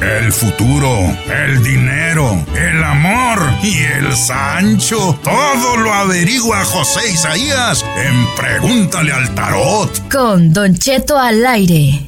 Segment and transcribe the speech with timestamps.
[0.00, 0.96] El futuro,
[1.28, 5.18] el dinero, el amor y el Sancho.
[5.24, 10.08] Todo lo averigua José Isaías en Pregúntale al Tarot.
[10.08, 12.07] Con Don Cheto al aire.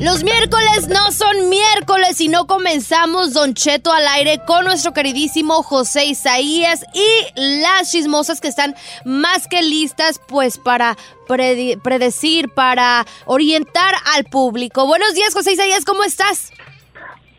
[0.00, 5.64] Los miércoles no son miércoles y no comenzamos Don Cheto al aire con nuestro queridísimo
[5.64, 13.92] José Isaías y las chismosas que están más que listas pues para predecir, para orientar
[14.14, 14.86] al público.
[14.86, 16.52] Buenos días José Isaías, ¿cómo estás?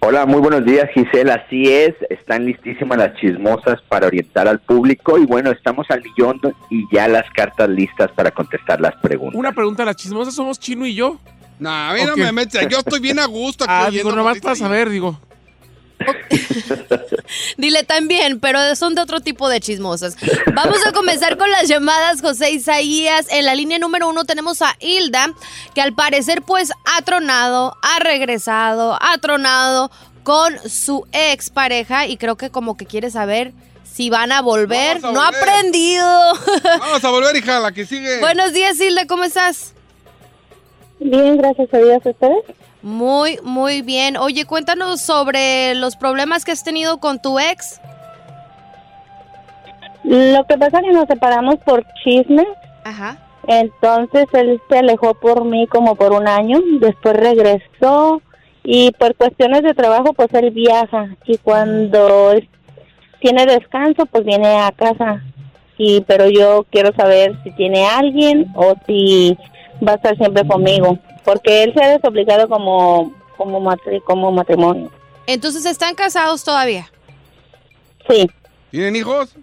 [0.01, 5.17] Hola, muy buenos días Giselle, así es, están listísimas las chismosas para orientar al público
[5.17, 9.39] y bueno, estamos al millón y ya las cartas listas para contestar las preguntas.
[9.39, 11.17] Una pregunta, ¿las chismosas somos Chino y yo?
[11.59, 12.67] No, a mí no me metes.
[12.69, 15.19] Yo estoy bien a gusto aquí Ah, digo, nomás para saber, digo.
[17.57, 20.15] Dile también, pero son de otro tipo de chismosas.
[20.53, 23.27] Vamos a comenzar con las llamadas, José Isaías.
[23.29, 25.33] En la línea número uno tenemos a Hilda,
[25.75, 29.91] que al parecer pues ha tronado, ha regresado, ha tronado
[30.23, 33.51] con su ex pareja y creo que como que quiere saber
[33.83, 34.97] si van a volver.
[35.03, 36.33] A no ha aprendido.
[36.79, 38.19] Vamos a volver, hija, la que sigue.
[38.19, 39.73] Buenos días, Hilda, ¿cómo estás?
[40.99, 42.01] Bien, gracias a Dios.
[42.05, 42.43] ¿Ustedes?
[42.81, 44.17] Muy, muy bien.
[44.17, 47.81] Oye, cuéntanos sobre los problemas que has tenido con tu ex.
[50.03, 52.47] Lo que pasa es que nos separamos por chismes.
[52.83, 53.17] Ajá.
[53.47, 56.59] Entonces él se alejó por mí como por un año.
[56.79, 58.21] Después regresó
[58.63, 61.15] y por cuestiones de trabajo pues él viaja.
[61.25, 62.33] Y cuando
[63.19, 65.23] tiene descanso pues viene a casa.
[65.77, 69.37] Y pero yo quiero saber si tiene alguien o si
[69.87, 70.97] va a estar siempre conmigo.
[71.25, 74.91] Porque él se ha desobligado como, como, matri- como matrimonio.
[75.27, 76.89] Entonces, ¿están casados todavía?
[78.09, 78.27] Sí,
[78.71, 79.35] ¿Tienen hijos?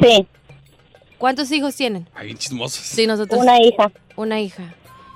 [0.00, 0.26] sí,
[1.18, 2.08] ¿Cuántos hijos tienen?
[2.14, 2.82] Ay, bien chismosos.
[2.84, 3.38] Sí, nosotros.
[3.40, 3.90] una hija.
[4.16, 4.62] Una hija.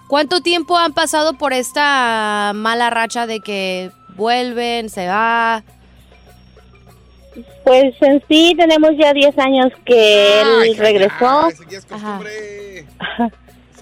[0.06, 5.64] ¿Cuánto tiempo han pasado por esta mala racha de que vuelven, se va?
[7.64, 11.48] Pues en sí tenemos ya 10 años que Ay, él regresó.
[11.48, 12.86] Eso ya es costumbre.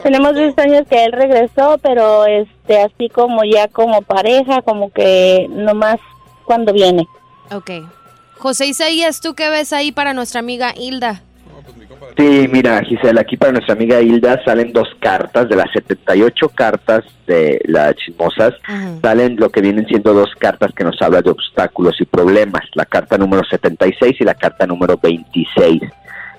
[0.03, 5.47] Tenemos 10 años que él regresó, pero este así como ya como pareja, como que
[5.50, 5.98] nomás
[6.44, 7.06] cuando viene.
[7.53, 7.71] Ok.
[8.38, 11.22] José Isaías, ¿tú qué ves ahí para nuestra amiga Hilda?
[12.17, 17.04] Sí, mira, Giselle, aquí para nuestra amiga Hilda salen dos cartas, de las 78 cartas
[17.27, 18.54] de las chismosas,
[19.01, 22.84] salen lo que vienen siendo dos cartas que nos hablan de obstáculos y problemas, la
[22.84, 25.83] carta número 76 y la carta número 26.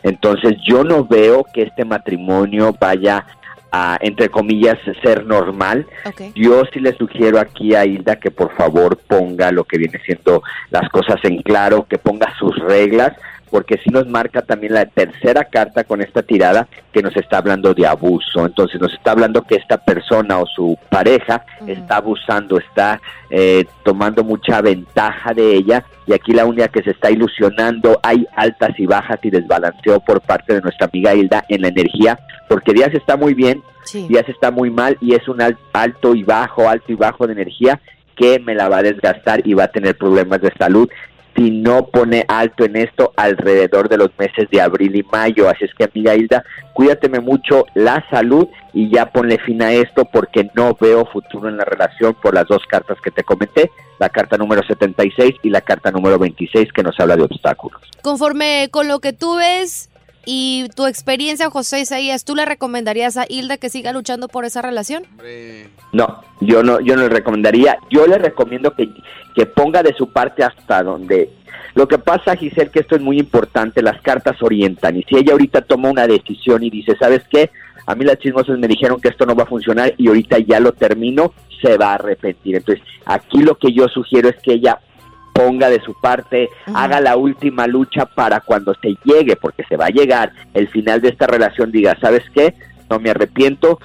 [0.04, 3.26] Entonces yo no veo que este matrimonio vaya
[3.72, 5.88] a, entre comillas, ser normal.
[6.36, 10.44] Yo sí le sugiero aquí a Hilda que por favor ponga lo que viene siendo
[10.70, 13.14] las cosas en claro, que ponga sus reglas,
[13.54, 17.76] porque sí nos marca también la tercera carta con esta tirada que nos está hablando
[17.76, 18.48] de abuso.
[18.48, 24.24] Entonces nos está hablando que esta persona o su pareja está abusando, está eh, tomando
[24.24, 28.88] mucha ventaja de ella y aquí la única que se está ilusionando, hay altas y
[28.88, 32.18] bajas y desbalanceo por parte de nuestra amiga Hilda en la energía,
[32.50, 34.08] porque Díaz está muy bien, Sí.
[34.10, 37.34] Díaz está muy mal y es un al- alto y bajo, alto y bajo de
[37.34, 37.80] energía
[38.16, 40.90] que me la va a desgastar y va a tener problemas de salud
[41.36, 45.50] si no pone alto en esto alrededor de los meses de abril y mayo.
[45.50, 46.44] Así es que, amiga Hilda,
[46.74, 51.58] cuídateme mucho la salud y ya ponle fin a esto porque no veo futuro en
[51.58, 55.62] la relación por las dos cartas que te comenté, la carta número 76 y la
[55.62, 57.82] carta número 26 que nos habla de obstáculos.
[58.02, 59.90] Conforme con lo que tú ves
[60.26, 64.62] y tu experiencia, José Isaías, ¿tú le recomendarías a Hilda que siga luchando por esa
[64.62, 65.04] relación?
[65.92, 67.78] No, yo no, yo no le recomendaría.
[67.90, 68.88] Yo le recomiendo que,
[69.34, 71.30] que ponga de su parte hasta donde.
[71.76, 74.96] Lo que pasa, Giselle, que esto es muy importante, las cartas orientan.
[74.96, 77.50] Y si ella ahorita toma una decisión y dice, ¿sabes qué?
[77.88, 80.60] A mí las chismosas me dijeron que esto no va a funcionar y ahorita ya
[80.60, 82.56] lo termino, se va a arrepentir.
[82.56, 84.80] Entonces, aquí lo que yo sugiero es que ella
[85.34, 89.88] ponga de su parte, haga la última lucha para cuando se llegue, porque se va
[89.88, 92.54] a llegar el final de esta relación, diga, ¿sabes qué?
[92.90, 93.80] No me arrepiento,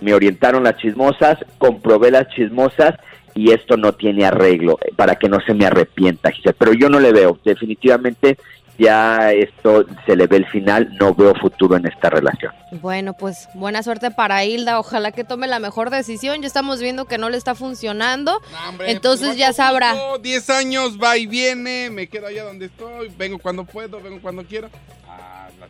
[0.00, 2.94] me orientaron las chismosas, comprobé las chismosas
[3.34, 6.56] y esto no tiene arreglo eh, para que no se me arrepienta, Giselle.
[6.58, 8.36] Pero yo no le veo, definitivamente
[8.78, 12.52] ya esto se le ve el final, no veo futuro en esta relación.
[12.72, 14.80] Bueno, pues buena suerte para Hilda.
[14.80, 16.40] Ojalá que tome la mejor decisión.
[16.40, 18.40] Ya estamos viendo que no le está funcionando.
[18.84, 19.94] Entonces ya sabrá.
[20.20, 24.44] 10 años, va y viene, me quedo allá donde estoy, vengo cuando puedo, vengo cuando
[24.44, 24.68] quiero.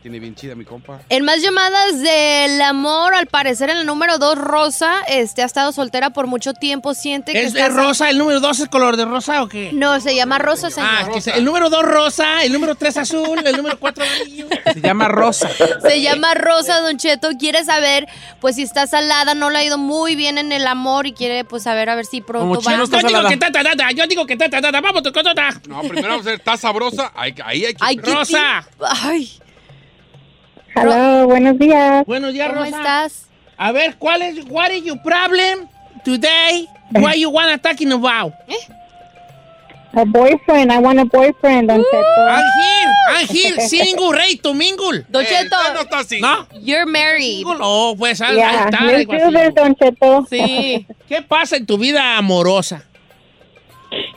[0.05, 1.01] Tiene bien chida mi compa.
[1.09, 5.73] En más llamadas del amor, al parecer en el número 2, Rosa, este, ha estado
[5.73, 7.69] soltera por mucho tiempo, siente que ¿Es, está...
[7.69, 8.11] es rosa?
[8.11, 9.71] ¿El número 2 es color de rosa o qué?
[9.73, 10.91] No, se llama Rosa, señor.
[10.93, 14.47] Ah, que se- el número 2 rosa, el número 3 azul, el número 4 amarillo.
[14.75, 15.49] Se llama Rosa.
[15.81, 17.31] Se llama Rosa, Don Cheto.
[17.39, 18.07] Quiere saber,
[18.43, 21.45] pues, si está salada, no le ha ido muy bien en el amor y quiere,
[21.45, 22.77] pues, saber a ver si pronto va.
[22.77, 25.03] Yo digo que ta, ta, ta, ta, yo digo que ta, ta, ta, ta, vamos,
[25.03, 25.49] tu cotota.
[25.67, 27.77] No, primero vamos a ver, está sabrosa, ahí, hay que...
[27.81, 28.67] Ay, qué Rosa.
[29.03, 29.41] Ay.
[30.77, 32.05] Hola, buenos días.
[32.07, 32.77] Buenos días, ¿Cómo Rosa.
[32.79, 33.27] estás?
[33.57, 35.69] A ver, ¿cuál es, what is your problem
[36.05, 36.69] today?
[36.93, 38.33] Why you wanna talking about?
[39.97, 42.29] A boyfriend, I want a boyfriend, Don Cheto.
[42.29, 45.05] I'm here, I'm here, single, ready to mingle.
[45.09, 46.21] Don Cheto, no está así.
[46.21, 46.47] ¿No?
[46.61, 47.45] you're married.
[47.45, 48.81] Single, oh, pues ahí Yeah, está.
[48.81, 49.55] me algo así.
[49.55, 50.27] Don Cheto.
[50.29, 50.87] Sí.
[51.09, 52.85] ¿Qué pasa en tu vida amorosa?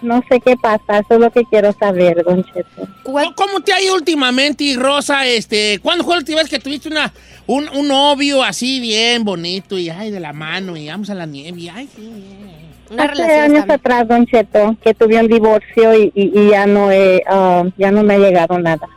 [0.02, 2.88] No sé qué pasa, eso es lo que quiero saber, Don Cheto.
[3.04, 5.26] ¿Cómo, te ha ido últimamente, Rosa?
[5.26, 7.12] Este, ¿Cuándo fue la última vez que tuviste una,
[7.48, 11.26] un, un novio así bien bonito y ay, de la mano y vamos a la
[11.26, 11.60] nieve?
[11.60, 12.68] y, ay, sí, bien.
[12.92, 13.74] Una Hace años estable.
[13.74, 17.92] atrás, Don Cheto, que tuve un divorcio y, y- y ya no he, ah, ya
[17.92, 18.88] no me ha llegado nada.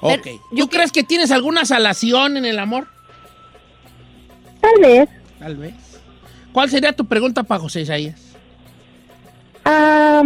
[0.00, 0.26] Ok.
[0.56, 2.86] ¿Tú crees que tienes alguna salación en el amor?
[4.60, 5.08] Tal vez.
[5.38, 5.74] Tal vez.
[6.52, 8.29] ¿Cuál sería tu pregunta para José Isaías?
[9.64, 10.22] Ah,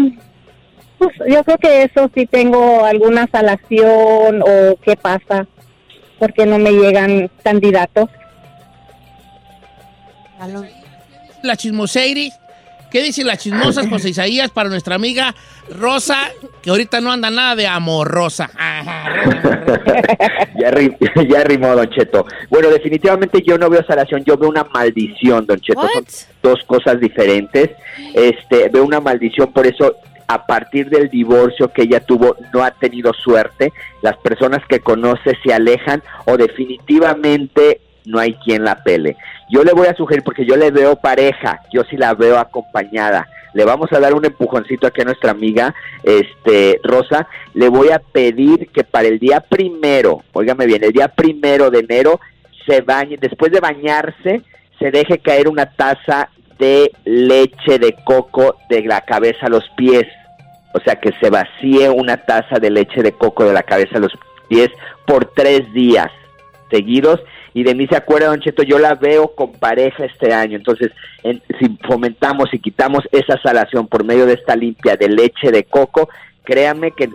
[0.99, 5.47] pues, yo creo que eso sí tengo alguna salación o qué pasa,
[6.19, 8.09] porque no me llegan candidatos.
[11.43, 12.33] La chismoseiri.
[12.94, 15.35] ¿Qué dicen las chismosas José Isaías para nuestra amiga
[15.69, 16.31] Rosa,
[16.62, 18.49] que ahorita no anda nada de amorosa?
[20.56, 20.96] Ya, ri-
[21.29, 22.25] ya rimó, Don Cheto.
[22.50, 25.81] Bueno, definitivamente yo no veo salación, yo veo una maldición, Don Cheto.
[25.93, 26.05] Son
[26.41, 27.70] dos cosas diferentes.
[28.14, 29.97] Este, veo una maldición, por eso
[30.29, 33.73] a partir del divorcio que ella tuvo no ha tenido suerte.
[34.02, 39.17] Las personas que conoce se alejan o definitivamente no hay quien la pele.
[39.51, 43.28] Yo le voy a sugerir porque yo le veo pareja, yo sí la veo acompañada.
[43.55, 47.28] Le vamos a dar un empujoncito aquí a nuestra amiga, este Rosa.
[47.55, 51.81] Le voy a pedir que para el día primero, óigame bien, el día primero de
[51.81, 52.21] enero
[52.67, 54.43] se bañe, después de bañarse,
[54.78, 60.07] se deje caer una taza de leche de coco de la cabeza a los pies.
[60.73, 64.00] O sea, que se vacíe una taza de leche de coco de la cabeza a
[64.00, 64.12] los
[64.49, 64.71] pies
[65.07, 66.11] por tres días
[66.71, 67.21] seguidos.
[67.54, 70.56] Y de mí se acuerda, Don Cheto, yo la veo con pareja este año.
[70.56, 70.90] Entonces,
[71.23, 75.62] en- si fomentamos y quitamos esa salación por medio de esta limpia de leche de
[75.64, 76.08] coco,
[76.42, 77.08] créame que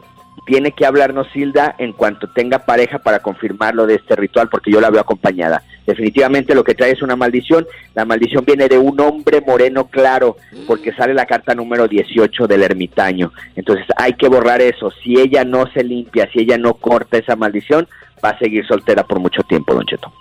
[0.46, 4.81] tiene que hablarnos Hilda en cuanto tenga pareja para confirmarlo de este ritual, porque yo
[4.81, 5.62] la veo acompañada.
[5.86, 7.67] Definitivamente lo que trae es una maldición.
[7.93, 12.63] La maldición viene de un hombre moreno claro, porque sale la carta número 18 del
[12.63, 13.31] ermitaño.
[13.55, 14.89] Entonces hay que borrar eso.
[15.03, 17.88] Si ella no se limpia, si ella no corta esa maldición,
[18.24, 20.12] va a seguir soltera por mucho tiempo, Don Cheto.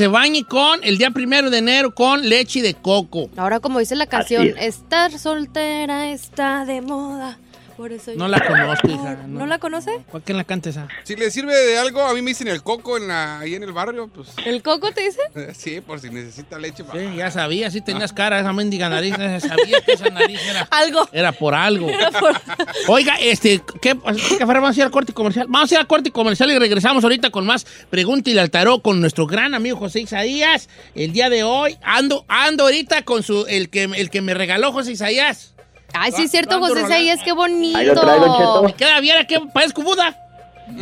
[0.00, 3.28] Se bañe con el día primero de enero con leche de coco.
[3.36, 4.56] Ahora, como dice la canción, es.
[4.56, 7.38] estar soltera está de moda.
[7.80, 9.24] Por eso No yo- la conozco, hija.
[9.26, 9.90] ¿No la conoce?
[10.10, 10.86] ¿Cuál que la canta esa?
[11.02, 13.62] Si le sirve de algo, a mí me dicen el coco en la, ahí en
[13.62, 15.20] el barrio, pues ¿El coco te dice?
[15.34, 16.84] eh, sí, por si necesita leche.
[16.84, 20.38] pa- Sí, ya sabía, sí tenías cara, esa mendiga nariz, ya sabía que esa nariz
[20.46, 21.08] era, Algo.
[21.10, 21.86] era por algo.
[22.88, 23.96] Oiga, este, ¿qué,
[24.38, 25.46] qué vamos a ir al corte comercial?
[25.48, 29.00] Vamos a ir al corte comercial y regresamos ahorita con más Pregúntale al tarot con
[29.00, 30.68] nuestro gran amigo José Isaías.
[30.94, 34.70] El día de hoy ando, ando ahorita con su, el que, el que me regaló
[34.70, 35.54] José Isaías.
[35.94, 36.82] Ay, sí es cierto, José.
[36.82, 37.78] Isaías, qué bonito.
[37.78, 38.62] Ahí lo traigo, Cheto.
[38.64, 40.16] Me queda bien, que parezco Buda.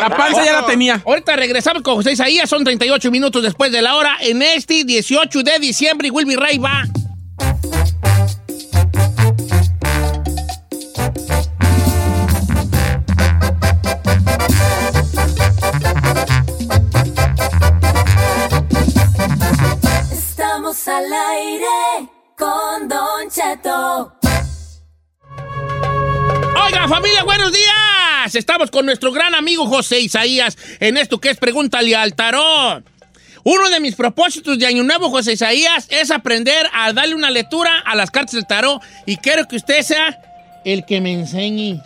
[0.00, 1.02] La panza ya la tenía.
[1.04, 5.42] Ahorita regresamos con José Isaías, son 38 minutos después de la hora en este 18
[5.42, 6.84] de diciembre y Wilby Ray va.
[20.12, 24.12] Estamos al aire con Don Cheto.
[26.64, 28.34] Oiga, familia, buenos días.
[28.34, 32.84] Estamos con nuestro gran amigo José Isaías en esto que es Pregúntale al Tarot.
[33.44, 37.78] Uno de mis propósitos de Año Nuevo, José Isaías, es aprender a darle una lectura
[37.84, 40.18] a las cartas del tarot y quiero que usted sea
[40.64, 41.80] el que me enseñe.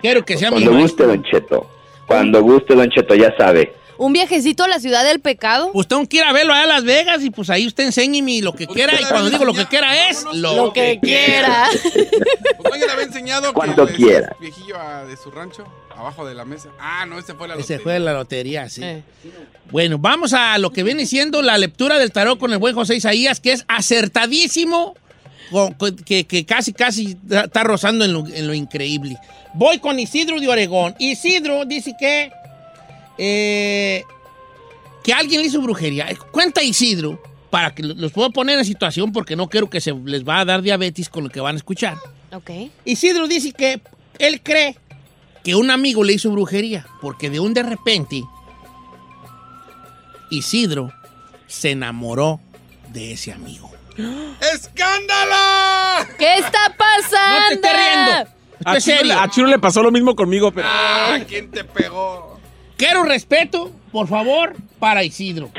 [0.00, 1.06] Quiero que sea mi Cuando maestro.
[1.06, 1.70] guste, Don Cheto.
[2.06, 3.74] Cuando guste, Don Cheto, ya sabe.
[3.98, 5.70] Un viajecito a la ciudad del pecado.
[5.72, 8.66] Usted aún quiera verlo allá a Las Vegas y pues ahí usted enséñeme lo que
[8.66, 11.66] quiera y cuando digo lo que quiera es lo, Lo que quiera.
[12.62, 14.36] Pues le había enseñado Cuando que el quiera.
[14.40, 15.64] viejillo ah, de su rancho,
[15.96, 16.68] abajo de la mesa.
[16.78, 17.82] Ah, no, ese fue la Ese lotería.
[17.82, 18.82] fue la lotería, sí.
[18.84, 19.02] Eh.
[19.70, 22.96] Bueno, vamos a lo que viene siendo la lectura del tarot con el buen José
[22.96, 24.94] Isaías, que es acertadísimo,
[26.04, 29.16] que casi, casi está rozando en lo, en lo increíble.
[29.54, 30.94] Voy con Isidro de Oregón.
[30.98, 32.30] Isidro dice que,
[33.18, 34.04] eh,
[35.02, 36.08] que alguien le hizo brujería.
[36.10, 39.80] Eh, Cuenta Isidro, para que lo- los puedo poner en situación, porque no quiero que
[39.80, 41.96] se les va a dar diabetes con lo que van a escuchar.
[42.32, 42.50] Ok.
[42.84, 43.80] Isidro dice que
[44.18, 44.76] él cree
[45.44, 48.22] que un amigo le hizo brujería, porque de un de repente
[50.30, 50.92] Isidro
[51.46, 52.40] se enamoró
[52.92, 53.70] de ese amigo.
[54.54, 56.06] ¡Escándalo!
[56.18, 57.40] ¿Qué está pasando?
[57.40, 58.30] No te estés riendo.
[58.64, 59.12] A Chino, le-
[59.46, 60.66] a le pasó lo mismo conmigo, pero.
[60.70, 62.35] Ah, ¿quién te pegó?
[62.76, 65.50] Quiero respeto, por favor, para Isidro.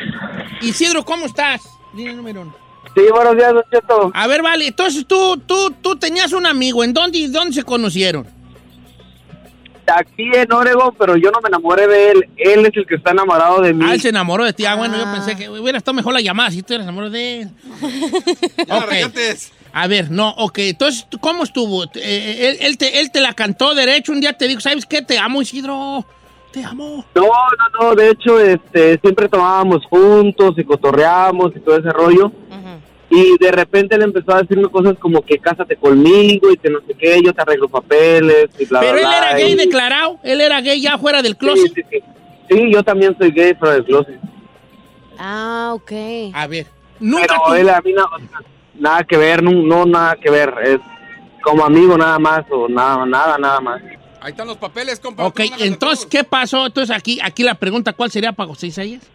[0.62, 1.62] Isidro, ¿cómo estás?
[1.96, 2.56] Dile el número uno.
[2.96, 4.12] Sí, buenos días, Don Cheto.
[4.14, 6.84] A ver, vale, entonces tú, tú, tú tenías un amigo.
[6.84, 8.26] ¿En dónde, dónde se conocieron?
[9.88, 12.30] Aquí en Oregon, pero yo no me enamoré de él.
[12.38, 13.86] Él es el que está enamorado de mí.
[13.88, 14.66] Ah, él se enamoró de ti.
[14.66, 17.42] Ah, bueno, yo pensé que hubiera estado mejor la llamada si tú eres enamorado de
[17.44, 17.50] él.
[18.68, 18.90] Ya, Ok.
[18.90, 19.54] regates.
[19.72, 20.58] A ver, no, ok.
[20.60, 21.84] Entonces, ¿tú ¿cómo estuvo?
[21.86, 24.12] Eh, eh, él, él te, él te la cantó derecho.
[24.12, 25.02] Un día te dijo, ¿sabes qué?
[25.02, 26.06] Te amo, Isidro.
[26.62, 27.06] Te amo.
[27.16, 27.96] No, no, no.
[27.96, 32.32] De hecho, este, siempre tomábamos juntos y cotorreábamos y todo ese rollo.
[33.10, 36.80] Y de repente él empezó a decirme cosas como que cásate conmigo y que no
[36.86, 40.20] sé qué, yo te arreglo papeles y bla, Pero bla, él bla, era gay declarado.
[40.24, 41.72] Él era gay ya fuera del closet.
[41.74, 42.00] sí, sí.
[42.50, 44.20] Sí, yo también soy gay, pero del closet.
[45.18, 45.92] Ah, ok.
[46.34, 46.68] A ver,
[47.00, 48.08] nunca Pero tú- él a mí no-
[48.80, 50.54] nada que ver, no, no nada que ver.
[50.64, 50.80] Es
[51.42, 53.82] como amigo nada más o nada, nada, nada más.
[54.22, 55.26] Ahí están los papeles, compa.
[55.26, 56.66] Ok, entonces, ¿qué pasó?
[56.66, 59.10] Entonces, aquí, aquí la pregunta, ¿cuál sería para José Isaías?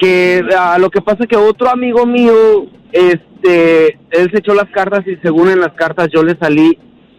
[0.00, 5.06] que ah, lo que pasa que otro amigo mío, este, él se echó las cartas
[5.06, 6.78] y según en las cartas yo le salí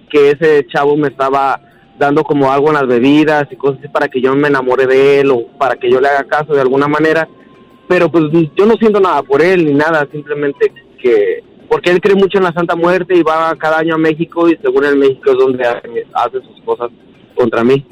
[0.10, 1.62] que ese chavo me estaba
[2.00, 5.20] dando como algo en las bebidas y cosas así para que yo me enamore de
[5.20, 7.30] él o para que yo le haga caso de alguna manera,
[7.88, 12.16] pero pues yo no siento nada por él ni nada, simplemente que porque él cree
[12.16, 15.32] mucho en la Santa Muerte y va cada año a México y según en México
[15.32, 16.90] es donde hace, sus cosas
[17.34, 17.86] contra mí.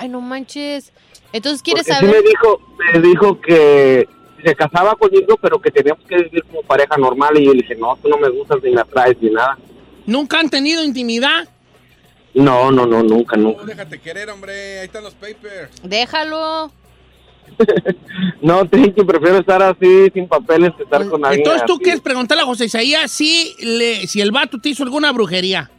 [0.00, 0.92] Ay, no manches.
[1.32, 2.24] Entonces, ¿quieres Porque sí saber?
[2.24, 2.60] me dijo,
[2.92, 4.08] me dijo que
[4.44, 7.38] se casaba conmigo, pero que teníamos que vivir como pareja normal.
[7.38, 9.56] Y yo le dije, no, tú no me gustas ni me atraes ni nada.
[10.04, 11.48] ¿Nunca han tenido intimidad?
[12.34, 13.60] No, no, no, nunca, nunca.
[13.60, 14.80] No, déjate querer, hombre.
[14.80, 15.70] Ahí están los papers.
[15.84, 16.72] Déjalo.
[18.40, 21.40] No, te que prefiero estar así, sin papeles, que estar con alguien.
[21.40, 21.82] Entonces, ¿tú así.
[21.82, 25.70] quieres preguntarle a José Isaías si, le, si el vato te hizo alguna brujería?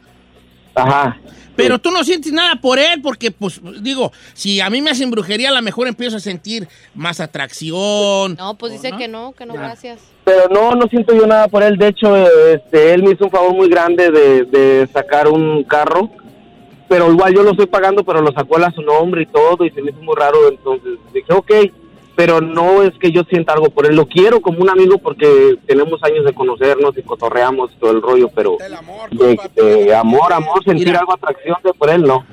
[0.74, 1.18] Ajá.
[1.58, 5.10] Pero tú no sientes nada por él, porque, pues, digo, si a mí me hacen
[5.10, 8.36] brujería, a lo mejor empiezo a sentir más atracción.
[8.36, 10.00] No, pues dice que no, que no, gracias.
[10.22, 11.76] Pero no, no siento yo nada por él.
[11.76, 12.16] De hecho,
[12.54, 16.08] este, él me hizo un favor muy grande de, de sacar un carro.
[16.88, 19.64] Pero igual yo lo estoy pagando, pero lo sacó a su nombre y todo.
[19.64, 20.48] Y se me hizo muy raro.
[20.48, 21.52] Entonces dije, ok.
[22.16, 23.94] Pero no es que yo sienta algo por él.
[23.94, 28.02] Lo quiero como un amigo porque tenemos años de conocernos y cotorreamos y todo el
[28.02, 28.28] rollo.
[28.34, 28.56] Pero
[29.12, 32.24] de, de amor, amor, sentir algo atracción de por él, no.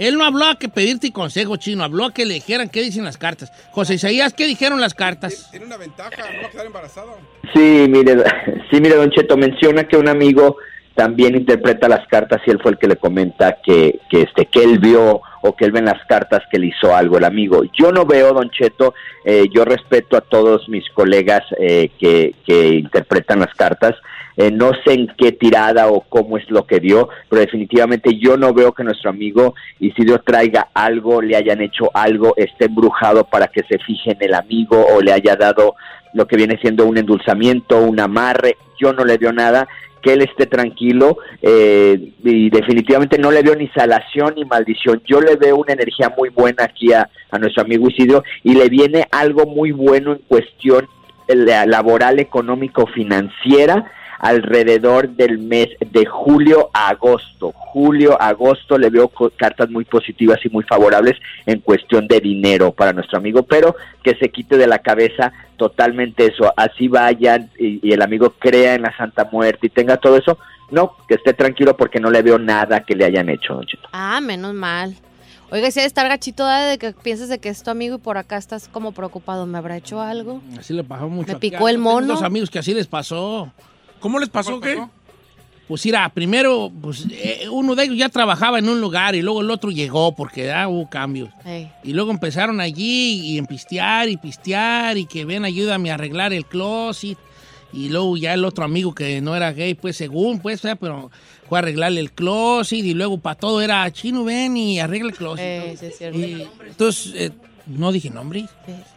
[0.00, 3.04] Él no habló a que pedirte consejo, chino, habló a que le dijeran qué dicen
[3.04, 3.52] las cartas.
[3.72, 5.48] José Isaías, ¿qué dijeron las cartas?
[5.50, 7.18] Tiene una ventaja, no va a quedar embarazado.
[7.52, 8.16] Sí, mire,
[8.70, 10.56] sí, mire, Don Cheto, menciona que un amigo
[10.94, 14.62] también interpreta las cartas y él fue el que le comenta que, que, este, que
[14.62, 17.62] él vio o que él ve en las cartas que le hizo algo el amigo.
[17.78, 18.94] Yo no veo, Don Cheto,
[19.24, 23.94] eh, yo respeto a todos mis colegas eh, que, que interpretan las cartas,
[24.36, 28.36] eh, no sé en qué tirada o cómo es lo que dio, pero definitivamente yo
[28.36, 33.48] no veo que nuestro amigo Isidro traiga algo, le hayan hecho algo, esté embrujado para
[33.48, 35.74] que se fije en el amigo o le haya dado
[36.12, 39.68] lo que viene siendo un endulzamiento, un amarre, yo no le veo nada,
[40.02, 45.20] que él esté tranquilo eh, y definitivamente no le veo ni salación ni maldición, yo
[45.20, 49.06] le veo una energía muy buena aquí a, a nuestro amigo Isidro y le viene
[49.10, 50.88] algo muy bueno en cuestión
[51.28, 51.34] eh,
[51.66, 57.52] laboral, económico, financiera alrededor del mes de julio a agosto.
[57.56, 62.92] Julio, agosto le veo cartas muy positivas y muy favorables en cuestión de dinero para
[62.92, 66.52] nuestro amigo, pero que se quite de la cabeza totalmente eso.
[66.56, 70.38] Así vayan y, y el amigo crea en la Santa Muerte y tenga todo eso.
[70.70, 73.88] No, que esté tranquilo porque no le veo nada que le hayan hecho, don Cheto.
[73.92, 74.94] Ah, menos mal.
[75.52, 77.98] Oiga, si ha de estar gachito de que pienses de que es tu amigo y
[77.98, 79.46] por acá estás como preocupado.
[79.46, 80.40] ¿Me habrá hecho algo?
[80.56, 81.32] Así le pasó mucho.
[81.32, 82.06] Me picó el mono.
[82.06, 83.50] dos amigos que así les pasó.
[84.00, 84.82] ¿Cómo les pasó qué?
[85.68, 89.40] Pues mira, primero, pues eh, uno de ellos ya trabajaba en un lugar y luego
[89.40, 91.30] el otro llegó porque ya hubo cambios.
[91.44, 91.70] Ey.
[91.84, 96.32] Y luego empezaron allí y en pistear y pistear y que ven, ayúdame a arreglar
[96.32, 97.16] el closet.
[97.72, 101.08] Y luego ya el otro amigo que no era gay, pues según, pues, pero
[101.48, 105.16] fue a arreglarle el closet y luego para todo era chino, ven y arregla el
[105.16, 105.44] closet.
[105.44, 106.18] Eh, sí, es cierto.
[106.18, 107.30] Y entonces, eh,
[107.66, 108.46] no dije nombre.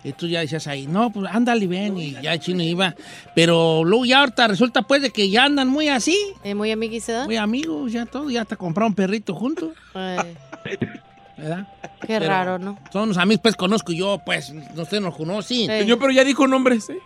[0.04, 1.98] Y tú ya decías ahí, no, pues ándale, ven.
[1.98, 2.96] Y ya el chino iba.
[3.36, 6.18] Pero luego ya ahorita resulta pues de que ya andan muy así.
[6.44, 7.26] Eh, muy amiguis, ¿verdad?
[7.26, 8.30] Muy amigos, ya todo.
[8.30, 9.72] Ya hasta compraron perrito juntos.
[9.94, 11.68] ¿Verdad?
[12.02, 12.80] qué Pero raro, ¿no?
[12.92, 15.66] Son los amigos, pues conozco yo, pues, no usted nos conoce.
[15.66, 15.86] Eh.
[15.86, 17.00] Yo, pero ya dijo nombres, ¿eh?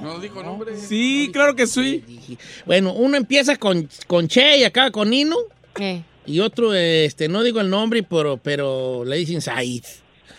[0.00, 0.76] No dijo nombre.
[0.76, 2.38] Sí, claro que sí.
[2.66, 5.36] Bueno, uno empieza con, con Che y acaba con Nino.
[5.78, 9.84] Eh, Y otro, este, no digo el nombre, pero, pero le dicen Said.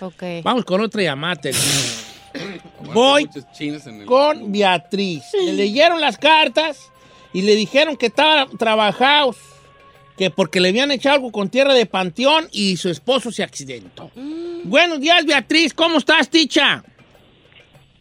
[0.02, 0.24] Ok.
[0.44, 1.42] Vamos con otra llamada.
[2.94, 3.30] Voy
[4.06, 5.24] con Beatriz.
[5.46, 6.92] Le leyeron las cartas
[7.34, 9.38] y le dijeron que estaba trabajados,
[10.18, 14.12] que porque le habían echado algo con tierra de panteón y su esposo se accidentó.
[14.64, 15.74] Buenos días, Beatriz.
[15.74, 16.84] ¿Cómo estás, ticha?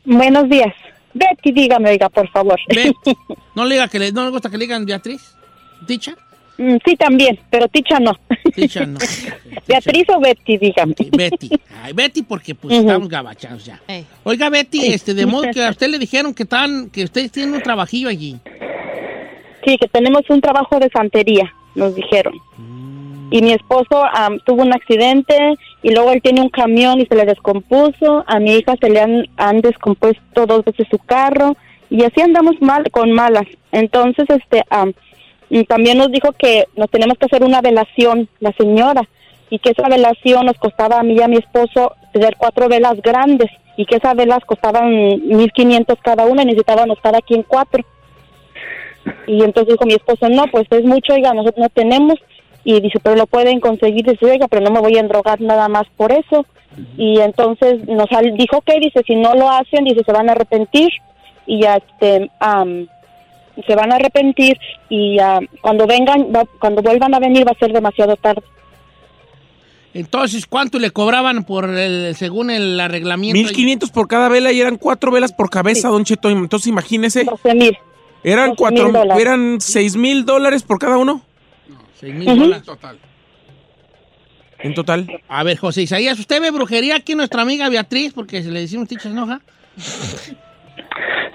[0.04, 0.74] Buenos días.
[1.12, 2.58] Betty, dígame, oiga, por favor.
[2.68, 3.16] Betty.
[3.54, 5.34] ¿No le, diga que le, ¿No le gusta que le digan Beatriz?
[5.86, 6.16] ¿Ticha?
[6.58, 8.12] Mm, sí, también, pero Ticha no.
[8.54, 8.98] Ticha no.
[9.66, 10.94] Beatriz o Betty, dígame.
[11.10, 11.50] Betty.
[11.82, 13.80] Ay, Betty, porque pues estamos gabachados ya.
[13.88, 17.32] Eh, Oiga, Betty, este, de modo que a usted le dijeron que estaban, que ustedes
[17.32, 18.36] tienen un trabajillo allí.
[19.64, 22.34] Sí, que tenemos un trabajo de santería, nos dijeron.
[23.30, 25.36] Y mi esposo am, tuvo un accidente
[25.82, 28.24] y luego él tiene un camión y se le descompuso.
[28.26, 31.56] A mi hija se le han, han descompuesto dos veces su carro
[31.90, 33.46] y así andamos mal con malas.
[33.70, 34.92] Entonces, este, am,
[35.50, 39.02] y también nos dijo que nos tenemos que hacer una velación, la señora,
[39.50, 43.02] y que esa velación nos costaba a mí y a mi esposo tener cuatro velas
[43.02, 47.84] grandes y que esas velas costaban 1500 cada una y necesitábamos cada quien cuatro.
[49.26, 52.14] Y entonces dijo mi esposo, no, pues es mucho, oiga, nosotros no tenemos.
[52.62, 54.04] Y dice, pero lo pueden conseguir.
[54.04, 56.46] Dice, oiga, pero no me voy a endrogar nada más por eso.
[56.96, 60.90] Y entonces nos dijo que, dice, si no lo hacen, dice, se van a arrepentir.
[61.46, 62.86] Y ya, este, am,
[63.66, 64.56] se van a arrepentir
[64.88, 68.42] y ah, cuando vengan, va- cuando vuelvan a venir va a ser demasiado tarde.
[69.92, 73.36] Entonces, ¿cuánto le cobraban por el, según el arreglamiento?
[73.36, 76.30] 1500 por cada vela y eran cuatro velas por cabeza, Don Cheto.
[76.30, 77.24] Entonces imagínese.
[77.24, 77.76] 12 mil.
[78.22, 78.56] Eran 12,000
[78.92, 81.22] cuatro, eran 6 mil dólares por cada uno.
[81.98, 82.62] Seis mil dólares.
[82.64, 82.98] Total.
[84.60, 85.06] En total.
[85.28, 88.12] A ver, José Isaías, ¿usted ve brujería aquí nuestra amiga Beatriz?
[88.12, 89.40] Porque se le decimos ticha enoja.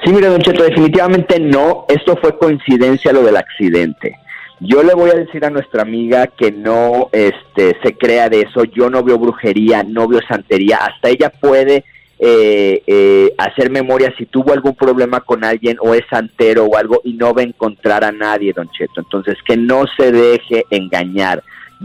[0.03, 1.85] Sí, mire, Don Cheto, definitivamente no.
[1.87, 4.17] Esto fue coincidencia lo del accidente.
[4.59, 8.63] Yo le voy a decir a nuestra amiga que no este, se crea de eso.
[8.63, 10.77] Yo no veo brujería, no veo santería.
[10.77, 11.83] Hasta ella puede
[12.17, 17.01] eh, eh, hacer memoria si tuvo algún problema con alguien o es santero o algo
[17.03, 19.01] y no va a encontrar a nadie, Don Cheto.
[19.01, 21.43] Entonces, que no se deje engañar.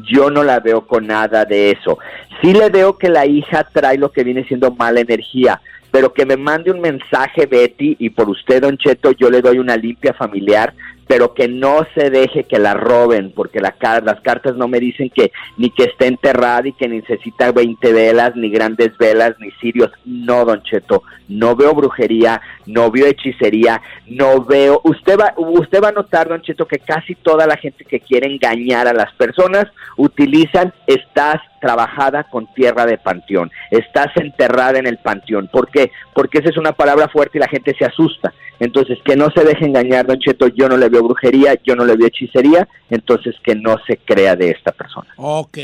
[0.09, 1.99] Yo no la veo con nada de eso.
[2.41, 6.27] Sí le veo que la hija trae lo que viene siendo mala energía, pero que
[6.27, 10.15] me mande un mensaje Betty y por usted, Don Cheto, yo le doy una limpia
[10.15, 10.75] familiar,
[11.11, 13.75] pero que no se deje que la roben, porque la,
[14.05, 18.37] las cartas no me dicen que ni que esté enterrada y que necesita 20 velas,
[18.37, 19.91] ni grandes velas, ni cirios.
[20.05, 24.81] No, Don Cheto, no veo brujería, no veo hechicería, no veo...
[24.85, 28.33] Usted va, usted va a notar, Don Cheto, que casi toda la gente que quiere
[28.33, 29.65] engañar a las personas
[29.97, 33.51] utilizan, estás trabajada con tierra de panteón.
[33.71, 35.49] Estás enterrada en el panteón.
[35.53, 35.91] ¿Por qué?
[36.15, 38.33] Porque esa es una palabra fuerte y la gente se asusta.
[38.59, 41.85] Entonces, que no se deje engañar, Don Cheto, yo no le veo brujería, yo no
[41.85, 45.09] le veo hechicería, entonces que no se crea de esta persona.
[45.17, 45.59] Ok.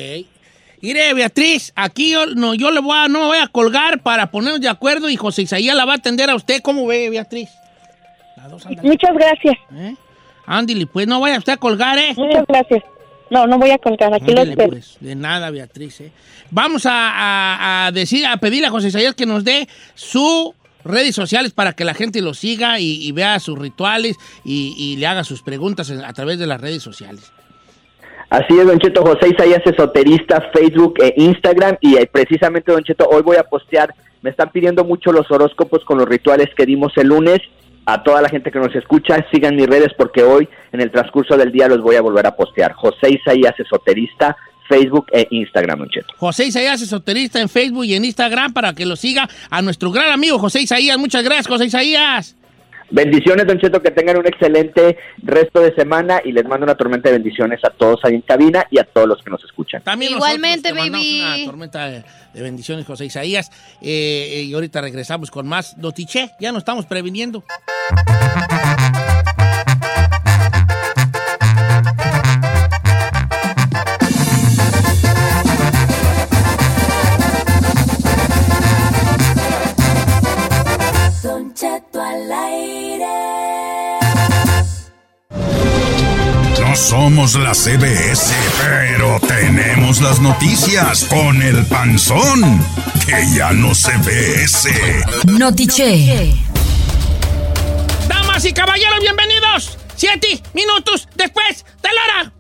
[0.81, 4.31] Mire, Beatriz, aquí yo, no, yo le voy a, no me voy a colgar para
[4.31, 6.61] ponernos de acuerdo y José Isaías la va a atender a usted.
[6.63, 7.51] ¿Cómo ve, Beatriz?
[8.83, 9.57] Muchas gracias.
[10.47, 12.15] Ándile, pues no vaya usted a colgar, ¿eh?
[12.17, 12.85] Muchas gracias.
[13.31, 14.71] No, no voy a colgar, aquí lo Ándele, espero.
[14.71, 16.01] pues, de nada, Beatriz.
[16.01, 16.13] ¿eh?
[16.51, 20.51] Vamos a, a- a decir, a pedirle a José Isaías que nos dé sus
[20.85, 24.97] redes sociales para que la gente lo siga y, y vea sus rituales y, y
[24.97, 27.33] le haga sus preguntas a través de las redes sociales.
[28.31, 31.77] Así es, Don Cheto, José Isaías Esoterista, Facebook e Instagram.
[31.81, 35.85] Y eh, precisamente, Don Cheto, hoy voy a postear, me están pidiendo mucho los horóscopos
[35.85, 37.41] con los rituales que dimos el lunes.
[37.87, 41.37] A toda la gente que nos escucha, sigan mis redes porque hoy, en el transcurso
[41.37, 42.73] del día, los voy a volver a postear.
[42.73, 44.37] José Isaías Esoterista,
[44.69, 46.13] Facebook e Instagram, Don Cheto.
[46.19, 50.11] José Isaías Esoterista en Facebook y en Instagram para que lo siga a nuestro gran
[50.11, 50.99] amigo José Isaías.
[50.99, 52.36] Muchas gracias, José Isaías.
[52.91, 57.09] Bendiciones, Don Cheto, que tengan un excelente resto de semana y les mando una tormenta
[57.09, 59.83] de bendiciones a todos ahí en cabina y a todos los que nos escuchan.
[59.83, 61.43] También Igualmente, nosotros te mandamos baby.
[61.43, 63.51] Una tormenta de, de bendiciones, José Isaías.
[63.81, 66.31] Eh, eh, y ahorita regresamos con más Notiche.
[66.41, 67.43] Ya nos estamos previniendo.
[86.77, 92.63] Somos la CBS, pero tenemos las noticias con el panzón,
[93.07, 95.03] que ya no se ve ese.
[95.27, 96.35] Notiche.
[98.09, 99.79] Damas y caballeros, bienvenidos.
[99.97, 102.33] Siete minutos después de la hora.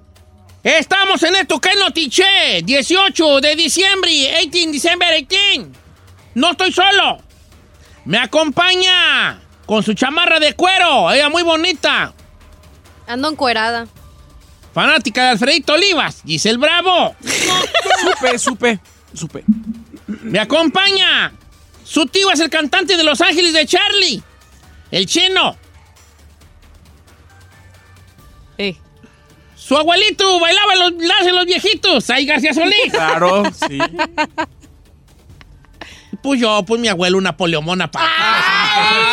[0.62, 2.62] Estamos en esto que es Notiche.
[2.62, 5.68] 18 de diciembre, 18 December 18.
[6.34, 7.18] No estoy solo.
[8.04, 11.10] Me acompaña con su chamarra de cuero.
[11.10, 12.12] Ella muy bonita.
[13.06, 13.86] Ando encuerada.
[14.76, 16.20] Fanática de Alfredito Olivas.
[16.26, 17.16] Giselle Bravo.
[18.02, 18.78] Supe, supe,
[19.14, 19.42] supe.
[20.06, 21.32] Me acompaña.
[21.82, 24.22] Su tío es el cantante de Los Ángeles de Charlie.
[24.90, 25.56] El chino.
[29.54, 32.10] Su abuelito bailaba los las de los viejitos.
[32.10, 32.90] Ahí García Solís.
[32.90, 33.78] Claro, sí.
[36.22, 38.10] Pues yo, pues mi abuelo, una poliomona para.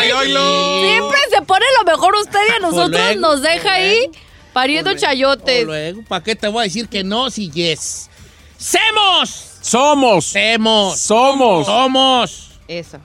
[0.02, 4.12] Siempre se pone lo mejor usted y a nosotros luego, nos deja ahí
[4.54, 5.66] pariendo chayotes.
[5.66, 8.10] Luego, ¿para qué te voy a decir que no si yes?
[8.58, 9.58] ¡Semos!
[9.62, 10.26] Somos.
[10.26, 11.00] ¡Semos!
[11.00, 11.66] Somos.
[11.66, 12.52] ¡Somos!
[12.68, 13.00] Eso.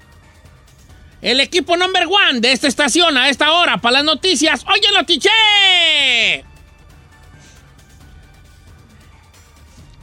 [1.20, 4.64] El equipo number one de esta estación a esta hora para las noticias.
[4.68, 5.30] ¡Oye, Notiche!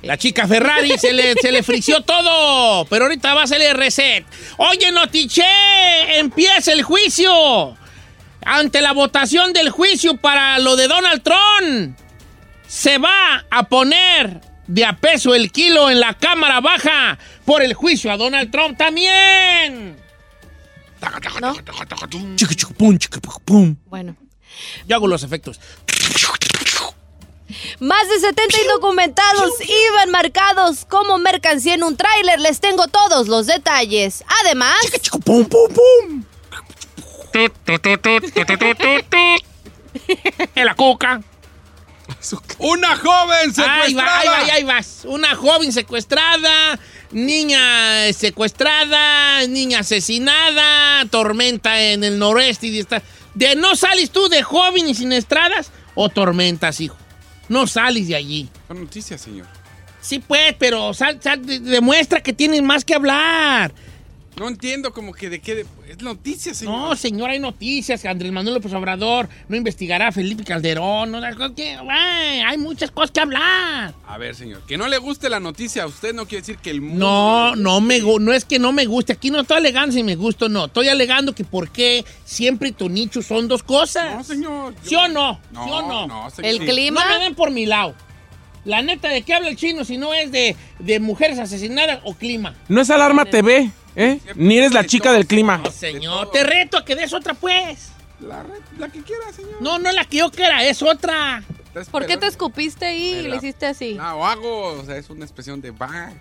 [0.02, 4.26] La chica Ferrari se le, se le frició todo, pero ahorita va a hacerle reset.
[4.58, 5.44] Oye, Notiche,
[6.20, 7.76] empieza el juicio.
[8.46, 11.98] Ante la votación del juicio para lo de Donald Trump,
[12.68, 17.74] se va a poner de a peso el kilo en la Cámara Baja por el
[17.74, 19.98] juicio a Donald Trump también.
[23.44, 23.76] Pum.
[23.88, 24.16] Bueno.
[24.88, 25.60] Yo hago los efectos.
[27.80, 32.40] Más de 70 indocumentados iban marcados como mercancía en un tráiler.
[32.40, 34.24] Les tengo todos los detalles.
[34.44, 34.76] Además...
[35.24, 36.24] ¡Pum, pum, pum!
[40.56, 41.22] En la coca.
[42.60, 43.84] Una joven secuestrada.
[43.84, 45.02] Ahí va, ahí va, ahí vas.
[45.06, 46.80] Una joven secuestrada,
[47.12, 53.02] niña secuestrada, niña asesinada, tormenta en el noreste y de esta-
[53.34, 56.96] ¿De no sales tú de joven y sin estradas o tormentas, hijo?
[57.50, 58.50] No sales de allí.
[58.68, 59.48] Son noticias, señor.
[60.00, 63.74] Sí, pues, pero sal- sal- de- demuestra que tienes más que hablar.
[64.38, 65.56] No entiendo como que de qué...
[65.56, 66.76] de- Es noticia, señor.
[66.78, 68.04] No, señor, hay noticias.
[68.06, 71.12] Andrés Manuel López Obrador no investigará a Felipe Calderón.
[71.12, 73.94] No, hay muchas cosas que hablar.
[74.06, 76.70] A ver, señor, que no le guste la noticia a usted no quiere decir que
[76.72, 77.06] el mundo...
[77.06, 79.14] No, no me no es que no me guste.
[79.14, 80.66] Aquí no estoy alegando si me gusta o no.
[80.66, 84.16] Estoy alegando que por qué siempre tu nicho son dos cosas.
[84.18, 84.76] No, señor.
[84.84, 85.40] ¿Sí o no?
[85.52, 86.08] No, ¿Sí o no?
[86.08, 86.52] no, señor.
[86.52, 87.06] El clima...
[87.06, 87.96] No me den por mi lado.
[88.66, 92.16] La neta, ¿de qué habla el chino si no es de, de mujeres asesinadas o
[92.16, 92.56] clima?
[92.68, 94.20] No es Alarma TV, ¿eh?
[94.36, 95.58] Ni eres la chica del clima.
[95.58, 97.90] No, señor, te reto a que des otra, pues.
[98.20, 99.62] La, re- la que quiera, señor.
[99.62, 101.44] No, no la que yo quiera, es otra.
[101.48, 102.28] ¿Por qué te esperando.
[102.28, 103.98] escupiste ahí y le hiciste así?
[104.00, 106.14] Ah, o hago, o sea, es una expresión de va.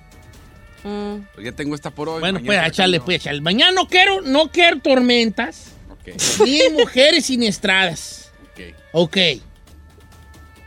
[0.82, 1.20] Mm.
[1.34, 2.20] Pues ya tengo esta por hoy.
[2.20, 3.04] Bueno, mañana pues la echarle, cambio.
[3.06, 3.40] pues echarle.
[3.40, 6.08] Mañana no quiero, no quiero tormentas Ok,
[6.44, 8.32] ni mujeres siniestradas.
[8.52, 8.60] ok.
[8.92, 9.14] Ok.
[9.16, 9.40] De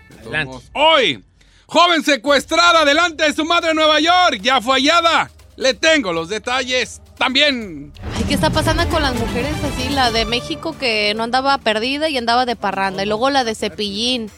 [0.10, 0.46] todos Adelante.
[0.46, 1.24] modos, Hoy,
[1.68, 4.40] Joven secuestrada delante de su madre en Nueva York.
[4.42, 5.30] Ya fue hallada.
[5.58, 7.92] Le tengo los detalles también.
[8.16, 9.90] Ay, ¿qué está pasando con las mujeres así?
[9.90, 13.02] La de México que no andaba perdida y andaba de parranda.
[13.02, 14.30] Y luego la de Cepillín.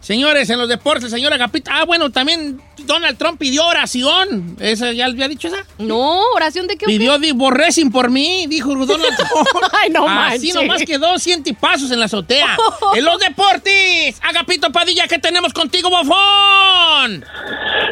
[0.00, 1.72] Señores, en los deportes, señora Capita.
[1.74, 4.56] Ah, bueno, también Donald Trump pidió oración.
[4.60, 5.64] ¿Esa ya había dicho esa?
[5.78, 6.86] No, oración de qué.
[6.86, 9.48] Pidió divorrecing por mí, dijo Donald Trump.
[9.72, 10.54] Ay, no Así manches.
[10.54, 11.14] nomás quedó
[11.60, 12.56] pasos en la azotea.
[12.94, 17.24] en los deportes, Agapito Padilla, ¿qué tenemos contigo, bofón?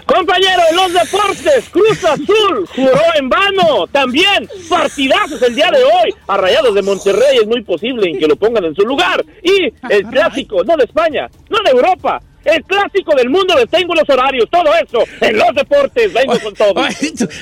[0.07, 3.87] Compañero, en los deportes, Cruz Azul juró en vano.
[3.91, 6.15] También partidazos el día de hoy.
[6.27, 9.25] A Rayados de Monterrey es muy posible en que lo pongan en su lugar.
[9.43, 12.21] Y el clásico, no de España, no de Europa.
[12.45, 15.05] El clásico del mundo, les tengo los horarios, todo eso.
[15.21, 16.75] En los deportes, vengo con todo.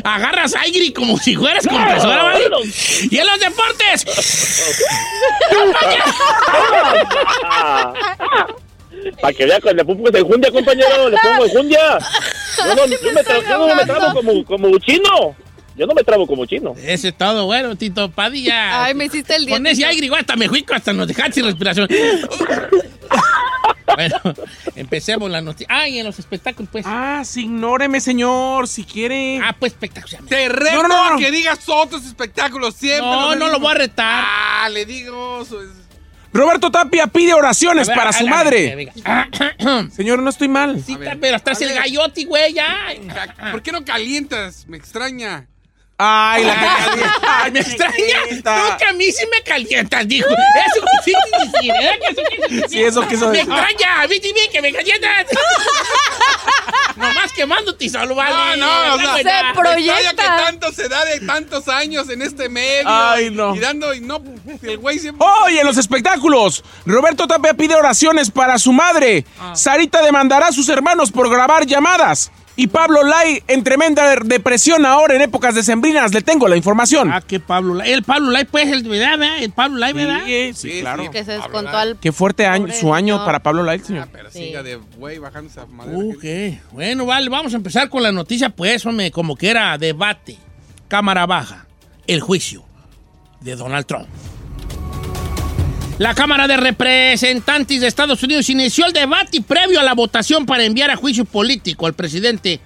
[0.05, 2.45] Agarras aire como si fueras compresora, ¿vale?
[3.11, 4.05] Y en los deportes.
[9.21, 11.99] Para que vea con le pongo enjundia, compañero, le pongo enjundia.
[12.59, 15.35] Yo no, yo me tra- yo no me trabo como, como chino.
[15.77, 16.75] Yo no me trabo como chino.
[16.85, 18.85] Ese es todo, bueno, Tito Padilla.
[18.85, 19.57] Ay, me hiciste el día.
[19.57, 21.89] Con ese aire, igual hasta me fui, hasta nos dejaste sin respiración.
[23.95, 24.17] Bueno,
[24.77, 25.67] empecemos la noticia.
[25.71, 26.85] Ah, y en los espectáculos, pues.
[26.89, 29.41] Ah, sí, ignóreme, señor, si quiere.
[29.43, 30.17] Ah, pues espectáculos.
[30.29, 33.07] Te reto No, no, no, que digas otros espectáculos siempre.
[33.07, 34.25] No, no lo voy a retar.
[34.27, 35.43] Ah, le digo.
[35.43, 35.69] eso es-
[36.33, 38.77] Roberto Tapia pide oraciones ver, para su madre.
[38.77, 39.29] venga.
[39.93, 40.81] Señor, no estoy mal.
[40.85, 42.77] Sí, pero estás el gallote, güey, ya.
[43.51, 44.65] ¿Por qué no calientas?
[44.69, 45.49] Me extraña.
[46.03, 48.17] Ay, la que Ay, me extraña.
[48.45, 50.29] No, que a mí sí me calientas, dijo.
[50.31, 51.99] Eso sí quise decir, ¿eh?
[52.01, 52.65] Que Eso quise decir.
[52.71, 53.53] Sí, eso quiso Me decir.
[53.53, 55.27] extraña, a mí sí que me calientas.
[56.97, 58.57] Nomás quemándote solo, vale.
[58.59, 60.11] No, no, o sea, Se me proyecta.
[60.23, 62.83] que tanto se da de tantos años en este medio.
[62.87, 63.55] Ay, no.
[63.55, 64.23] Y dando, y no,
[64.63, 65.27] el güey siempre.
[65.45, 69.25] Hoy en los espectáculos, Roberto Tapia pide oraciones para su madre.
[69.55, 72.31] Sarita demandará a sus hermanos por grabar llamadas.
[72.61, 76.13] Y Pablo Lai en tremenda depresión ahora en épocas decembrinas.
[76.13, 77.11] Le tengo la información.
[77.11, 77.91] Ah, que Pablo Lai.
[77.91, 79.39] El Pablo Lai, pues, el, ¿verdad?
[79.39, 80.21] El Pablo Lai, ¿verdad?
[80.27, 81.11] Sí, sí, claro.
[81.11, 81.97] Que se descontó al.
[81.99, 83.25] Qué fuerte año, su año señor.
[83.25, 84.09] para Pablo Lai, señor.
[84.13, 85.97] Pero siga de güey bajando esa madera.
[85.97, 90.37] Ok, bueno, vale, vamos a empezar con la noticia, pues, hombre, como que era debate,
[90.87, 91.67] cámara baja,
[92.07, 92.63] el juicio
[93.41, 94.07] de Donald Trump.
[96.01, 100.65] La Cámara de Representantes de Estados Unidos inició el debate previo a la votación para
[100.65, 102.59] enviar a juicio político al presidente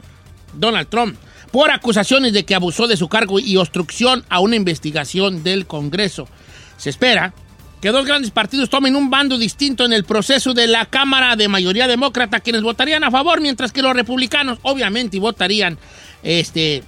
[0.52, 1.16] Donald Trump
[1.50, 6.28] por acusaciones de que abusó de su cargo y obstrucción a una investigación del Congreso.
[6.76, 7.34] Se espera
[7.82, 11.48] que dos grandes partidos tomen un bando distinto en el proceso de la Cámara de
[11.48, 15.76] mayoría demócrata, quienes votarían a favor, mientras que los republicanos, obviamente, votarían
[16.22, 16.84] este,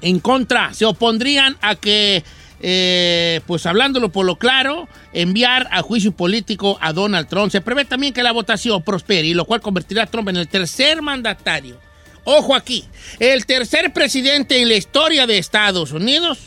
[0.00, 2.24] en contra, se opondrían a que,
[2.60, 7.50] eh, pues hablándolo por lo claro, enviar a juicio político a Donald Trump.
[7.50, 10.48] Se prevé también que la votación prospere, y lo cual convertirá a Trump en el
[10.48, 11.78] tercer mandatario.
[12.24, 12.84] Ojo aquí,
[13.20, 16.38] el tercer presidente en la historia de Estados Unidos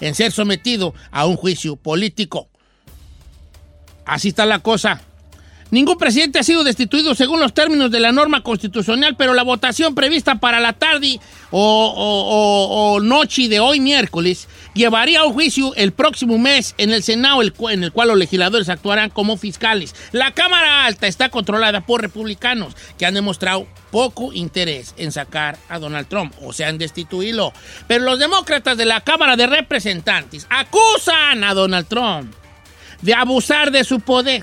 [0.00, 2.48] en ser sometido a un juicio político.
[4.04, 5.02] Así está la cosa.
[5.70, 9.94] Ningún presidente ha sido destituido según los términos de la norma constitucional, pero la votación
[9.94, 16.38] prevista para la tarde o, noche de hoy miércoles llevaría a un juicio el próximo
[16.38, 19.94] mes en el Senado, en el cual los legisladores actuarán como fiscales.
[20.12, 25.78] La Cámara Alta está controlada por republicanos que han demostrado poco interés en sacar a
[25.78, 27.52] Donald Trump o sea, en destituirlo.
[27.86, 32.32] Pero los demócratas de la Cámara de Representantes acusan a Donald Trump
[33.02, 34.42] de abusar de su poder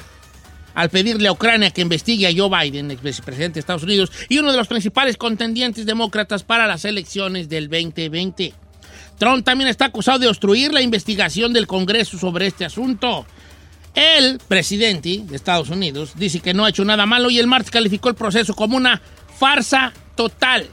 [0.76, 4.38] al pedirle a Ucrania que investigue a Joe Biden, ex vicepresidente de Estados Unidos, y
[4.38, 8.54] uno de los principales contendientes demócratas para las elecciones del 2020.
[9.18, 13.26] Trump también está acusado de obstruir la investigación del Congreso sobre este asunto.
[13.94, 17.72] El presidente de Estados Unidos dice que no ha hecho nada malo y el martes
[17.72, 19.02] calificó el proceso como una
[19.40, 20.68] farsa total.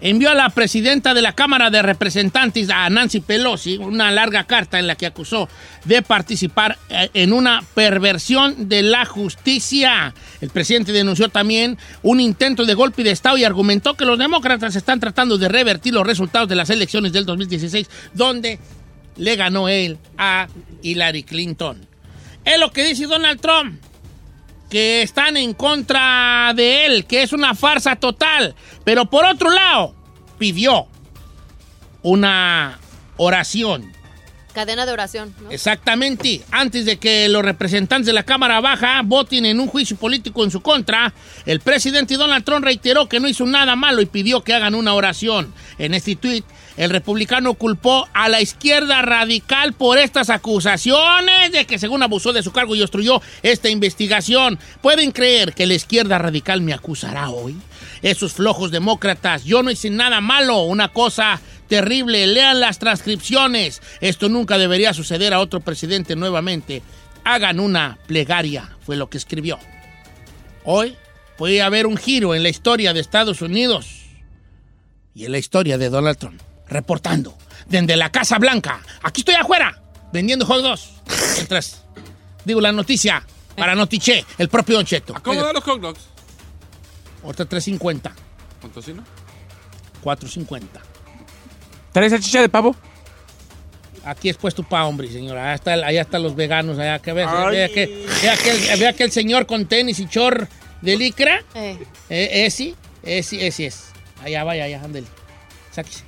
[0.00, 4.78] Envió a la presidenta de la Cámara de Representantes, a Nancy Pelosi, una larga carta
[4.78, 5.48] en la que acusó
[5.84, 10.14] de participar eh, en una perversión de la justicia.
[10.40, 14.76] El presidente denunció también un intento de golpe de Estado y argumentó que los demócratas
[14.76, 18.60] están tratando de revertir los resultados de las elecciones del 2016, donde
[19.16, 20.46] le ganó él a
[20.80, 21.84] Hillary Clinton.
[22.44, 23.80] Es lo que dice Donald Trump
[24.68, 28.54] que están en contra de él, que es una farsa total.
[28.84, 29.94] Pero por otro lado,
[30.38, 30.86] pidió
[32.02, 32.78] una
[33.16, 33.92] oración.
[34.52, 35.34] Cadena de oración.
[35.40, 35.50] ¿no?
[35.50, 36.42] Exactamente.
[36.50, 40.50] Antes de que los representantes de la Cámara Baja voten en un juicio político en
[40.50, 41.12] su contra,
[41.46, 44.94] el presidente Donald Trump reiteró que no hizo nada malo y pidió que hagan una
[44.94, 45.52] oración.
[45.78, 46.42] En este tweet,
[46.78, 52.44] El republicano culpó a la izquierda radical por estas acusaciones de que según abusó de
[52.44, 54.60] su cargo y obstruyó esta investigación.
[54.80, 57.56] ¿Pueden creer que la izquierda radical me acusará hoy?
[58.00, 62.28] Esos flojos demócratas, yo no hice nada malo, una cosa terrible.
[62.28, 63.82] Lean las transcripciones.
[64.00, 66.84] Esto nunca debería suceder a otro presidente nuevamente.
[67.24, 69.58] Hagan una plegaria, fue lo que escribió.
[70.62, 70.96] Hoy
[71.36, 74.04] puede haber un giro en la historia de Estados Unidos
[75.12, 76.47] y en la historia de Donald Trump.
[76.68, 78.80] Reportando desde la Casa Blanca.
[79.02, 79.80] Aquí estoy afuera,
[80.12, 80.90] vendiendo hot dogs.
[81.36, 81.82] Mientras
[82.44, 83.22] digo la noticia
[83.56, 85.14] para Notiche, el propio Don Cheto.
[85.22, 86.00] ¿Cómo dan los hot dogs?
[87.22, 88.12] Otra 350,
[88.60, 89.04] ¿Cuánto sí, no?
[90.02, 90.80] 450.
[91.92, 92.76] ¿Traes salchicha de pavo?
[94.04, 95.42] Aquí es puesto para hombre, señora.
[95.44, 97.26] Allá, está, allá están los veganos, allá que ves.
[97.50, 100.48] Vea que, vea que el, vea que el señor con tenis y chor
[100.80, 101.42] de licra.
[101.54, 101.78] Eh.
[102.08, 103.90] Eh, ese, ese, ese es.
[104.22, 105.08] Allá vaya, allá, ándele.
[105.72, 106.07] Sáquese.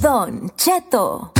[0.00, 1.32] Don Cheto.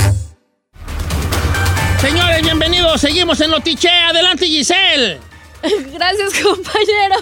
[2.01, 2.99] Señores, bienvenidos.
[2.99, 3.87] Seguimos en Notiche.
[3.89, 5.32] Adelante, Giselle.
[5.93, 7.15] Gracias, compañero.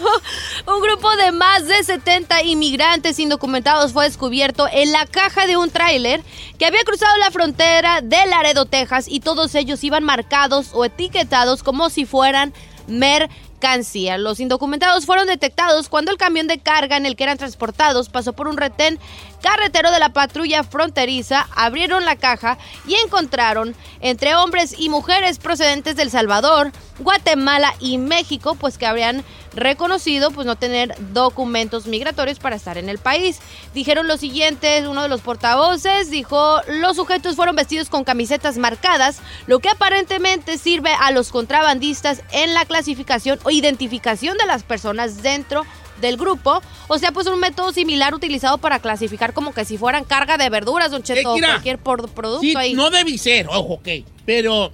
[0.65, 5.69] Un grupo de más de 70 inmigrantes indocumentados fue descubierto en la caja de un
[5.69, 6.23] tráiler
[6.57, 11.61] que había cruzado la frontera de Laredo, Texas, y todos ellos iban marcados o etiquetados
[11.61, 12.51] como si fueran
[12.87, 14.17] mercancía.
[14.17, 18.33] Los indocumentados fueron detectados cuando el camión de carga en el que eran transportados pasó
[18.33, 18.97] por un retén
[19.41, 25.95] carretero de la patrulla fronteriza, abrieron la caja y encontraron entre hombres y mujeres procedentes
[25.95, 29.23] del Salvador, Guatemala y México, pues que habrían
[29.53, 33.39] reconocido pues no tener documentos migratorios para estar en el país.
[33.73, 39.19] Dijeron lo siguiente, uno de los portavoces dijo, los sujetos fueron vestidos con camisetas marcadas,
[39.47, 45.21] lo que aparentemente sirve a los contrabandistas en la clasificación o identificación de las personas
[45.21, 45.65] dentro
[46.01, 50.03] del grupo, o sea, pues un método similar utilizado para clasificar como que si fueran
[50.03, 52.73] carga de verduras, don Cheto, mira, cualquier por- producto Sí, ahí.
[52.73, 53.87] no debe ser, ojo, ok.
[54.25, 54.71] Pero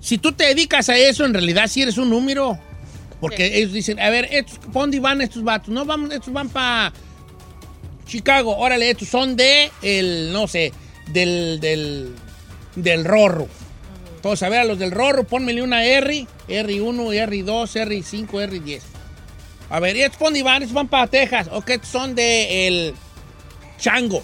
[0.00, 2.58] si tú te dedicas a eso, en realidad sí eres un número.
[3.20, 5.68] Porque ellos dicen, a ver, estos, ¿pa' dónde van estos vatos?
[5.68, 6.92] No, van, estos van para
[8.06, 8.56] Chicago.
[8.56, 10.72] Órale, estos son de el, no sé,
[11.12, 12.14] del, del,
[12.74, 13.46] del Rorro.
[14.16, 18.80] Entonces, a ver, a los del Rorro, pónmele una R, R1, R2, R5, R10.
[19.70, 20.88] A ver, ¿y estos van?
[20.88, 21.48] Para Texas.
[21.50, 22.94] Ok, estos son de el
[23.78, 24.22] Chango.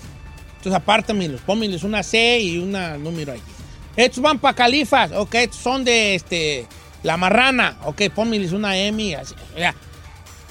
[0.58, 3.40] Entonces, apártamelos, pónmeles una C y una número ahí.
[3.96, 6.66] Estos van para Califas, ok, estos son de este,
[7.02, 9.34] La Marrana, ok, pónmeles una M y así.
[9.54, 9.74] O sea,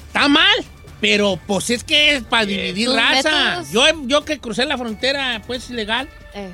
[0.06, 0.56] está mal,
[1.00, 3.62] pero pues es que es para dividir sus raza.
[3.72, 6.52] Yo, yo que crucé la frontera, pues ilegal, Eh,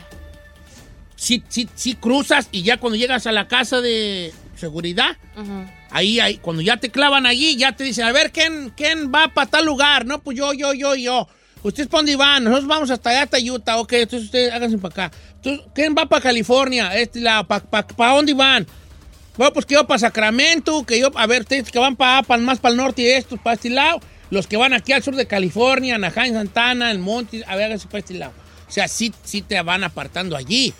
[1.17, 5.67] sí, sí, sí cruzas y ya cuando llegas a la casa de seguridad, ujú.
[5.95, 9.29] Ahí, ahí, cuando ya te clavan allí, ya te dicen, a ver, ¿quién, quién va
[9.33, 10.05] para tal lugar?
[10.05, 11.29] No, pues yo, yo, yo, yo.
[11.63, 12.43] ¿Ustedes para dónde van?
[12.43, 13.79] Nosotros vamos hasta allá, hasta Utah.
[13.79, 15.17] Ok, entonces ustedes háganse para acá.
[15.37, 16.95] Entonces, ¿quién va para California?
[16.97, 18.67] Este, la, ¿Para pa, pa dónde van?
[19.37, 22.59] Bueno, pues que yo para Sacramento, que yo, a ver, ustedes que van para más
[22.59, 24.01] para el norte y estos para este lado.
[24.31, 27.87] Los que van aquí al sur de California, Anaheim, Santana, el Monte, a ver, háganse
[27.87, 28.33] para este lado.
[28.69, 30.75] O sea, sí, sí te van apartando allí.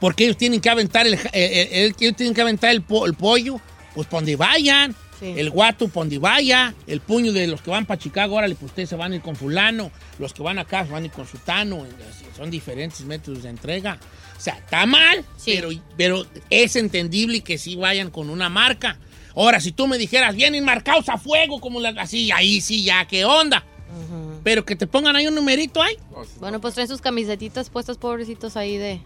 [0.00, 3.06] Porque ellos tienen que aventar el, eh, eh, el- ellos tienen que aventar el, po-
[3.06, 3.60] el pollo,
[3.94, 4.94] pues donde vayan.
[5.20, 6.74] El guato, donde vaya.
[6.86, 9.22] El puño de los que van para Chicago, órale, pues ustedes se van a ir
[9.22, 9.90] con fulano.
[10.18, 11.86] Los que van acá se van a ir con sutano.
[12.36, 13.98] Son diferentes métodos de entrega.
[14.36, 18.98] O sea, está mal, pero, pero es entendible que sí vayan con una marca.
[19.34, 23.06] Ahora, si tú me dijeras, vienen marcados a fuego, como las, así, ahí sí, ya,
[23.06, 23.64] ¿qué onda?
[24.42, 25.96] Pero que te pongan ahí un numerito ahí.
[26.40, 29.00] Bueno, pues traen sus camisetitas puestas, pobrecitos ahí de...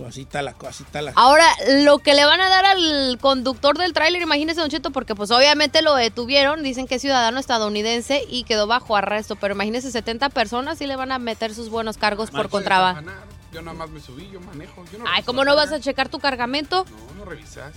[0.00, 1.44] Pues así está la cosa, así está la Ahora,
[1.82, 5.30] lo que le van a dar al conductor del tráiler, imagínese, Don Cheto, porque pues
[5.30, 10.30] obviamente lo detuvieron, dicen que es ciudadano estadounidense y quedó bajo arresto, pero imagínese 70
[10.30, 13.12] personas y le van a meter sus buenos cargos por contrabando.
[13.52, 14.82] Yo nada más me subí, yo manejo.
[14.90, 16.86] Yo no Ay, ¿cómo no vas a checar tu cargamento?
[16.88, 17.74] No, no revisas.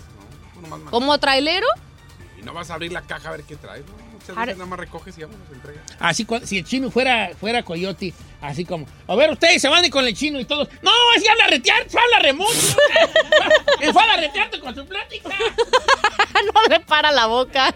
[0.69, 0.91] No.
[0.91, 1.67] ¿Como trailero?
[2.39, 3.83] Y no vas a abrir la caja a ver qué traes.
[3.85, 4.02] ¿no?
[4.23, 5.81] Muchas veces nada más recoges y vámonos, entrega.
[5.99, 9.85] Así, si el chino fuera, fuera coyote, así como, a ver, ustedes se van a
[9.85, 12.77] ir con el chino y todos, no, así habla retear, se habla remucho.
[13.81, 15.29] Él fue a retearte con su plática.
[16.53, 17.75] no le para la boca.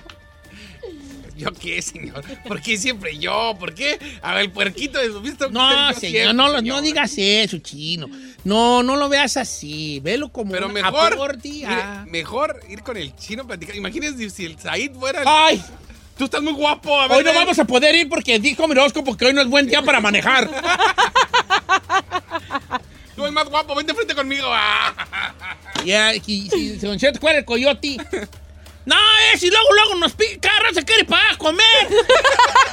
[1.36, 2.24] ¿Yo qué, señor?
[2.48, 3.56] ¿Por qué siempre yo?
[3.60, 4.00] ¿Por qué?
[4.24, 5.48] A ver, el puerquito de su vista.
[5.50, 6.64] No, señor, siempre, no, señor.
[6.64, 8.10] no digas eso, chino.
[8.44, 10.00] No, no lo veas así.
[10.00, 11.68] Velo como Pero un mejor, mire,
[12.08, 13.76] mejor ir con el chino a platicar.
[13.76, 15.28] Imagínense si el Said fuera el...
[15.28, 15.64] ¡Ay!
[16.18, 17.00] Tú estás muy guapo.
[17.00, 19.42] A ver, Hoy no vamos a poder ir porque dijo mi horóscopo que hoy no
[19.42, 20.50] es buen día para manejar.
[23.16, 24.48] Tú el más guapo, vente frente conmigo.
[25.86, 27.98] Ya, y, y, Don Cheto, ¿cuál es el coyote?
[28.86, 28.96] No,
[29.34, 31.62] es y luego, luego nos pica, cada rato se quiere para comer.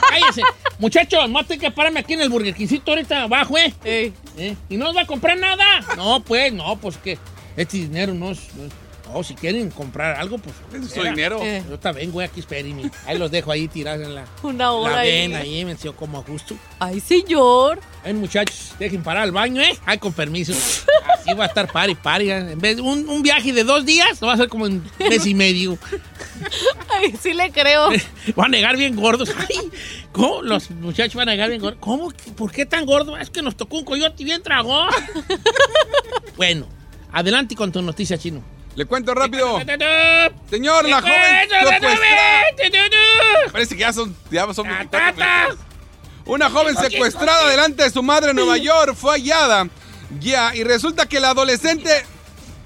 [0.09, 0.43] Cállese.
[0.79, 3.73] Muchachos, no tengo que pararme aquí en el Burger Kingcito ahorita abajo, ¿eh?
[3.85, 4.57] ¿Eh?
[4.69, 5.81] ¿Y no nos va a comprar nada?
[5.97, 7.19] No, pues, no, pues que
[7.57, 8.53] este dinero no es...
[8.55, 8.73] No, es-
[9.13, 10.55] no, si quieren comprar algo, pues...
[10.83, 11.39] Es su dinero.
[11.43, 11.63] Eh.
[11.69, 12.91] Yo también, güey, aquí espérenme.
[13.07, 14.25] Ahí los dejo ahí tirados en la...
[14.43, 15.11] Una hora La ahí.
[15.11, 16.57] ven ahí, me enseñó como a gusto.
[16.79, 17.81] Ay, señor.
[18.05, 19.79] Ven, muchachos, dejen parar al baño, ¿eh?
[19.87, 20.53] Ay, con permiso.
[21.15, 22.31] Así va a estar pari, pari.
[22.31, 22.53] ¿eh?
[22.53, 24.83] En vez de un, un viaje de dos días, lo va a hacer como en
[24.99, 25.79] mes y medio.
[26.91, 27.91] Ay, sí le creo.
[28.37, 29.31] Van a negar bien gordos.
[29.39, 29.71] Ay,
[30.13, 30.43] ¿Cómo?
[30.43, 31.79] Los muchachos van a negar bien gordos.
[31.81, 32.11] ¿Cómo?
[32.37, 33.17] ¿Por qué tan gordo?
[33.17, 34.89] Es que nos tocó un coyote bien tragón.
[36.37, 36.67] bueno,
[37.13, 38.43] adelante con tu noticia, chino.
[38.75, 39.61] Le cuento rápido.
[40.51, 41.99] Señor, la joven secuestrada.
[43.53, 45.59] Parece que ya son, ya son 24 minutos.
[46.27, 49.69] Una joven secuestrada delante de su madre en Nueva York fue hallada.
[50.21, 51.91] Ya, y resulta que la adolescente.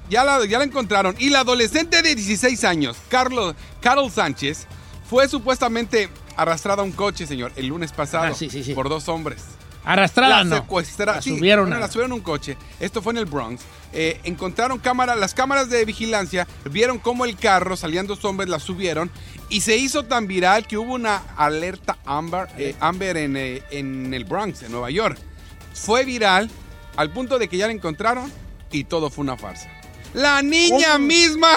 [0.09, 1.15] Ya la, ya la encontraron.
[1.19, 4.67] Y la adolescente de 16 años, Carlos, Carol Sánchez,
[5.09, 8.29] fue supuestamente arrastrada a un coche, señor, el lunes pasado.
[8.33, 8.73] Ah, sí, sí, sí.
[8.73, 9.43] Por dos hombres.
[9.85, 10.57] Arrastrada, La no.
[10.57, 11.17] secuestraron.
[11.17, 12.57] La subieron bueno, a- la subieron a un coche.
[12.81, 13.63] Esto fue en el Bronx.
[13.93, 18.59] Eh, encontraron cámaras, las cámaras de vigilancia vieron cómo el carro, salían dos hombres, la
[18.61, 19.11] subieron
[19.49, 24.13] y se hizo tan viral que hubo una alerta Amber, eh, Amber en, eh, en
[24.13, 25.17] el Bronx, en Nueva York.
[25.73, 26.51] Fue viral
[26.97, 28.31] al punto de que ya la encontraron
[28.71, 29.71] y todo fue una farsa.
[30.13, 31.49] La niña misma,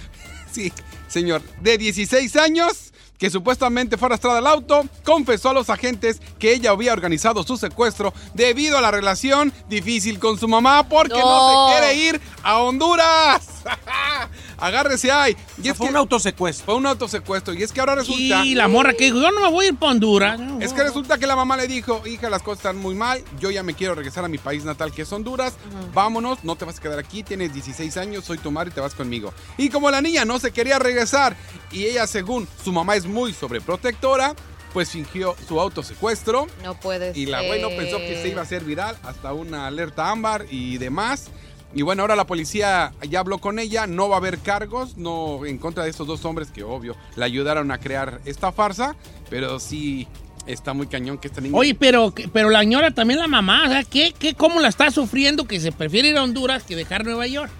[0.50, 0.72] sí,
[1.06, 2.85] señor, de 16 años,
[3.18, 7.56] que supuestamente fue arrastrada al auto, confesó a los agentes que ella había organizado su
[7.56, 11.68] secuestro debido a la relación difícil con su mamá porque no, No.
[11.72, 13.48] se quiere ir a Honduras.
[14.58, 15.36] Agárrese ahí.
[15.62, 16.64] Y es fue que- un autosecuestro.
[16.66, 17.54] Fue un autosecuestro.
[17.54, 18.44] Y es que ahora resulta.
[18.44, 20.40] Y la morra que dijo, yo no me voy a ir para Honduras.
[20.60, 23.50] Es que resulta que la mamá le dijo, hija, las cosas están muy mal, yo
[23.50, 25.54] ya me quiero regresar a mi país natal que es Honduras,
[25.92, 28.80] vámonos, no te vas a quedar aquí, tienes 16 años, soy tu madre y te
[28.80, 29.32] vas conmigo.
[29.58, 31.36] Y como la niña no se quería regresar
[31.70, 34.34] y ella según su mamá es muy sobreprotectora,
[34.72, 37.46] pues fingió su autosecuestro No puede y la ser.
[37.48, 41.28] güey no pensó que se iba a hacer viral hasta una alerta ámbar y demás.
[41.76, 45.44] Y bueno, ahora la policía ya habló con ella, no va a haber cargos, no
[45.44, 48.96] en contra de estos dos hombres que obvio le ayudaron a crear esta farsa,
[49.28, 50.08] pero sí
[50.46, 51.54] está muy cañón que esta niña...
[51.54, 54.90] Oye, pero, pero la señora también la mamá, o sea, ¿qué, qué, ¿cómo la está
[54.90, 57.50] sufriendo que se prefiere ir a Honduras que dejar Nueva York?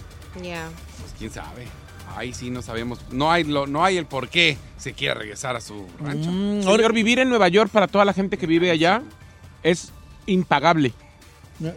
[0.43, 0.67] Ya.
[0.99, 1.67] Pues quién sabe.
[2.17, 5.57] Ahí sí no sabemos, no hay, lo, no hay el por qué se quiere regresar
[5.57, 6.31] a su rancho.
[6.31, 9.03] Mm, Señor, vivir en Nueva York para toda la gente que vive allá
[9.63, 9.93] es
[10.25, 10.95] impagable.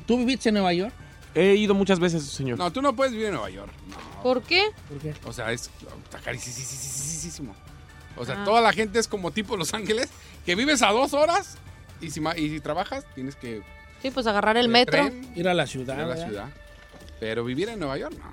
[0.06, 0.94] ¿Tú viviste en Nueva York?
[1.36, 2.58] He ido muchas veces, señor.
[2.58, 3.72] No, tú no puedes vivir en Nueva York.
[3.88, 4.24] No.
[4.24, 4.64] ¿Por qué?
[5.26, 5.70] O sea, es
[6.04, 7.56] está carísimo.
[8.18, 8.44] O sea, Ah.
[8.46, 10.10] toda la gente es como tipo Los Ángeles,
[10.46, 11.58] que vives a dos horas
[12.02, 13.62] y si, ma- y si trabajas tienes que
[14.02, 14.92] Sí, pues agarrar el metro.
[15.06, 15.96] tren Ir a la ir ciudad.
[15.96, 16.26] a la ¿verdad?
[16.28, 16.50] ciudad.
[17.20, 18.30] Pero vivir en Nueva York, no.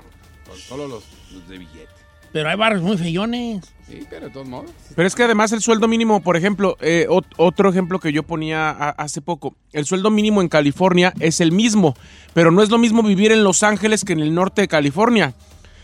[0.50, 1.88] Con solo los, los de billete.
[2.32, 3.64] Pero hay barrios muy feyones.
[3.88, 4.70] Sí, pero de todos modos.
[4.94, 8.24] Pero es que además el sueldo mínimo, por ejemplo, eh, ot- otro ejemplo que yo
[8.24, 11.94] ponía hace poco, el sueldo mínimo en California es el mismo,
[12.34, 15.34] pero no es lo mismo vivir en Los Ángeles que en el norte de California.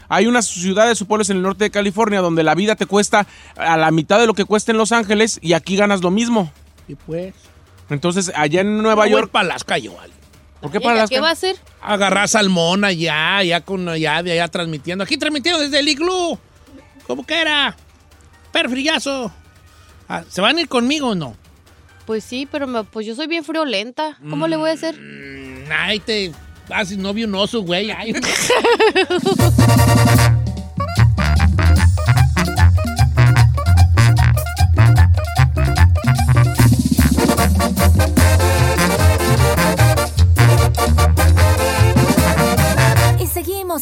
[0.09, 3.27] Hay unas ciudades o pueblos en el norte de California donde la vida te cuesta
[3.57, 6.53] a la mitad de lo que cuesta en Los Ángeles y aquí ganas lo mismo.
[6.89, 7.35] Y pues.
[7.89, 9.31] Entonces, allá en Nueva York.
[9.31, 10.11] para Alaska igual.
[10.11, 10.12] ¿Por
[10.71, 11.17] qué ¿Y para ella Alaska?
[11.17, 11.57] ¿Qué va a hacer?
[11.81, 15.03] Agarrar salmón allá, allá con allá, de allá transmitiendo.
[15.05, 16.39] Aquí transmitiendo desde el iglú.
[17.07, 17.77] ¿Cómo que era?
[18.53, 19.33] Perfrillazo.
[20.09, 21.37] Ah, ¿Se van a ir conmigo o no?
[22.07, 24.19] Pues sí, pero me- pues yo soy bien friolenta.
[24.29, 24.97] ¿Cómo le voy a hacer?
[25.01, 26.33] Mm, Ay, te
[26.71, 27.91] haces novio un oso, güey.
[27.91, 28.13] Ay.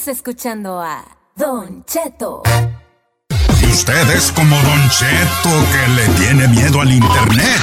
[0.08, 1.04] escuchando a
[1.36, 2.42] Don Cheto.
[3.62, 7.60] Y usted es como Don Cheto que le tiene miedo al internet.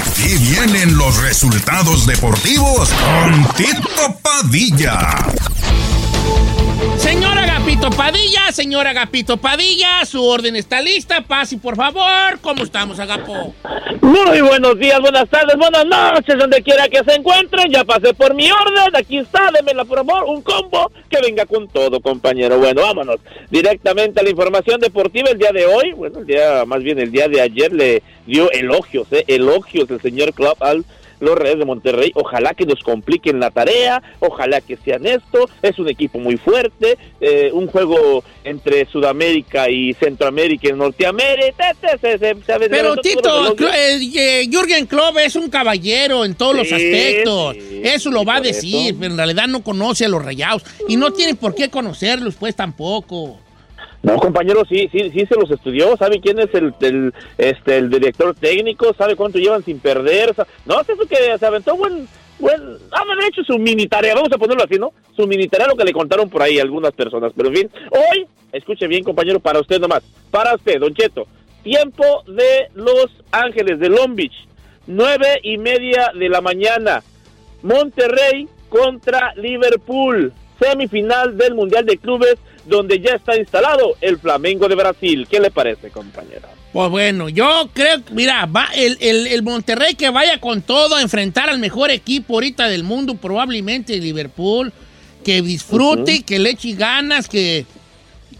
[0.00, 5.16] Aquí vienen los resultados deportivos con Tito Padilla.
[6.96, 11.22] Señor Agapito Padilla, señor Agapito Padilla, su orden está lista.
[11.22, 12.38] Pase, por favor.
[12.40, 13.54] ¿Cómo estamos, Agapo?
[14.00, 17.70] Muy buenos días, buenas tardes, buenas noches, donde quiera que se encuentren.
[17.70, 21.68] Ya pasé por mi orden, aquí está, démela por amor, un combo que venga con
[21.68, 22.58] todo, compañero.
[22.58, 23.20] Bueno, vámonos
[23.50, 25.92] directamente a la información deportiva el día de hoy.
[25.92, 30.00] Bueno, el día, más bien el día de ayer le dio elogios, eh, elogios el
[30.00, 30.84] señor Club al
[31.22, 32.12] los Reyes de Monterrey.
[32.14, 35.48] Ojalá que nos compliquen la tarea, ojalá que sean esto.
[35.62, 41.74] Es un equipo muy fuerte, eh, un juego entre Sudamérica y Centroamérica y Norteamérica.
[42.68, 47.54] Pero Tito, eh, eh, Jürgen Klopp es un caballero en todos los aspectos.
[47.54, 48.96] sí, eso lo va a decir, eso.
[48.98, 50.64] pero en realidad no conoce a los rayados.
[50.88, 53.38] Y no tiene por qué conocerlos, pues tampoco.
[54.02, 56.74] No, compañero, sí, sí, sí se los estudió, sabe quién es el,
[57.38, 60.34] este, el director técnico, sabe cuánto llevan sin perder,
[60.66, 62.08] no, es eso que se aventó buen,
[62.40, 64.92] buen, ah, de hecho su mini tarea, vamos a ponerlo así, ¿no?
[65.14, 68.26] Su mini tarea, lo que le contaron por ahí algunas personas, pero en fin, hoy,
[68.50, 71.28] escuche bien, compañero, para usted nomás, para usted, Don Cheto,
[71.62, 74.48] tiempo de Los Ángeles, de Long Beach,
[74.88, 77.04] nueve y media de la mañana,
[77.62, 82.36] Monterrey contra Liverpool, semifinal del Mundial de Clubes,
[82.66, 85.26] donde ya está instalado el Flamengo de Brasil.
[85.30, 86.48] ¿Qué le parece, compañero?
[86.72, 90.96] Pues bueno, yo creo que, mira, va el, el- el Monterrey que vaya con todo
[90.96, 94.72] a enfrentar al mejor equipo ahorita del mundo, probablemente Liverpool,
[95.24, 97.66] que disfrute, que le eche ganas, que...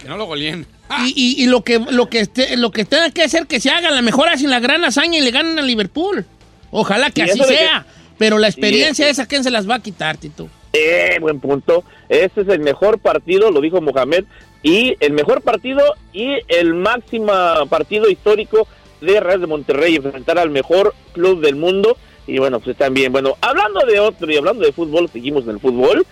[0.00, 0.66] Que no lo goleen.
[1.06, 3.70] Y, y- y lo que lo que esté- lo que tenga que hacer que se
[3.70, 6.26] haga, la mejor hacen la gran hazaña y le ganan a Liverpool.
[6.70, 7.86] Ojalá que así que- sea.
[8.18, 10.50] Pero la experiencia esa, ¿quién se las va a quitar, Tito?
[10.72, 11.84] Eh, buen punto.
[12.08, 14.24] Este es el mejor partido, lo dijo Mohamed,
[14.62, 17.32] y el mejor partido y el máximo
[17.68, 18.66] partido histórico
[19.00, 21.96] de Real de Monterrey, enfrentar al mejor club del mundo.
[22.26, 25.60] Y bueno, pues también, bueno, hablando de otro y hablando de fútbol, seguimos en el
[25.60, 26.06] fútbol.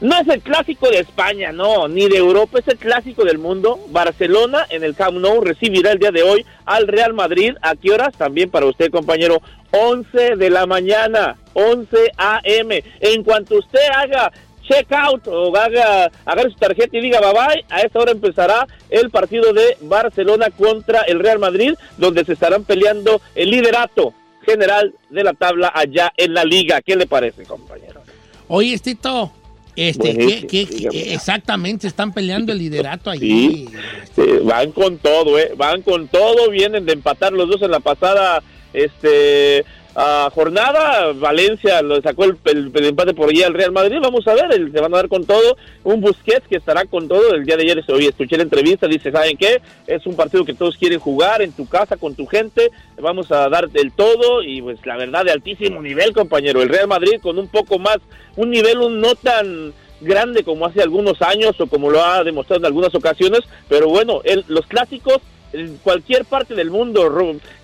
[0.00, 3.78] No es el clásico de España, no, ni de Europa, es el clásico del mundo.
[3.90, 7.52] Barcelona en el Camp Nou recibirá el día de hoy al Real Madrid.
[7.60, 8.14] ¿A qué horas?
[8.16, 9.42] También para usted, compañero,
[9.72, 12.84] 11 de la mañana, 11 a.m.
[13.00, 14.30] En cuanto usted haga
[14.66, 18.66] check out o haga, agarre su tarjeta y diga bye bye, a esta hora empezará
[18.88, 24.14] el partido de Barcelona contra el Real Madrid, donde se estarán peleando el liderato
[24.46, 26.80] general de la tabla allá en la liga.
[26.82, 28.00] ¿Qué le parece, compañero?
[28.48, 29.32] Oye, Tito,
[29.76, 33.66] este, ¿qué- qué- qué- exactamente están peleando el liderato allí.
[33.66, 33.68] Sí,
[34.14, 35.52] sí, van con todo, ¿eh?
[35.56, 38.40] Van con todo, vienen de empatar los dos en la pasada
[38.72, 39.64] este
[40.02, 41.12] ah, jornada.
[41.12, 43.98] Valencia lo sacó el, el- el empate por allí al Real Madrid.
[44.02, 45.56] Vamos a ver, el- se van a dar con todo.
[45.84, 47.34] Un Busquets que estará con todo.
[47.34, 49.60] El día de ayer hoy escuché la entrevista, dice, ¿saben qué?
[49.86, 52.70] Es un partido que todos quieren jugar en tu casa, con tu gente.
[53.00, 56.62] Vamos a dar el todo y pues la verdad de altísimo nivel, compañero.
[56.62, 57.98] El Real Madrid con un poco más,
[58.36, 59.72] un nivel un no tan
[60.02, 64.22] grande como hace algunos años o como lo ha demostrado en algunas ocasiones, pero bueno,
[64.24, 65.18] el- los clásicos
[65.52, 67.10] en cualquier parte del mundo,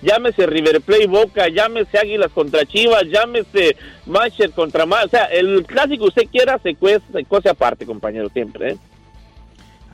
[0.03, 3.77] llámese River Plate Boca, llámese Águilas contra Chivas, llámese
[4.07, 8.29] Manchester contra más, o sea, el clásico usted quiera se cuece, se cuece aparte, compañero,
[8.31, 8.77] siempre, ¿eh?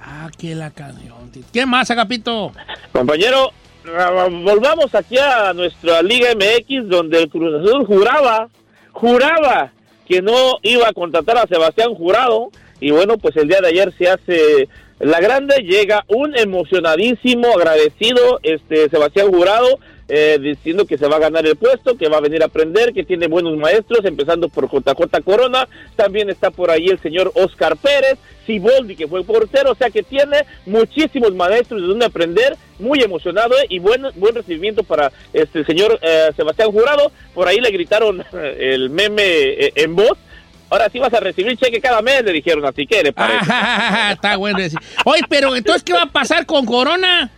[0.04, 1.30] Ah, qué la canción.
[1.52, 2.52] ¿Qué más, Agapito?
[2.92, 3.52] Compañero,
[3.96, 8.48] ah, volvamos aquí a nuestra Liga MX, donde el Cruz Azul juraba,
[8.90, 9.72] juraba
[10.06, 12.50] que no iba a contratar a Sebastián Jurado.
[12.80, 14.68] Y bueno, pues el día de ayer se hace
[15.02, 21.20] la grande, llega un emocionadísimo, agradecido este Sebastián Jurado, eh, diciendo que se va a
[21.20, 24.70] ganar el puesto, que va a venir a aprender, que tiene buenos maestros, empezando por
[24.70, 29.74] JJ Corona, también está por ahí el señor Oscar Pérez, Siboldi, que fue portero, o
[29.74, 34.84] sea que tiene muchísimos maestros de donde aprender, muy emocionado eh, y buen, buen recibimiento
[34.84, 38.24] para este señor eh, Sebastián Jurado, por ahí le gritaron
[38.58, 40.16] el meme eh, en voz,
[40.72, 43.46] ahora sí vas a recibir cheque cada mes, le dijeron, así que le parece.
[43.50, 44.78] Ah, está bueno decir.
[45.04, 47.30] Oye, pero entonces, ¿qué va a pasar con Corona?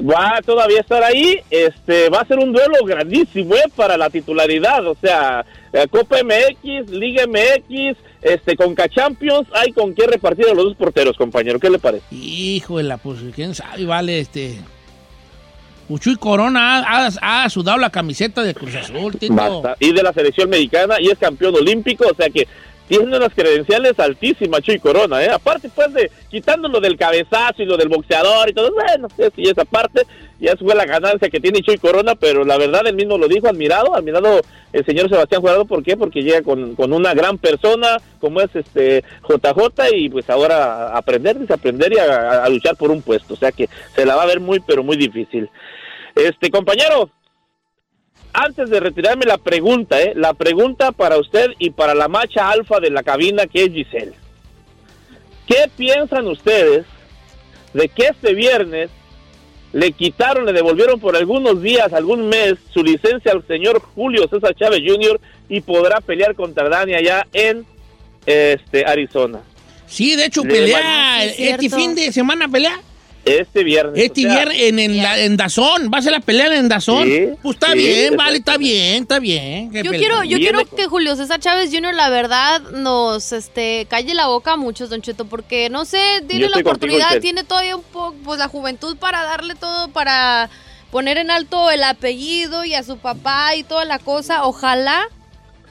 [0.00, 4.10] va a todavía estar ahí, este, va a ser un duelo grandísimo eh, para la
[4.10, 10.46] titularidad, o sea, eh, Copa MX, Liga MX, este, Conca Champions, hay con qué repartir
[10.48, 12.04] a los dos porteros, compañero, ¿qué le parece?
[12.10, 14.58] La, pues, quién sabe, vale, este.
[15.88, 19.34] Uchuy Corona ha, ha- ha sudado la camiseta de Cruz Azul, Tito.
[19.34, 19.76] Basta.
[19.78, 22.48] Y de la selección mexicana y es campeón olímpico, o sea que
[22.88, 25.30] tiene unas credenciales altísimas, Chuy Corona, ¿eh?
[25.30, 29.64] Aparte, pues, de quitándolo del cabezazo y lo del boxeador y todo, bueno, y esa
[29.64, 30.02] parte,
[30.40, 33.48] ya fue la ganancia que tiene Chuy Corona, pero la verdad, él mismo lo dijo,
[33.48, 34.40] admirado, admirado
[34.72, 35.96] el señor Sebastián Jurado, ¿por qué?
[35.96, 41.38] Porque llega con, con una gran persona como es este JJ y pues ahora aprender,
[41.38, 44.26] desaprender y a, a luchar por un puesto, o sea que se la va a
[44.26, 45.48] ver muy, pero muy difícil.
[46.14, 47.10] Este, compañero,
[48.34, 50.12] antes de retirarme la pregunta, ¿eh?
[50.16, 54.12] la pregunta para usted y para la macha alfa de la cabina que es Giselle.
[55.46, 56.84] ¿Qué piensan ustedes
[57.72, 58.90] de que este viernes
[59.72, 64.54] le quitaron, le devolvieron por algunos días, algún mes, su licencia al señor Julio César
[64.54, 65.20] Chávez Jr.
[65.48, 67.64] y podrá pelear contra Dani allá en
[68.26, 69.40] este Arizona?
[69.86, 71.24] Sí, de hecho, Le pelea.
[71.24, 72.80] este fin de semana pelea.
[73.24, 74.02] Este viernes.
[74.02, 75.90] Este o sea, viernes en, en, la, en Dazón.
[75.92, 77.04] ¿Va a ser la pelea en Dazón?
[77.04, 79.72] Sí, pues está sí, bien, vale, está bien, está bien.
[79.72, 79.98] Yo pelea.
[79.98, 81.94] quiero, yo quiero que Julio César Chávez Jr.
[81.94, 86.48] la verdad nos este calle la boca a muchos, Don Cheto, porque no sé, tiene
[86.48, 90.50] la contigo, oportunidad, tiene todavía un poco pues la juventud para darle todo para
[90.90, 94.44] poner en alto el apellido y a su papá y toda la cosa.
[94.44, 95.08] Ojalá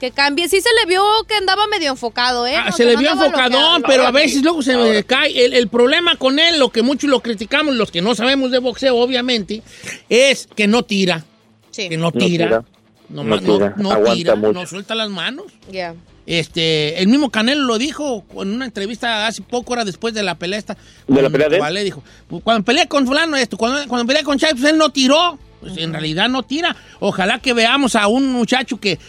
[0.03, 0.49] que cambie.
[0.49, 2.55] Sí se le vio que andaba medio enfocado, ¿eh?
[2.57, 5.45] Ah, No, se le no vio enfocadón, pero a veces luego se me cae.
[5.45, 8.57] El, el problema con él, lo que muchos lo criticamos, los que no sabemos de
[8.59, 9.61] boxeo, obviamente,
[10.09, 11.23] es que no tira.
[11.71, 11.87] Sí.
[11.87, 12.45] Que no No tira.
[12.47, 12.63] tira.
[13.09, 14.53] No, No ma- no- tira, no aguanta tira, mucho.
[14.53, 15.45] no suelta las manos.
[15.71, 15.95] Ya.
[16.25, 20.35] Este, el mismo Canelo lo dijo en una entrevista hace poco horas después de la
[20.35, 20.77] pelea esta.
[21.07, 21.61] ¿De la pelea de él?
[21.61, 24.77] Vale, dijo, "Pues, cuando peleé con fulano esto, cuando, cuando peleé con Chávez, pues, él
[24.77, 25.37] no tiró.
[25.61, 26.75] Pues en realidad no tira.
[26.99, 28.99] Ojalá que veamos a un muchacho que,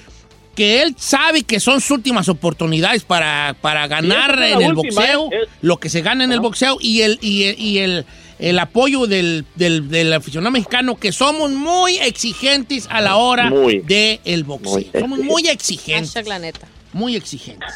[0.55, 5.29] que él sabe que son sus últimas oportunidades para, para ganar en el última, boxeo,
[5.33, 5.49] ¿eh?
[5.63, 8.05] lo que se gana en el boxeo y el, y el, y el,
[8.39, 14.45] el apoyo del, del, del aficionado mexicano, que somos muy exigentes a la hora del
[14.45, 14.73] boxeo.
[14.73, 16.27] Muy somos muy exigentes.
[16.27, 16.67] La neta.
[16.93, 17.69] Muy exigentes.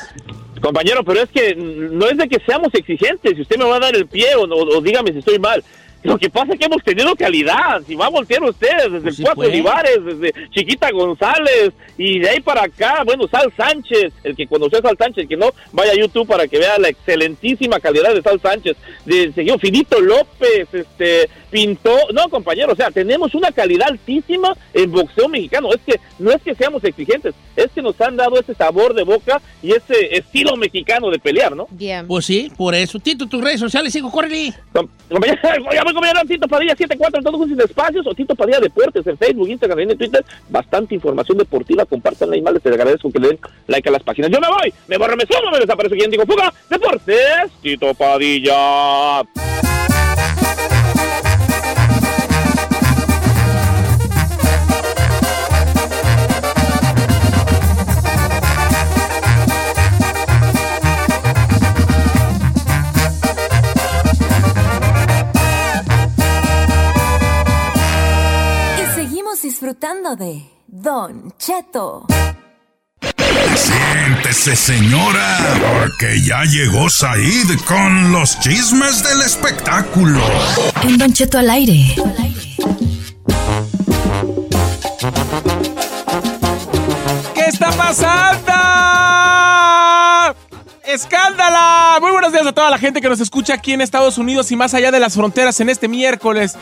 [0.63, 3.35] Compañero, pero es que no es de que seamos exigentes.
[3.35, 5.63] Si usted me va a dar el pie o, o- o dígame si estoy mal.
[6.03, 7.83] Lo que pasa es que hemos tenido calidad.
[7.87, 9.49] Si va a voltear usted desde el sí, Cuatro pues.
[9.51, 14.79] Olivares, desde Chiquita González y de ahí para acá, bueno, Sal Sánchez, el que conoció
[14.79, 18.23] a Sal Sánchez, que no vaya a YouTube para que vea la excelentísima calidad de
[18.23, 23.89] Sal Sánchez, de señor Finito López, este, pintó, no compañero, o sea, tenemos una calidad
[23.89, 25.71] altísima en boxeo mexicano.
[25.73, 29.03] Es que no es que seamos exigentes, es que nos han dado ese sabor de
[29.03, 31.67] boca y ese estilo mexicano de pelear, ¿no?
[31.71, 32.07] Bien.
[32.07, 32.99] Pues sí, por eso.
[33.01, 34.53] Tito, tus redes sociales, hijo, córrele.
[34.73, 35.39] Com- Compañero,
[35.89, 39.49] voy compañero Tito Padilla 74 en todos sus espacios o Tito Padilla Deportes en Facebook,
[39.49, 40.25] Instagram y en Twitter.
[40.49, 41.85] Bastante información deportiva.
[41.87, 42.55] Compartan ahí más.
[42.55, 44.31] Les agradezco que le den like a las páginas.
[44.31, 45.97] Yo me voy, me borro, me sumo, me desaparezco.
[45.97, 46.53] ¿Quién digo fuga?
[46.69, 49.23] Deportes, Tito Padilla.
[69.79, 72.07] Disfrutando de Don Cheto.
[73.55, 75.39] Siéntese, señora,
[75.81, 80.21] porque ya llegó Said con los chismes del espectáculo.
[80.83, 81.95] En Don Cheto al aire.
[87.35, 88.53] ¿Qué está pasando?
[90.85, 91.99] ¡Escándala!
[92.01, 94.57] Muy buenos días a toda la gente que nos escucha aquí en Estados Unidos y
[94.57, 96.57] más allá de las fronteras en este miércoles.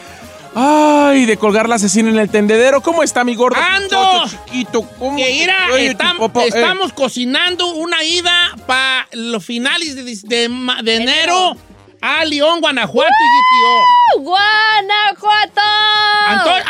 [0.59, 2.81] Ay, de colgar la asesina en el tendedero.
[2.81, 3.61] ¿Cómo está mi gordo?
[3.61, 4.25] ¡Ando!
[4.27, 4.89] chiquito?
[4.99, 6.49] ¿Cómo Que te- estam- eh.
[6.49, 10.49] estamos cocinando una ida para los finales de,
[10.83, 11.57] de enero
[12.01, 14.23] a León, Guanajuato y GTO.
[14.23, 15.61] ¡Guanajuato!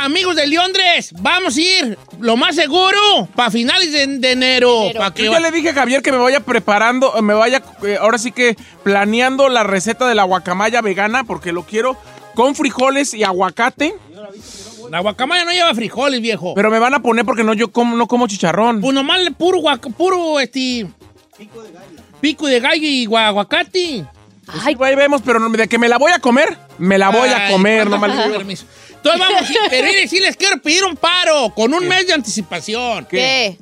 [0.00, 4.82] Amigos de Leondres, vamos a ir, lo más seguro, para finales de, de enero.
[4.84, 4.98] Enero.
[5.00, 7.98] pa' que Yo ya le dije a Javier que me vaya preparando, me vaya eh,
[8.00, 11.96] ahora sí que planeando la receta de la guacamaya vegana porque lo quiero
[12.36, 13.96] con frijoles y aguacate.
[14.90, 16.54] La guacamaya no lleva frijoles, viejo.
[16.54, 18.80] Pero me van a poner porque no yo como, no como chicharrón.
[18.80, 20.86] Pues nomás le puro, guac- puro este...
[22.20, 24.04] Pico de gallo y gua- aguacate.
[24.46, 27.10] Pues sí, ahí vemos, pero no- de que me la voy a comer, me la
[27.10, 28.38] voy a Ay, comer, ¿cuándo nomás le con digo.
[28.38, 28.64] permiso?
[28.94, 32.12] Entonces vamos, sí, pero mire, sí les quiero pedir un paro con un mes de
[32.14, 33.06] anticipación.
[33.10, 33.58] ¿Qué?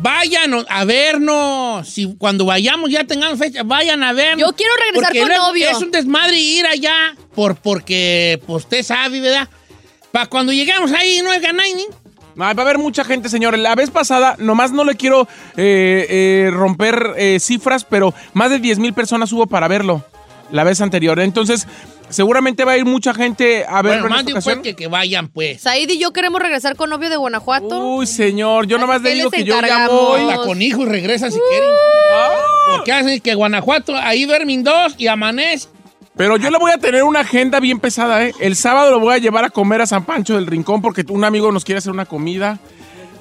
[0.00, 1.88] Vayan a vernos.
[1.88, 4.40] Si cuando vayamos ya tengamos fecha, vayan a vernos.
[4.40, 5.70] Yo quiero regresar Porque con novio.
[5.70, 9.48] Es un desmadre ir allá por, porque pues, usted sabe, ¿verdad?
[10.12, 11.86] Para cuando lleguemos ahí no haya nadie.
[12.40, 13.60] Ay, va a haber mucha gente, señores.
[13.60, 15.26] La vez pasada, nomás no le quiero
[15.56, 20.04] eh, eh, romper eh, cifras, pero más de 10 mil personas hubo para verlo
[20.52, 21.18] la vez anterior.
[21.18, 21.66] Entonces,
[22.10, 24.62] seguramente va a ir mucha gente a verlo Bueno, en más esta de ocasión.
[24.62, 25.60] que, que vayan, pues.
[25.62, 27.78] Said y yo queremos regresar con novio de Guanajuato.
[27.96, 30.22] Uy, señor, yo nomás le ¿qué digo que yo ya voy.
[30.44, 31.70] Con hijos regresa si quieren.
[32.14, 32.28] Ah.
[32.76, 35.68] Porque hacen que Guanajuato, ahí duermen dos y amanece.
[36.16, 38.34] Pero yo le voy a tener una agenda bien pesada, ¿eh?
[38.40, 41.24] El sábado lo voy a llevar a comer a San Pancho del Rincón porque un
[41.24, 42.58] amigo nos quiere hacer una comida.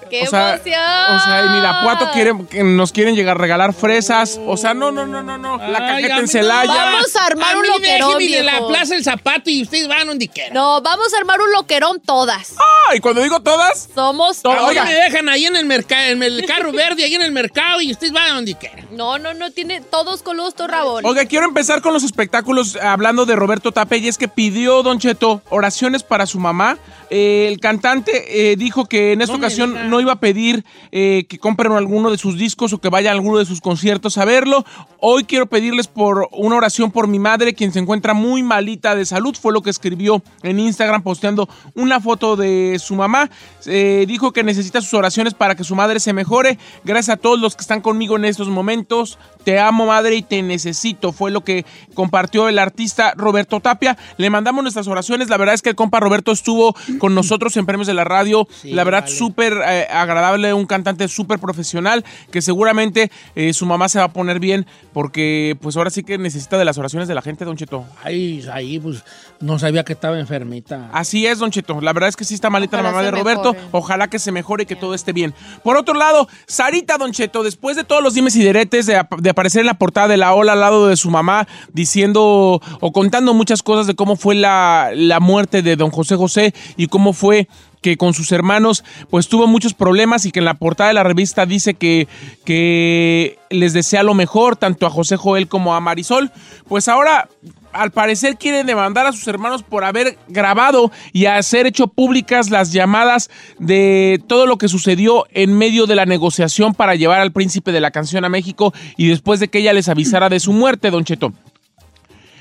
[0.10, 1.16] ¡Qué o sea, emoción!
[1.16, 4.40] O sea, en Irapuato quieren, nos quieren llegar a regalar fresas.
[4.46, 5.58] O sea, no, no, no, no, no.
[5.58, 6.74] La Ay, cajeta en Celaya.
[6.74, 8.68] Vamos a armar a un mí loquerón, déjeme de la viejo.
[8.70, 10.54] Plaza del Zapato y ustedes van donde quieran.
[10.54, 12.54] No, vamos a armar un loquerón todas.
[12.90, 14.86] Ay, cuando digo todas, Somos todas.
[14.86, 17.92] me dejan ahí en el mercado, en el carro verde, ahí en el mercado y
[17.92, 18.88] ustedes van a donde quieran.
[18.92, 21.06] No, no, no, tiene todos coludos, todo rabón.
[21.06, 24.84] Oiga, quiero empezar con los espectáculos eh, hablando de Roberto Tape y es que pidió
[24.84, 26.78] Don Cheto oraciones para su mamá.
[27.10, 30.64] Eh, el cantante eh, dijo que en esta No ocasión no no iba a pedir
[30.92, 34.20] eh, que compren alguno de sus discos o que vayan a alguno de sus conciertos
[34.20, 34.64] a verlo.
[35.00, 39.06] Hoy quiero pedirles por una oración por mi madre, quien se encuentra muy malita de
[39.06, 39.36] salud.
[39.40, 43.30] Fue lo que escribió en Instagram posteando una foto de su mamá.
[43.66, 46.60] Eh, dijo que necesita sus oraciones para que su madre se mejore.
[46.84, 49.18] Gracias a todos los que están conmigo en estos momentos.
[49.44, 51.12] Te amo, madre, y te necesito.
[51.12, 53.98] Fue lo que compartió el artista Roberto Tapia.
[54.18, 55.30] Le mandamos nuestras oraciones.
[55.30, 58.48] La verdad es que el compa Roberto estuvo con nosotros en Premios de la Radio.
[58.64, 64.00] la verdad, súper eh, agradable, un cantante súper profesional que seguramente eh, su mamá se
[64.00, 67.22] va a poner bien porque pues ahora sí que necesita de las oraciones de la
[67.22, 67.86] gente, Don Cheto.
[68.04, 69.04] Ay, ahí pues
[69.40, 70.90] no sabía que estaba enfermita.
[70.92, 71.82] Así es, Don Cheto.
[71.82, 73.54] La verdad es que sí está malita Ojalá la mamá de Roberto.
[73.54, 73.70] mejore.
[73.72, 75.34] Ojalá que se mejore y que todo esté bien.
[75.64, 79.16] Por otro lado, Sarita, Don Cheto, después de todos los dimes y diretes de, ap-
[79.20, 82.92] de aparecer en la portada de la ola al lado de su mamá, diciendo o
[82.92, 87.14] contando muchas cosas de cómo fue la, la muerte de Don José José y cómo
[87.14, 87.48] fue
[87.88, 91.04] que con sus hermanos pues tuvo muchos problemas y que en la portada de la
[91.04, 92.10] revista dice que,
[92.44, 96.30] que les desea lo mejor tanto a José Joel como a Marisol,
[96.68, 97.30] pues ahora
[97.72, 102.74] al parecer quieren demandar a sus hermanos por haber grabado y hacer hecho públicas las
[102.74, 107.72] llamadas de todo lo que sucedió en medio de la negociación para llevar al príncipe
[107.72, 110.92] de la canción a México y después de que ella les avisara de su muerte,
[110.92, 111.32] Don Cheto.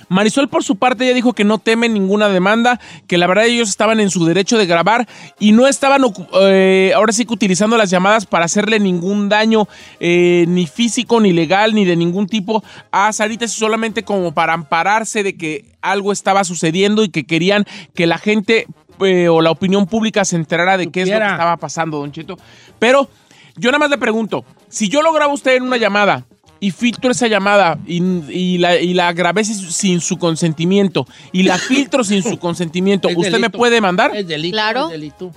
[0.09, 3.69] Marisol por su parte ya dijo que no teme ninguna demanda, que la verdad ellos
[3.69, 6.03] estaban en su derecho de grabar y no estaban
[6.41, 9.69] eh, ahora sí que utilizando las llamadas para hacerle ningún daño
[10.01, 15.23] eh, ni físico ni legal ni de ningún tipo a Sarita, solamente como para ampararse
[15.23, 18.67] de que algo estaba sucediendo y que querían que la gente
[19.01, 22.13] eh, o la opinión pública se enterara de qué es lo que estaba pasando, Don
[22.13, 22.39] Cheto.
[22.79, 23.09] Pero
[23.57, 26.25] yo nada más le pregunto, si yo lo grabo a usted en una llamada
[26.61, 31.59] y filtro esa llamada y, y la, y la grabé sin, su consentimiento y la
[31.59, 34.15] filtro sin su consentimiento, ¿usted me puede mandar?
[34.17, 34.87] Es delito, Claro.
[34.87, 35.33] es delito.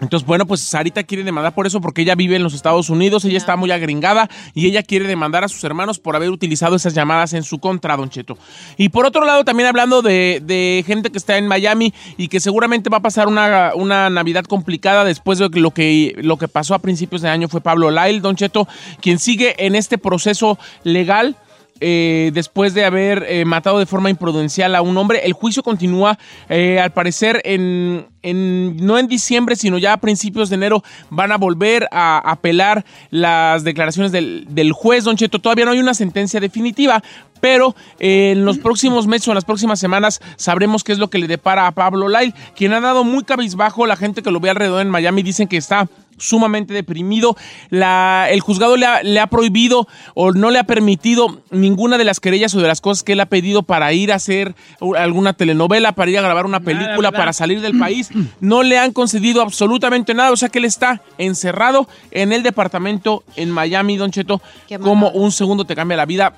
[0.00, 3.24] Entonces, bueno, pues Sarita quiere demandar por eso porque ella vive en los Estados Unidos,
[3.24, 6.92] ella está muy agringada y ella quiere demandar a sus hermanos por haber utilizado esas
[6.94, 8.36] llamadas en su contra, Don Cheto.
[8.76, 12.40] Y por otro lado, también hablando de, de gente que está en Miami y que
[12.40, 16.74] seguramente va a pasar una, una Navidad complicada después de lo, que lo que pasó
[16.74, 18.68] a principios de año fue Pablo Lyle, Don Cheto,
[19.00, 21.36] quien sigue en este proceso legal
[21.80, 25.20] eh, después de haber eh, matado de forma imprudencial a un hombre.
[25.24, 26.18] El juicio continúa,
[26.48, 31.36] eh, al parecer, en, no en diciembre, sino ya a principios de enero van a
[31.36, 35.38] volver a apelar las declaraciones del, del juez, Don Cheto.
[35.38, 37.02] Todavía no hay una sentencia definitiva,
[37.40, 41.10] pero eh, en los próximos meses o en las próximas semanas sabremos qué es lo
[41.10, 43.86] que le depara a Pablo Lyle, quien ha dado muy cabizbajo.
[43.86, 45.88] La gente que lo ve alrededor en Miami dicen que está
[46.18, 47.36] sumamente deprimido.
[47.70, 52.04] La, el juzgado le ha, le ha prohibido o no le ha permitido ninguna de
[52.04, 54.54] las querellas o de las cosas que él ha pedido para ir a hacer
[54.96, 58.10] alguna telenovela, para ir a grabar una película, para salir del país.
[58.40, 60.30] No le han concedido absolutamente nada.
[60.32, 64.40] O sea que él está encerrado en el departamento en Miami, Don Cheto,
[64.82, 66.32] como un segundo te cambia la vida.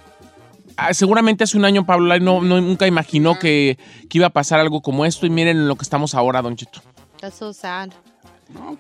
[0.77, 4.31] Ah, Seguramente hace un año Pablo Lai no, no- nunca imaginó que, que iba a
[4.31, 6.81] pasar algo como esto y miren en lo que estamos ahora, Don Cheto.
[7.21, 7.91] That's so sad.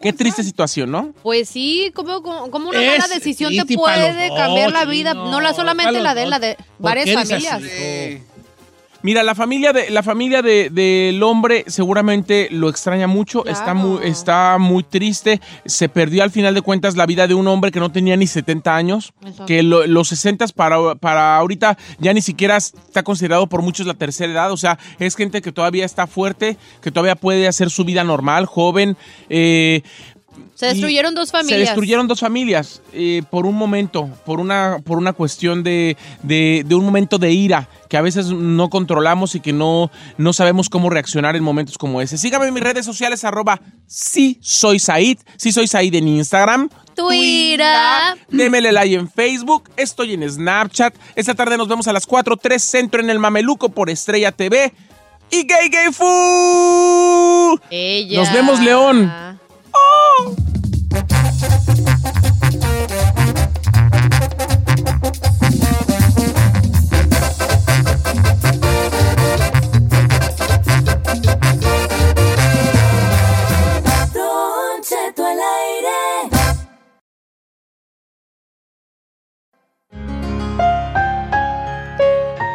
[0.00, 1.12] Qué triste situación, ¿no?
[1.22, 5.40] Pues sí, como, como una Es mala decisión te triste puede cambiar la vida, no.
[5.40, 8.27] La solamente la los de él, la de ¿Por varias qué eres así, familias.
[9.08, 14.00] Mira, la familia de la familia de- del hombre seguramente lo extraña mucho, está muy
[14.06, 17.80] está muy triste, se perdió al final de cuentas la vida de un hombre que
[17.80, 19.46] no tenía ni 70 años, Exacto.
[19.46, 23.94] que lo- los 60 para para ahorita ya ni siquiera está considerado por muchos la
[23.94, 27.86] tercera edad, o sea, es gente que todavía está fuerte, que todavía puede hacer su
[27.86, 28.94] vida normal, joven,
[29.30, 29.80] eh,
[30.58, 31.56] Se destruyeron dos familias.
[31.60, 36.64] Se destruyeron dos familias eh, por un momento, por una, por una cuestión de, de-
[36.66, 40.68] de un momento de ira que a veces no controlamos y que no, no sabemos
[40.68, 42.18] cómo reaccionar en momentos como ese.
[42.18, 46.68] Sígame en mis redes sociales, arroba sí soy Said, sí soy Said en Instagram.
[46.96, 47.64] Twitter.
[48.28, 50.92] Démele like en Facebook, estoy en Snapchat.
[51.14, 54.72] Esta tarde nos vemos a las 4, 3 Centro en el Mameluco por Estrella TV.
[55.30, 57.60] Y Gay Gay Fu.
[58.16, 59.12] Nos vemos, León.
[60.24, 60.47] Don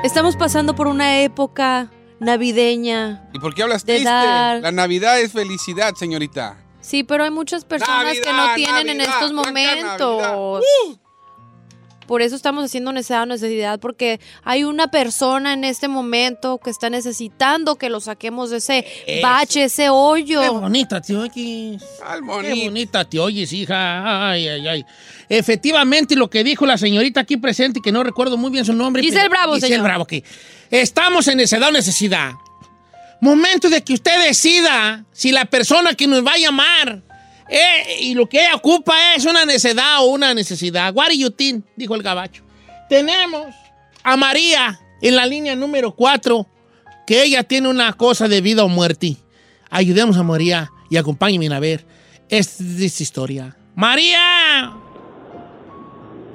[0.04, 1.90] Estamos pasando por una época
[2.20, 3.30] navideña.
[3.34, 4.04] ¿Y por qué hablas triste?
[4.04, 6.58] dar- La Navidad es felicidad, señorita.
[6.82, 10.22] Sí, pero hay muchas personas que no Navidad, tienen en estos momentos.
[10.22, 11.00] Navidad.
[12.14, 16.70] Por eso estamos haciendo necesidad o necesidad, porque hay una persona en este momento que
[16.70, 19.28] está necesitando que lo saquemos de ese Eso.
[19.28, 20.40] bache, ese hoyo.
[20.40, 21.34] Qué bonita te oyes.
[21.34, 24.30] Qué bonita te oyes, hija.
[24.30, 24.86] Ay, ay, ay.
[25.28, 29.02] Efectivamente, lo que dijo la señorita aquí presente, que no recuerdo muy bien su nombre.
[29.02, 29.84] Giselle pero- Bravo, Giselle señor.
[29.84, 30.24] Bravo, que
[30.70, 32.34] estamos en necesidad o necesidad.
[33.22, 37.02] Momento de que usted decida si la persona que nos va a llamar
[37.50, 40.94] eh, y lo que ella ocupa es una necesidad o una necesidad.
[40.96, 41.66] What do you think?
[41.76, 42.44] Dijo el gabacho.
[42.90, 43.48] Tenemos
[44.04, 46.48] a María en la línea número 4,
[47.08, 49.18] que ella tiene una cosa de vida o muerte.
[49.70, 51.86] Ayudemos a María y acompáñenme a ver
[52.30, 53.58] esta, esta historia.
[53.76, 54.74] María,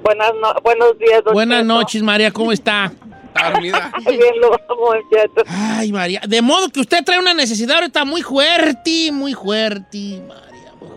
[0.03, 1.75] Buenas no- buenos días, don buenas Cheto.
[1.75, 2.93] noches, María, ¿cómo está?
[3.61, 3.75] Bien,
[4.41, 5.43] lo vamos, Cheto.
[5.47, 10.23] Ay, María, de modo que usted trae una necesidad ahorita muy fuerte, muy fuerte.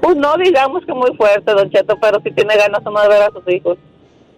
[0.01, 3.21] Pues no digamos que muy fuerte, don Cheto, pero sí tiene ganas uno de ver
[3.23, 3.77] a sus hijos.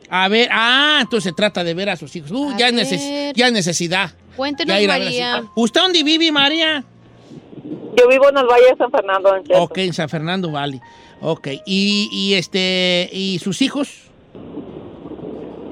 [0.09, 2.31] A ver, ah, entonces se trata de ver a sus hijos.
[2.31, 4.11] Uh, A ya, es neces- ya necesidad.
[4.35, 5.43] Cuéntenos, Ya María.
[5.55, 6.83] ¿Usted dónde vive, María?
[7.97, 9.61] Yo vivo en el Valle de San Fernando, don Cheto.
[9.63, 10.79] Ok, en San Fernando Valley.
[11.21, 14.09] Ok, y, y este, ¿y sus hijos?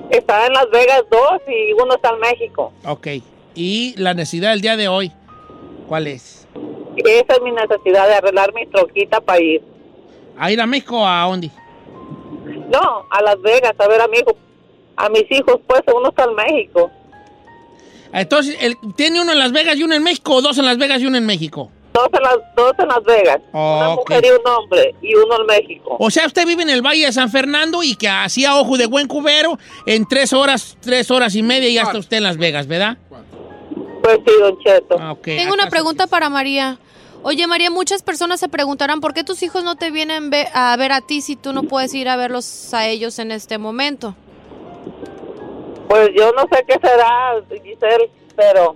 [0.10, 2.74] Está en Las Vegas dos y uno está en México.
[2.86, 3.08] Ok,
[3.56, 5.12] y la necesidad del día de hoy,
[5.88, 6.41] ¿cuál es?
[6.98, 9.62] Esa es mi necesidad de arreglar mi troquita para ir.
[10.38, 11.50] ¿A ir a México o a dónde?
[12.72, 14.36] No, a Las Vegas, a ver a mi hijo.
[14.98, 16.92] A mis hijos, pues, uno está en México.
[18.14, 20.78] Entonces, el- ¿tiene uno en Las Vegas y uno en México o dos en Las
[20.78, 21.72] Vegas y uno en México?
[21.94, 23.40] Dos en Las, dos en Las Vegas.
[23.54, 24.10] Una Ok.
[24.10, 25.96] mujer y un hombre, y uno en México.
[26.00, 28.86] O sea, usted vive en el Valle de San Fernando y que hacía ojo de
[28.86, 32.68] buen cubero, en tres horas, tres horas y media ya está usted en Las Vegas,
[32.68, 32.98] ¿verdad?
[34.16, 34.96] Pues sí, don Cheto.
[35.00, 35.16] Ah.
[35.24, 36.78] Tengo una pregunta para María.
[37.24, 40.76] Oye, María, muchas personas se preguntarán por qué tus hijos no te vienen ve- a
[40.76, 44.16] ver a ti si tú no puedes ir a verlos a ellos en este momento.
[45.88, 47.34] Pues yo no sé qué será,
[47.64, 48.76] Giselle, pero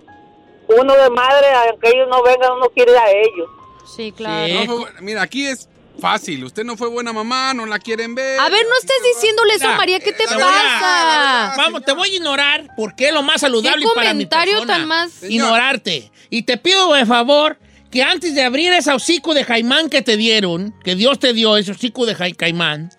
[0.67, 3.49] uno de madre, aunque ellos no vengan, uno quiere ir a ellos.
[3.95, 4.25] Sí, fue
[4.67, 5.69] bu- mira, aquí es
[5.99, 6.43] fácil.
[6.43, 8.39] Usted no fue buena mamá, no la quieren ver.
[8.39, 11.53] A ver, no estés diciéndole eso, María, ¿qué te a- pasa?
[11.57, 14.85] Vamos, te voy a ignorar porque es lo más saludable ¿Qué para mi comentario tan
[14.87, 16.11] más- Ignorarte.
[16.29, 17.57] Y te pido de favor
[17.91, 21.55] que antes de abrir ese hocico de caimán que te dieron, que Dios te dio
[21.57, 22.89] ese hocico de jai- caimán,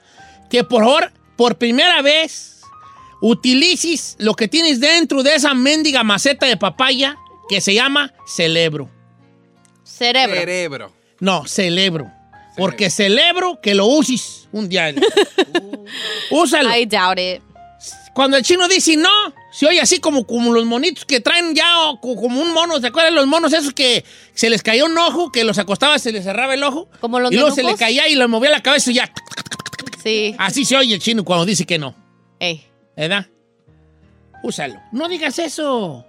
[0.49, 2.62] que por favor, por primera vez,
[3.20, 7.16] utilices lo que tienes dentro de esa mendiga maceta de papaya
[7.49, 8.90] que se llama celebro.
[9.84, 10.34] Cerebro.
[10.36, 10.92] Cerebro.
[11.20, 12.11] No, celebro.
[12.57, 14.94] Porque celebro que lo uses un día.
[16.30, 16.74] Úsalo.
[16.76, 17.42] I doubt it.
[18.14, 19.11] Cuando el chino dice no,
[19.52, 22.80] se oye así como, como los monitos que traen ya o co- como un mono.
[22.80, 26.12] ¿Se acuerdan los monos esos que se les caía un ojo, que los acostaba, se
[26.12, 26.88] les cerraba el ojo?
[27.00, 29.12] Como los Y luego se le caía y le movía la cabeza y ya.
[30.02, 30.34] Sí.
[30.38, 31.94] Así se oye el chino cuando dice que no.
[32.40, 32.64] Ey.
[32.96, 33.26] ¿Verdad?
[34.42, 34.80] Úsalo.
[34.92, 36.07] No digas eso.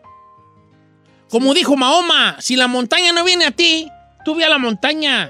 [1.29, 3.89] Como dijo Mahoma, si la montaña no viene a ti,
[4.23, 5.29] tú ve a la montaña.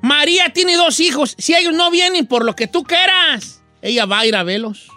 [0.00, 1.34] María tiene dos hijos.
[1.38, 4.88] Si ellos no vienen por lo que tú quieras, ella va a ir a verlos.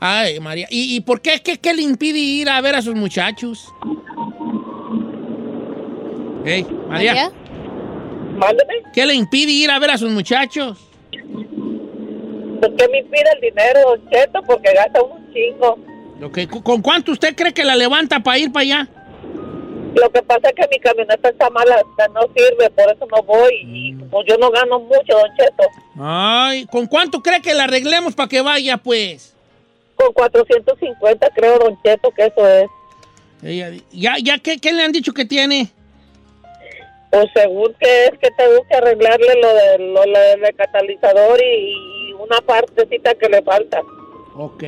[0.00, 0.66] Ay, María.
[0.70, 1.40] ¿Y, y por qué?
[1.42, 1.58] qué?
[1.58, 3.72] qué le impide ir a ver a sus muchachos?
[6.44, 7.30] Hey, María.
[8.92, 10.78] ¿Qué le impide ir a ver a sus muchachos?
[11.12, 15.78] Pues que me impide el dinero, Cheto, porque gasta un chingo.
[16.22, 18.88] Ok, ¿Con con cuánto usted cree que la levanta para ir para allá?
[19.96, 21.82] Lo que pasa es que mi camioneta está mala,
[22.12, 23.62] no sirve, por eso no voy.
[23.64, 25.64] Y como yo no gano mucho, don Cheto,
[25.98, 29.32] Ay, ¿con cuánto cree que la arreglemos para que vaya, pues?
[29.96, 32.66] con 450 creo, don Cheto, que eso es.
[33.42, 35.68] Ella ¿Ya, ya qué, qué le han dicho que tiene?
[37.10, 42.10] Pues según que es que tengo que arreglarle lo, de, lo, lo del catalizador y,
[42.10, 43.80] y una partecita que le falta.
[44.38, 44.62] Ok,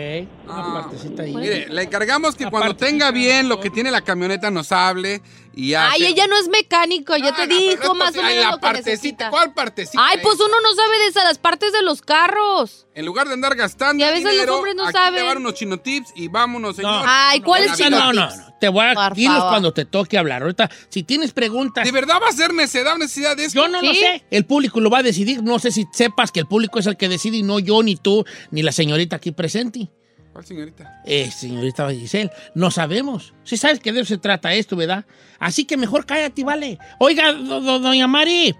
[0.46, 1.36] una partecita ahí.
[1.36, 5.20] Mire, le encargamos que cuando tenga bien lo que tiene la camioneta nos hable
[5.59, 5.74] y.
[5.74, 8.61] Ay, ella no es mecánico, ya te dijo más o Ay, menos la lo que
[8.62, 9.30] partecita, necesita.
[9.30, 9.98] ¿cuál partecita?
[10.06, 12.86] Ay, pues uno no sabe de esas las partes de los carros.
[12.94, 15.14] En lugar de andar gastando Y a veces los dinero, hombres no aquí saben.
[15.14, 17.04] le van unos chino tips y vámonos, señor.
[17.06, 18.48] Ay, ¿cuál es No, chino no, no, no.
[18.61, 20.42] Te voy a dinos cuando te toque hablar.
[20.42, 21.84] Ahorita, si tienes preguntas.
[21.84, 23.61] ¿De verdad va a ser necesidad o necesidad de esto?
[23.61, 24.24] Yo no lo sé.
[24.30, 25.42] El público lo va a decidir.
[25.44, 27.94] No sé si sepas que el público es el que decide y no yo, ni
[27.96, 29.90] tú, ni la señorita aquí presente.
[30.39, 31.03] ¿Cuál señorita?
[31.05, 33.34] Eh, señorita Giselle, no sabemos.
[33.43, 35.05] Si sabes que de eso se trata esto, ¿verdad?
[35.41, 36.78] Así que mejor cállate, vale.
[37.01, 38.55] Oiga, do- do- doña Mari,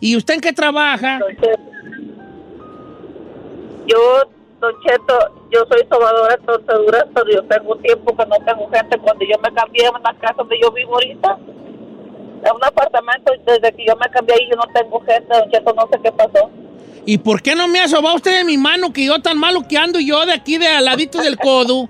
[0.00, 1.20] ¿y usted en qué trabaja?
[3.86, 3.98] Yo,
[4.60, 8.98] don Cheto, yo soy sobadora de torceduras, pero yo tengo tiempo que no tengo gente.
[8.98, 11.38] Cuando yo me cambié en la casa donde yo vivo ahorita,
[12.44, 15.72] a un apartamento desde que yo me cambié y yo no tengo gente, Don Cheto,
[15.74, 16.50] no sé qué pasó.
[17.06, 19.62] ¿Y por qué no me ha sobado usted de mi mano que yo tan malo
[19.68, 21.88] que ando yo de aquí de al ladito del codo?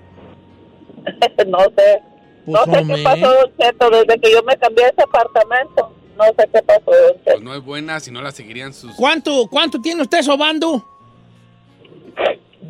[1.46, 2.02] no sé.
[2.44, 2.96] Pues, no sé hombre.
[2.96, 5.92] qué pasó, Don Cheto, desde que yo me cambié a ese apartamento.
[6.16, 7.32] No sé qué pasó, Don Cheto.
[7.32, 8.94] Pues no es buena, si no la seguirían sus...
[8.96, 10.84] ¿Cuánto, cuánto tiene usted sobando?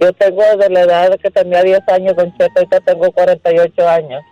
[0.01, 4.23] Yo tengo desde la edad que tenía 10 años, Don Cheto, ahorita tengo 48 años.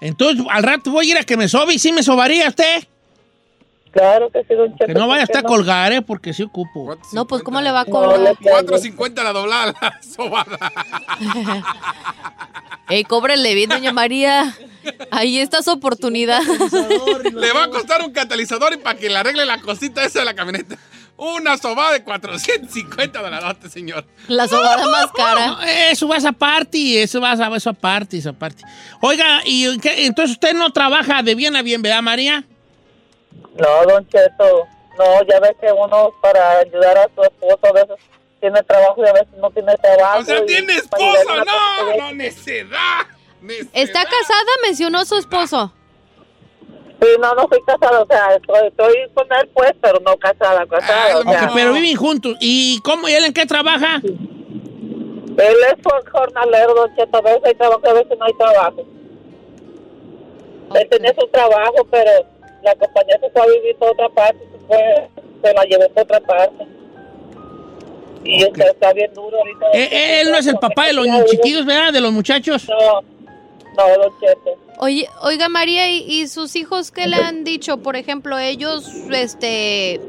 [0.00, 2.84] Entonces, al rato voy a ir a que me sobe y sí me sobaría usted.
[3.92, 4.86] Claro que sí, Don Cheto.
[4.86, 6.00] Que no vaya ¿por qué hasta a colgar, ¿eh?
[6.02, 6.96] Porque sí ocupo.
[7.12, 8.20] No, pues ¿cómo le va a No, cobrar?
[8.20, 10.58] le- 4.50 la doblada, la sobada.
[12.88, 14.56] Ey, cóbrele bien, doña María.
[15.10, 16.40] Ahí está su oportunidad.
[17.34, 20.24] Le va a costar un catalizador y para que le arregle la cosita esa de
[20.24, 20.76] la camioneta.
[21.22, 24.06] Una sobada de 450 dólares, señor.
[24.26, 25.58] La sobada más cara.
[25.90, 28.62] Eso va a esa parte, eso va a eso aparte, esa parte.
[29.02, 30.06] Oiga, y qué?
[30.06, 32.42] entonces usted no trabaja de bien a bien, ¿verdad, María?
[33.54, 34.66] No, Don Cheto,
[34.96, 37.96] no, ya ves que uno para ayudar a su esposo a veces
[38.40, 40.20] tiene trabajo y a veces no tiene trabajo.
[40.20, 41.04] O sea, tiene esposo.
[41.44, 43.06] No, no, necedad.
[43.74, 44.52] ¿Está casada?
[44.62, 45.70] Mencionó su esposo.
[47.00, 50.66] Sí, no, no soy casada, o sea, estoy, estoy con él pues, pero no casada,
[50.66, 51.18] casada.
[51.18, 52.36] o sea, Ok, pero viven juntos.
[52.40, 53.96] ¿Y cómo y él en qué trabaja?
[54.04, 58.84] Él es jor- jornalero, Don Cheto, a veces hay trabajo a veces no hay trabajo.
[60.74, 62.10] Él tenía su trabajo, pero
[62.62, 65.08] la compañía se fue a vivir por otra parte, se, fue,
[65.42, 66.66] se la llevó por otra parte.
[68.24, 69.66] Y está, está bien duro ahorita.
[69.72, 71.92] Eh, eh, él no es el papá de los chiquillos, ¿verdad?
[71.92, 72.68] De los muchachos.
[72.68, 74.56] No, no, Don Cheto.
[74.82, 77.82] Oye, oiga María, ¿y, y sus hijos qué le han dicho?
[77.82, 80.00] Por ejemplo, ellos este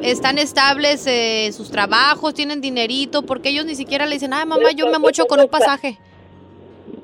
[0.00, 4.70] están estables en sus trabajos, tienen dinerito, porque ellos ni siquiera le dicen, ay mamá,
[4.70, 5.98] yo me mocho con un pasaje.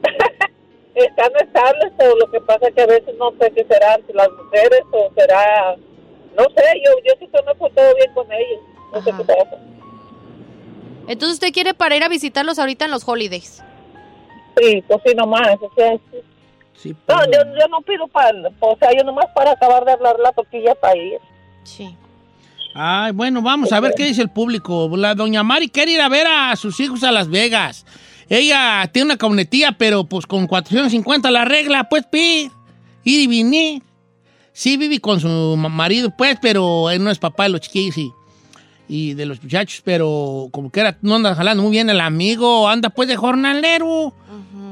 [0.95, 4.13] Están estables, pero lo que pasa es que a veces no sé qué serán, si
[4.15, 5.77] las mujeres o será...
[6.37, 8.61] No sé, yo, yo siempre me he portado bien con ellos.
[8.93, 9.59] No sé qué pasa.
[11.07, 13.63] Entonces usted quiere para ir a visitarlos ahorita en los holidays.
[14.59, 15.57] Sí, pues sí, nomás.
[15.61, 16.19] O sea, sí.
[17.09, 18.31] No, yo, yo no pido para...
[18.61, 21.19] O sea, yo nomás para acabar de hablar la tortilla para ir.
[21.65, 21.95] Sí.
[22.75, 24.89] Ay, bueno, vamos a ver qué dice el público.
[24.97, 27.85] La doña Mari quiere ir a ver a sus hijos a Las Vegas.
[28.29, 32.51] Ella tiene una camionetilla, pero pues con 450 la regla, pues pi.
[33.03, 33.83] Ir y venir.
[34.53, 37.97] Sí vive con su ma- marido, pues, pero él no es papá de los chiquillos
[37.99, 38.13] y,
[38.89, 42.69] y de los muchachos, pero como que era, no anda jalando muy bien el amigo,
[42.69, 44.13] anda pues de jornalero.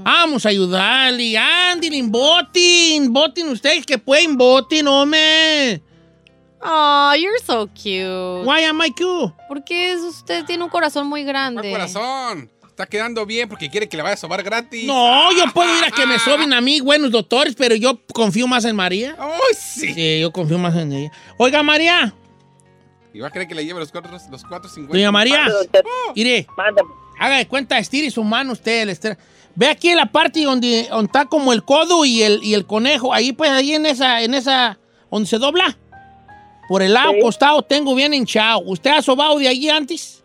[0.04, 1.36] Vamos a ayudarle.
[1.36, 5.82] Andy, botin, botin ustedes que pueden, botin, hombre.
[6.62, 8.44] Oh, you're so cute.
[8.44, 9.32] Why am I cute?
[9.48, 11.70] Porque usted tiene un corazón muy grande.
[11.70, 12.50] Corazón.
[12.68, 14.84] Está quedando bien porque quiere que le vaya a sobar gratis.
[14.86, 18.46] No, yo puedo ir a que me soben a mí buenos doctores, pero yo confío
[18.46, 19.16] más en María.
[19.18, 20.20] ¡Ay, sí!
[20.20, 21.12] yo confío más en ella.
[21.38, 22.14] Oiga, María.
[23.12, 24.96] Y va a querer que le lleve los cuatro, los cuatro cincuenta.
[24.96, 25.48] Doña María.
[26.14, 26.46] Mire.
[27.18, 28.82] Haga de cuenta, estire su mano usted.
[28.82, 28.90] el
[29.58, 33.12] Ve aquí la parte donde, donde está como el codo y el, y el conejo.
[33.12, 34.78] Ahí, pues, ahí en esa, en esa,
[35.10, 35.76] donde se dobla.
[36.68, 38.60] Por el lado costado tengo bien hinchado.
[38.60, 40.22] ¿Usted ha sobado de allí antes?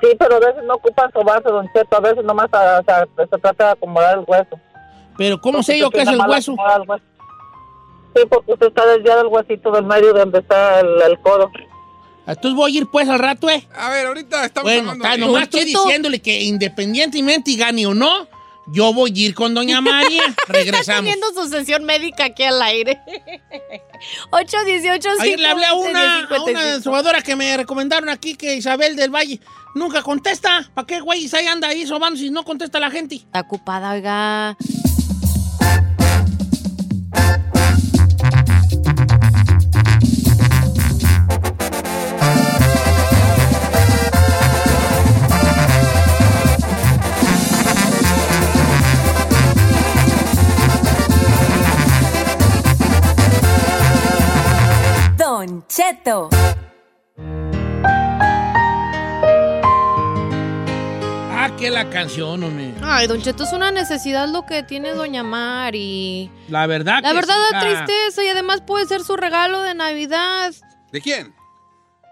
[0.00, 1.96] Sí, pero a veces no ocupan sobarse, Don Cheto.
[1.96, 4.58] A veces nomás a- o sea, se trata de acomodar el hueso.
[5.18, 6.52] Pero ¿cómo Porque sé yo qué es el hueso?
[6.52, 7.02] el.
[8.16, 11.50] Sí, porque usted está desviado del huesito del medio donde está el, el codo.
[12.26, 13.66] Entonces voy a ir pues al rato, ¿eh?
[13.74, 18.28] A ver, ahorita estamos Bueno, está, nomás estoy diciéndole que independientemente y gane o no,
[18.68, 20.26] yo voy a ir con Doña María.
[20.26, 21.10] Está Regresamos.
[21.10, 23.00] teniendo su sesión médica aquí al aire.
[24.30, 26.50] 818 Ayer le hablé a una, a 55.
[26.50, 29.40] una sobadora que me recomendaron aquí, que Isabel del Valle.
[29.74, 30.70] Nunca contesta.
[30.74, 33.16] ¿Para qué güey ahí anda ahí sobando si no contesta la gente?
[33.16, 34.56] Está ocupada, oiga.
[55.62, 56.28] Don Cheto.
[61.34, 62.74] Ah, que la canción, hombre.
[62.82, 66.30] Ay, Don Cheto, es una necesidad lo que tiene Doña Mari.
[66.48, 69.74] La verdad La que verdad sí, da tristeza y además puede ser su regalo de
[69.74, 70.52] Navidad.
[70.90, 71.34] ¿De quién?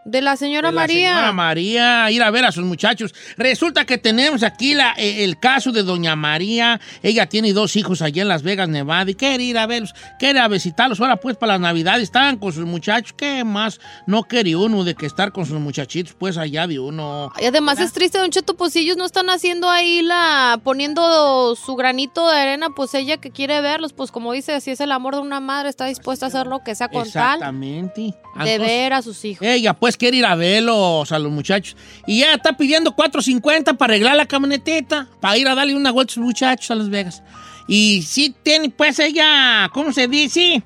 [0.04, 1.08] De la señora de la María.
[1.10, 3.14] señora María, ir a ver a sus muchachos.
[3.36, 6.80] Resulta que tenemos aquí la- eh, el caso de doña María.
[7.02, 10.40] Ella tiene dos hijos allá en Las Vegas, Nevada, y quiere ir a verlos, quiere
[10.40, 11.00] a visitarlos.
[11.00, 13.12] Ahora pues para la Navidad estaban con sus muchachos.
[13.12, 17.30] ¿Qué más no quería uno de que estar con sus muchachitos pues allá de uno?
[17.38, 21.76] Y además es triste, Don Cheto, pues ellos no están haciendo ahí la, poniendo su
[21.76, 25.16] granito de arena, pues ella que quiere verlos, pues como dice, si es el amor
[25.16, 28.14] de una madre, está dispuesta a hacer lo que sea con tal Exactamente.
[28.44, 29.46] de ver a sus hijos.
[29.46, 31.76] Ella pues quiere ir a verlos a los muchachos.
[32.06, 36.12] Y ya está pidiendo 4.50 para arreglar la camionetita, para ir a darle una vuelta
[36.12, 37.22] a sus muchachos a Las Vegas.
[37.68, 40.62] Y sí tiene pues ella, ¿cómo se dice?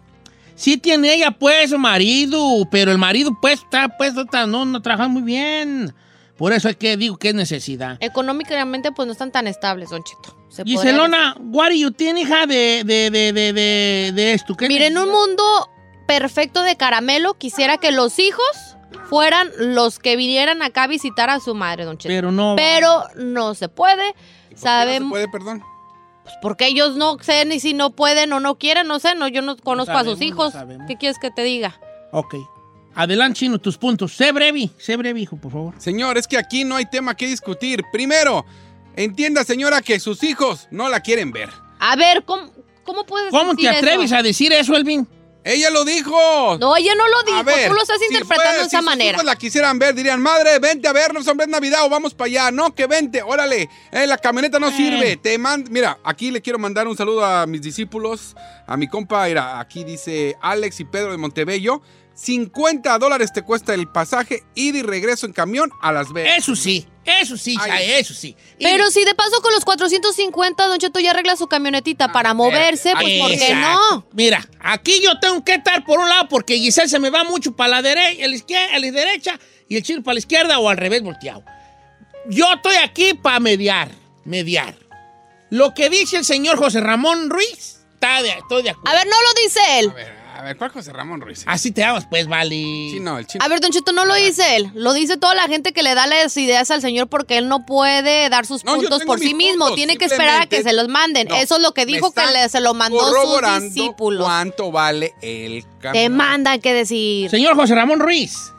[0.55, 4.81] Sí tiene ella pues su marido, pero el marido pues está pues está- no, no
[4.81, 5.93] trabaja muy bien.
[6.37, 7.97] Por eso es que digo que es necesidad.
[8.01, 10.37] Económicamente, pues no están tan estables, Don Cheto.
[10.49, 14.57] Se Giselona, what do you think, hija, de, de, de, de, de, esto?
[14.57, 15.43] ¿Qué Mira, en un mundo
[16.07, 18.74] perfecto de caramelo, quisiera que los hijos
[19.09, 22.13] fueran los que vinieran acá a visitar a su madre, don Cheto.
[22.13, 22.55] Pero no.
[22.57, 24.15] Pero no se puede.
[24.55, 25.11] Sabemos.
[25.11, 25.63] puede, perdón?
[26.23, 29.29] Pues porque ellos no sé ni si no pueden o no quieren, no sé, no,
[29.29, 30.55] yo no conozco a sabemos, sus no hijos.
[30.89, 31.79] ¿Qué quieres que te diga?
[32.13, 32.37] Ok.
[32.95, 34.13] Adelante, Chino, tus puntos.
[34.17, 35.75] Sé breve, sé breve, hijo, por favor.
[35.79, 37.83] Señor, es que aquí no hay tema que discutir.
[37.93, 38.47] Primero,
[38.97, 41.51] entienda, señora, que sus hijos no la quieren ver.
[41.81, 42.51] A ver, ¿cómo,
[42.85, 44.17] cómo puedes ¿Cómo decir te atreves eso?
[44.17, 45.09] a decir eso, Elvin?
[45.45, 46.57] Ella lo dijo.
[46.59, 48.85] No, ella no lo dijo, ver, tú lo estás si interpretando fue- de esa si
[48.85, 49.13] manera.
[49.13, 52.27] hijos la quisieran ver, dirían, madre, vente a vernos, hombre, es Navidad o vamos para
[52.27, 52.51] allá.
[52.51, 53.69] No, que vente, órale.
[53.93, 55.17] Eh, la camioneta no sirve.
[55.19, 58.35] Te man- Mira, aquí le quiero mandar un saludo a mis discípulos,
[58.67, 61.83] a mi compa, mira, aquí dice Alex y Pedro de Montebello.
[62.15, 66.39] 50 dólares te cuesta el pasaje, ida y regreso en camión a Las Vegas.
[66.39, 68.37] Eso sí, eso sí, eso sí.
[68.59, 72.93] Pero si de paso con los 450, Don Cheto ya arregla su camionetita para moverse,
[72.93, 74.07] pues ¿por qué no?
[74.13, 77.55] Mira, aquí yo tengo que estar por un lado porque Giselle se me va mucho
[77.55, 79.39] para la derecha, la derecha
[79.69, 81.45] y el chino para la izquierda o al revés volteado.
[82.29, 83.91] Yo estoy aquí para mediar,
[84.25, 84.75] mediar.
[85.51, 88.91] Lo que dice el señor José Ramón Ruiz, está de, estoy de acuerdo.
[88.91, 89.91] A ver, no lo dice él.
[89.91, 90.14] A ver,
[90.59, 91.45] ¿cuál José Ramón Ruiz?
[91.47, 92.51] Así te llamas, pues, vale.
[92.55, 93.45] Sí, no, el chino.
[93.45, 94.71] A ver, Don Cheto, no lo dice él.
[94.75, 97.65] Lo dice toda la gente que le da las ideas al señor porque él no
[97.67, 99.65] puede dar sus No, yo puntos tengo por sí mis mismo.
[99.67, 101.29] puntos, Tiene que esperar a que simplemente- se los manden.
[101.29, 103.65] No, Eso es lo que me dijo que están le- se lo mandó sus corroborando
[103.67, 104.25] discípulos.
[104.25, 106.17] ¿Cuánto vale el Te camión?
[106.17, 107.31] mandan que decir.
[107.31, 108.53] Señor José Ramón Ruiz.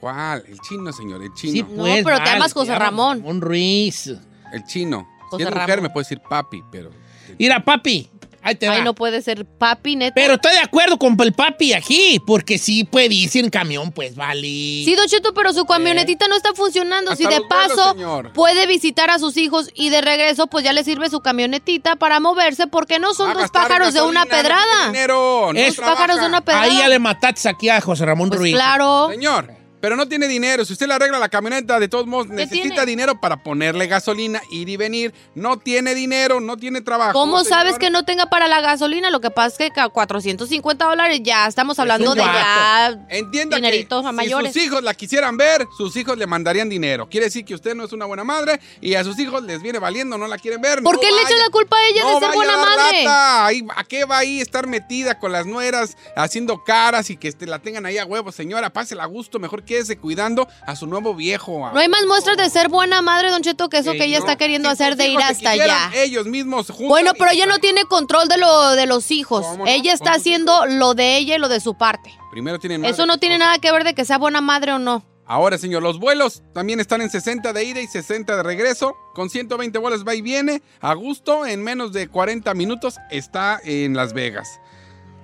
[0.00, 0.44] ¿Cuál?
[0.46, 1.52] El chino, señor, el chino.
[1.52, 3.18] Sí, pues, pero te vale, llamas José llamas Ramón.
[3.20, 4.06] Ramón Ruiz.
[4.52, 5.08] El chino.
[5.30, 5.82] José si es mujer Ramón.
[5.84, 6.90] me puede decir papi, pero...
[7.38, 8.10] Mira, papi,
[8.44, 8.84] ahí te Ay, va.
[8.84, 10.12] no puede ser papi, neta.
[10.14, 14.14] Pero estoy de acuerdo con el papi aquí, porque sí puede irse en camión, pues
[14.14, 14.42] vale.
[14.42, 17.10] Sí, Don Cheto, pero su camionetita no está funcionando.
[17.12, 18.32] Hasta si de los vuelos, paso señor.
[18.32, 22.20] puede visitar a sus hijos y de regreso, pues ya le sirve su camionetita para
[22.20, 24.86] moverse, porque no son a dos gastar pájaros de gasolina, una no tiene pedrada.
[24.86, 26.64] dinero, no es pájaros de una pedrada.
[26.64, 28.54] Ahí ya le mataste aquí a José Ramón Pues Ruiz.
[28.54, 29.08] claro.
[29.10, 29.50] Señor,
[29.84, 30.64] pero no tiene dinero.
[30.64, 32.86] Si usted le arregla la camioneta, de todos modos, ¿Qué necesita tiene?
[32.86, 35.12] dinero para ponerle gasolina, ir y venir.
[35.34, 37.12] No tiene dinero, no tiene trabajo.
[37.12, 39.10] ¿Cómo sabes que no tenga para la gasolina?
[39.10, 44.06] Lo que pasa es que ca- 450 dólares ya estamos hablando de ya Entienda dineritos
[44.06, 44.54] que mayores.
[44.54, 47.06] si sus hijos la quisieran ver, sus hijos le mandarían dinero.
[47.10, 49.78] Quiere decir que usted no es una buena madre y a sus hijos les viene
[49.78, 50.82] valiendo, no la quieren ver.
[50.82, 51.28] ¿Por no qué le vaya.
[51.28, 53.06] echa la culpa a ella No de ser buena a madre?
[53.06, 57.44] Ahí- ¿A qué va ahí estar metida con las nueras haciendo caras y que este,
[57.46, 58.32] la tengan ahí a huevo?
[58.32, 61.70] Señora, pásela a gusto, mejor quédese cuidando a su nuevo viejo.
[61.72, 64.24] No hay más muestras de ser buena madre, Don Cheto, que eso que ella no.
[64.24, 65.90] está queriendo Si hacer de ir hasta allá.
[65.94, 69.44] Ellos mismos juntan Bueno, pero ella no tiene control de lo de los hijos.
[69.66, 72.14] Ella está haciendo lo de ella y lo de su parte.
[72.30, 75.04] Primero tienen Eso no tiene nada que ver de que sea buena madre o no.
[75.26, 78.94] Ahora, señor, los vuelos también están en 60 de ida y 60 de regreso.
[79.14, 80.62] Con 120 vuelos va y viene.
[80.80, 84.60] A gusto, en menos de 40 minutos está en Las Vegas.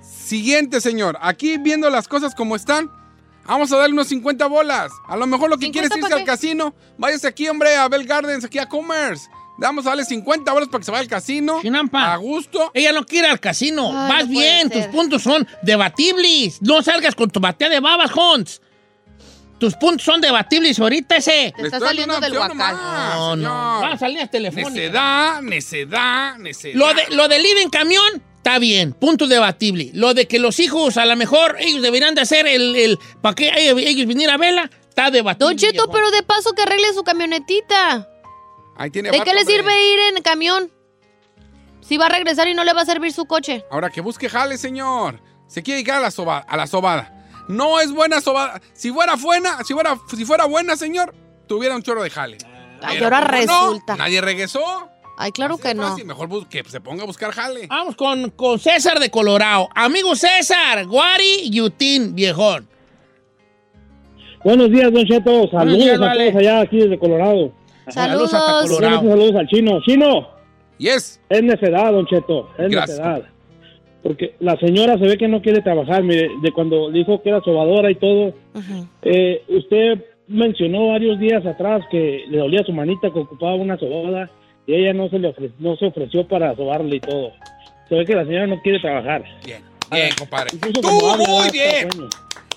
[0.00, 1.18] Siguiente, señor.
[1.20, 2.90] Aquí viendo las cosas como están,
[3.50, 4.92] vamos a darle unos 50 bolas.
[5.08, 6.74] A lo mejor lo que quiere es irse al casino.
[6.98, 9.28] Váyase aquí, hombre, a Bell Gardens, aquí a Commerce.
[9.58, 11.60] Vamos a darle 50 bolas para que se vaya al casino.
[11.92, 12.70] A gusto.
[12.72, 13.88] Ella no quiere ir al casino.
[13.88, 16.62] Ay, Vas no bien, tus puntos son debatibles.
[16.62, 18.62] No salgas con tu batea de babas, Hans.
[19.58, 21.48] Tus puntos son debatibles ahorita ese.
[21.48, 22.74] Estoy dando una opción nomás,
[23.14, 23.80] No, no.
[23.82, 24.72] Van a salir las telefónicas.
[24.72, 26.74] Necedad, necedad, necedad.
[26.76, 29.90] Lo de, lo del ir en camión, está bien, punto debatible.
[29.94, 33.34] Lo de que los hijos, a lo mejor, ellos deberían de hacer el, el para
[33.36, 35.46] que ellos, vinieran a verla, está debatible.
[35.46, 38.08] Don Cheto, pero de paso que arregle su camionetita.
[38.76, 40.72] Ahí tiene ¿De vato, qué le sirve ir en camión?
[41.80, 43.64] Si va a regresar y no le va a servir su coche.
[43.70, 45.20] Ahora que busque jale, señor.
[45.46, 46.40] Se quiere dedicar a la sobada.
[46.40, 47.26] A la sobada.
[47.48, 48.60] No es buena sobada.
[48.72, 51.14] Si fuera buena, si fuera, si fuera buena, señor,
[51.46, 52.38] tuviera un chorro de jale.
[52.82, 53.96] Ay, ahora no, resulta.
[53.96, 54.89] nadie regresó.
[55.22, 55.82] Ay, claro que no.
[55.82, 57.66] Fácil, mejor que se ponga a buscar jale.
[57.66, 59.68] Vamos con, con César de Colorado.
[59.74, 62.66] Amigo César, Guari Yutín, viejón.
[64.42, 65.50] Buenos días, Don Cheto.
[65.50, 66.30] Saludos días, a vale.
[66.30, 67.52] todos allá aquí desde Colorado.
[67.88, 69.10] Saludos hasta Colorado.
[69.10, 69.82] Saludos al chino.
[69.82, 70.28] ¡Chino!
[70.78, 71.20] Yes.
[71.28, 72.48] Es necedad, Don Cheto.
[72.56, 72.98] Es Gracias.
[72.98, 73.22] necedad.
[74.02, 76.02] Porque la señora se ve que no quiere trabajar.
[76.02, 78.32] Mire, de cuando dijo que era sobadora y todo.
[79.02, 84.30] Eh, usted mencionó varios días atrás que le dolía su manita, que ocupaba una sobada.
[84.66, 87.32] Y ella no se, le ofre- no se ofreció para sobarle y todo.
[87.88, 89.24] Se ve que la señora no quiere trabajar.
[89.44, 90.50] Bien, bien, compadre.
[90.54, 91.88] Incluso Tú habla, muy está bien.
[91.96, 92.08] bueno.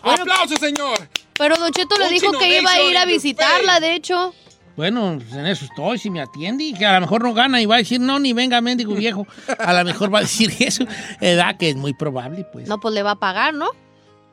[0.03, 0.97] ¡Aplausos, señor!
[1.37, 4.33] Pero Don Cheto le dijo que iba a ir a visitarla, de hecho.
[4.75, 7.61] Bueno, pues en eso estoy, si me atiende, y que a lo mejor no gana
[7.61, 9.25] y va a decir, no, ni venga, mendigo viejo.
[9.59, 10.83] A lo mejor va a decir eso.
[11.21, 12.67] Edad que es muy probable, pues.
[12.67, 13.67] No, pues le va a pagar, ¿no?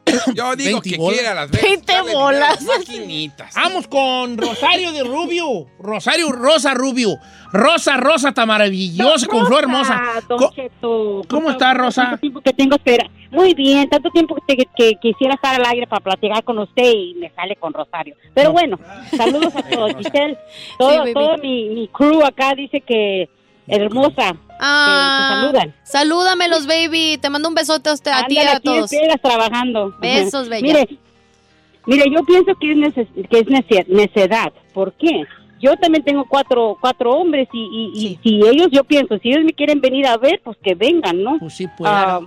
[0.34, 1.14] Yo digo 20 que bolas.
[1.14, 1.68] quiere a las veces.
[1.68, 2.62] 20 darle dinero a bolas.
[2.64, 3.54] las maquinitas.
[3.54, 5.66] Vamos con Rosario de Rubio.
[5.78, 7.16] Rosario Rosa Rubio.
[7.52, 10.00] Rosa, Rosa, está maravillosa, con flor hermosa.
[10.28, 12.02] Don Co- Cheto, ¿Cómo está, Rosa?
[12.04, 13.10] Tanto tiempo que tengo espera.
[13.32, 16.92] Muy bien, tanto tiempo que, te- que quisiera estar al aire para platicar con usted
[16.92, 18.14] y me sale con Rosario.
[18.34, 18.78] Pero bueno,
[19.16, 19.94] saludos a todos.
[19.96, 20.38] Giselle,
[20.78, 23.28] todo, Sí, todo mi, mi crew acá dice que
[23.66, 24.36] hermosa.
[24.62, 25.74] Ah, te saludan.
[25.82, 27.18] Salúdamelos, baby.
[27.20, 28.90] Te mando un besote a usted, a ti y a todos.
[29.22, 29.94] Trabajando.
[30.00, 30.62] Besos, bella.
[30.66, 30.98] Mire,
[31.86, 34.52] mire, yo pienso que es, neces- que es nece- necedad.
[34.74, 35.24] ¿Por qué?
[35.60, 37.58] Yo también tengo cuatro, cuatro hombres y,
[37.94, 40.74] y, y si ellos, yo pienso, si ellos me quieren venir a ver, pues que
[40.74, 41.38] vengan, ¿no?
[41.38, 41.90] Pues sí, pues.
[41.92, 42.20] Ah,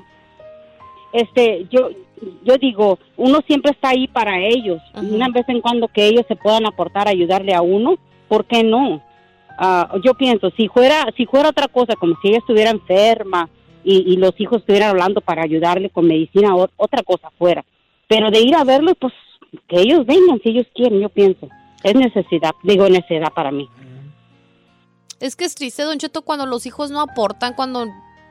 [1.11, 1.89] este, yo,
[2.43, 4.81] yo digo, uno siempre está ahí para ellos.
[4.95, 7.95] Una vez en cuando que ellos se puedan aportar, ayudarle a uno,
[8.27, 9.01] ¿por qué no?
[9.57, 13.49] Ah, yo pienso, si fuera, si fuera otra cosa, como si ella estuviera enferma
[13.83, 17.63] y, y los hijos estuvieran hablando para ayudarle con medicina, o- otra cosa fuera.
[18.07, 19.13] Pero de ir a verlos, pues
[19.67, 21.47] que ellos vengan si ellos quieren, yo pienso.
[21.83, 23.69] Es necesidad, digo necesidad para mí.
[25.19, 27.87] Es que es triste, Don Cheto, cuando los hijos no aportan, cuando,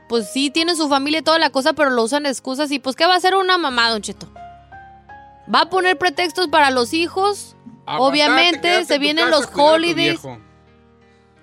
[0.09, 2.71] pues sí, tienen su familia y toda la cosa, pero lo usan excusas.
[2.73, 4.27] Y pues, ¿qué va a hacer una mamá, Don Cheto?
[5.53, 7.57] ¿Va a poner pretextos para los hijos?
[8.09, 10.21] Obviamente, se vienen los holidays.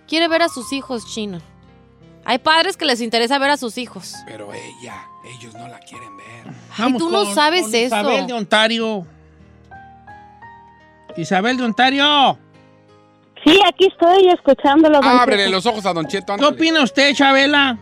[0.09, 1.39] Quiere ver a sus hijos, Chino.
[2.25, 4.15] Hay padres que les interesa ver a sus hijos.
[4.25, 6.53] Pero ella, ellos no la quieren ver.
[6.77, 7.95] Ay, tú no sabes con eso.
[7.95, 9.05] Isabel de Ontario.
[11.15, 12.37] Isabel de Ontario.
[13.45, 14.99] Sí, aquí estoy escuchándolo.
[14.99, 15.55] don Ábrele Cheto.
[15.55, 16.35] los ojos a Don Cheto.
[16.35, 17.77] ¿Qué opina usted, Chabela?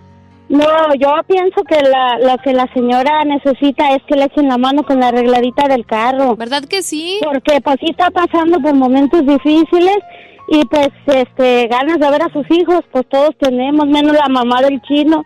[0.50, 4.58] No, yo pienso que la, lo que la señora necesita es que le echen la
[4.58, 6.36] mano con la arregladita del carro.
[6.36, 7.20] ¿Verdad que sí?
[7.24, 9.98] Porque pues sí está pasando por momentos difíciles
[10.48, 14.62] y pues este ganas de ver a sus hijos, pues todos tenemos, menos la mamá
[14.62, 15.26] del chino.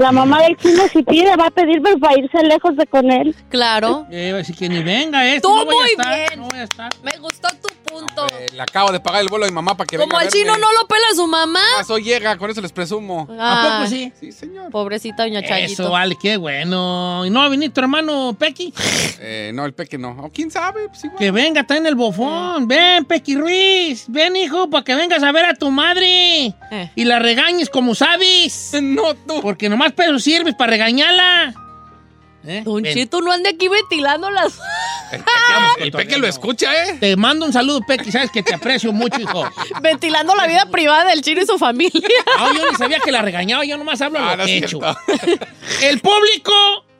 [0.00, 3.10] La mamá del chino si pide va a pedir pero para irse lejos de con
[3.12, 3.36] él.
[3.50, 4.06] Claro.
[4.10, 5.42] Eh, así que ni venga este.
[5.42, 6.40] Tú no voy a muy estar, bien.
[6.40, 6.90] no voy a estar.
[7.02, 8.26] Me gustó tu punto.
[8.38, 10.28] Eh, le acabo de pagar el vuelo a mi mamá para que Como venga al
[10.28, 11.60] chino no lo pela su mamá.
[11.78, 13.28] Ah, soy llega, con eso les presumo.
[13.38, 14.10] ¿A poco sí?
[14.18, 14.70] Sí, señor.
[14.70, 15.82] Pobrecita doña Chayito.
[15.82, 17.26] Eso, vale, qué bueno.
[17.26, 18.72] ¿Y no va a venir tu hermano Pequi?
[19.20, 20.12] Eh, no, el peque no.
[20.22, 21.18] O quién sabe, pues igual.
[21.18, 22.66] Que venga, está en el bofón.
[22.66, 24.06] Ven, Pequi Ruiz.
[24.08, 26.46] Ven, hijo, para que vengas a ver a tu madre.
[26.46, 26.90] Eh.
[26.94, 28.70] Y la regañes como sabes.
[28.80, 29.42] No, tú.
[29.42, 31.54] Porque nomás peso sirves para regañarla.
[32.44, 32.62] ¿Eh?
[32.64, 32.94] Don Ven.
[32.94, 34.58] Cheto no ande aquí ventilando las...
[35.78, 36.96] El peque lo escucha, ¿eh?
[36.98, 38.10] Te mando un saludo, Pequi.
[38.10, 39.44] Sabes que te aprecio mucho, hijo.
[39.82, 41.90] ventilando la vida privada del chino y su familia.
[42.38, 43.64] Ah, yo ni sabía que la regañaba.
[43.64, 44.80] Yo nomás hablo Ah, lo no que he es hecho.
[45.82, 46.52] El público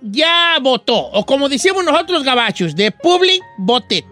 [0.03, 0.97] ya votó.
[0.97, 4.05] O como decimos nosotros, gabachos, de public voted.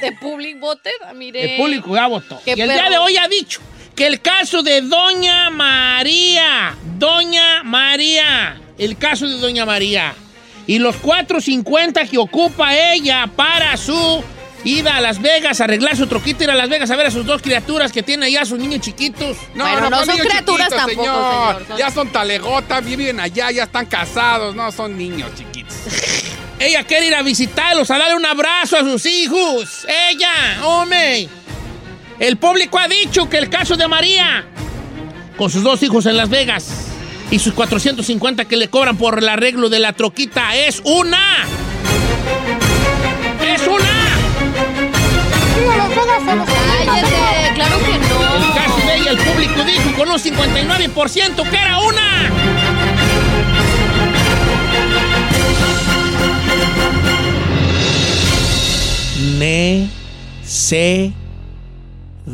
[0.00, 1.54] De public voted, ah, mire.
[1.54, 2.40] El público ya votó.
[2.44, 3.60] Y el día de hoy ha dicho
[3.94, 10.14] que el caso de Doña María, Doña María, el caso de Doña María
[10.66, 14.24] y los 4.50 que ocupa ella para su
[14.64, 17.26] ida a Las Vegas, arreglar su troquita, ir a Las Vegas a ver a sus
[17.26, 19.36] dos criaturas que tiene allá, sus niños chiquitos.
[19.54, 21.52] No, Bueno, no, no son criaturas chiquitos, tampoco, señor.
[21.52, 21.66] señor.
[21.68, 24.54] Son- Ya son talegotas, viven allá, ya están casados.
[24.54, 25.74] No, son niños chiquitos.
[26.58, 29.86] Ella quiere ir a visitarlos, a darle un abrazo a sus hijos.
[30.10, 31.28] Ella, hombre.
[32.18, 34.46] El público ha dicho que el caso de María,
[35.36, 36.86] con sus dos hijos en Las Vegas
[37.30, 41.44] y sus 450 que le cobran por el arreglo de la troquita, es una.
[43.44, 44.04] ¡Es una!
[46.86, 48.54] Cállate, claro que El no.
[48.54, 52.30] caso de ella, el público dijo con un 59% que era una.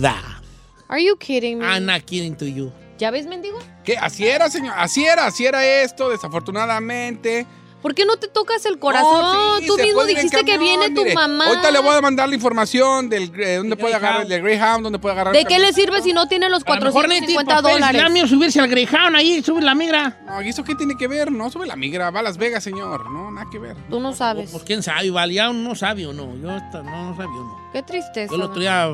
[0.01, 0.41] Neceda.
[0.89, 1.65] Are you kidding me?
[1.67, 2.73] I'm not kidding to you.
[2.99, 3.59] ¿Ya ves, mendigo?
[3.85, 3.97] ¿Qué?
[3.97, 4.75] Así era, señor.
[4.77, 7.47] Así era, así era esto, desafortunadamente.
[7.81, 9.23] ¿Por qué no te tocas el corazón?
[9.23, 11.15] No, sí, Tú mismo dijiste que viene tu mire.
[11.15, 11.47] mamá.
[11.47, 14.99] Ahorita le voy a mandar la información del eh, dónde puede agarrar el Greyhound, dónde
[14.99, 17.63] puede agarrar ¿De el qué le sirve si no tiene los A lo mejor 450
[17.63, 18.29] dólares?
[18.29, 20.21] Subirse al Greyhound ahí, sube la migra.
[20.27, 21.33] No, ¿y eso qué tiene que ver?
[21.33, 23.09] No, sube la migra, va a Las Vegas, señor.
[23.11, 23.77] No, nada que ver.
[23.89, 24.51] Tú no sabes.
[24.51, 26.37] Pues quién sabe, vale, ya no sabe o no.
[26.37, 27.71] Yo esta- no, no sabía o no.
[27.73, 28.31] Qué tristeza.
[28.31, 28.91] Yo el otro día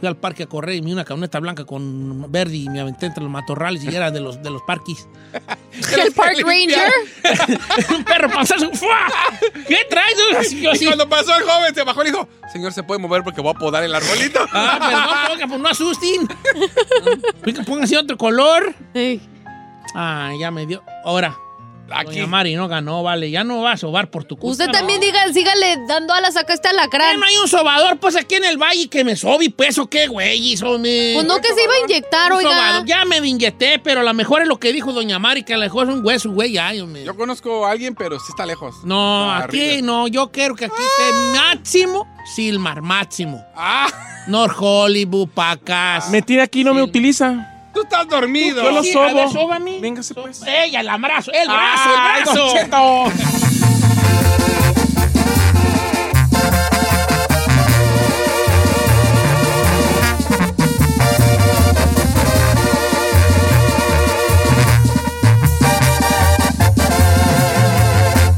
[0.00, 3.06] fui al parque a correr y vi una camioneta blanca con verde y me aventé
[3.06, 5.06] entre los matorrales y era de los, de los parquis.
[6.02, 6.90] ¿El Park Ranger?
[7.94, 8.30] un perro.
[8.74, 8.98] ¡fua!
[9.68, 10.52] ¿Qué traes?
[10.80, 13.52] Y cuando pasó el joven, se bajó y dijo, señor, ¿se puede mover porque voy
[13.54, 14.40] a podar el arbolito?
[14.52, 16.28] Ah, perdón, pues no asusten.
[17.66, 18.74] Pónganse otro color.
[19.94, 20.82] Ah, ya me dio.
[21.04, 21.36] Ahora.
[22.04, 23.30] Doña Mari no ganó, vale.
[23.30, 24.52] Ya no va a sobar por tu culpa.
[24.52, 27.18] Usted también diga, sígale dando alas acá está la crán.
[27.18, 30.06] No hay un sobador, pues aquí en el valle que me sobe, pues, ¿o qué,
[30.06, 30.56] güey?
[30.56, 31.12] Some.
[31.14, 32.50] Pues no que se iba a inyectar, Un oiga.
[32.50, 32.86] sobador.
[32.86, 35.56] Ya me inyecté, pero a lo mejor es lo que dijo Doña Mari, que a
[35.56, 36.72] lo mejor es un hueso, güey, ya.
[36.72, 38.76] Yo, me- Yo conozco a alguien, pero sí está lejos.
[38.84, 39.86] No, aquí arriba.
[39.86, 40.08] no.
[40.08, 43.44] Yo quiero que aquí esté máximo Silmar, máximo.
[43.56, 43.88] Ah.
[44.28, 46.10] North Hollywood, Pacas.
[46.10, 47.59] Me tiene aquí y no me utiliza.
[47.72, 48.62] Tú estás dormido.
[48.62, 49.04] Yo lo Sí, sobo.
[49.04, 49.78] a ver, sóbame.
[49.80, 50.42] Véngase pues.
[50.46, 52.52] Ella, el abrazo, el brazo, Ay, el Don brazo.
[52.56, 54.10] Cheto.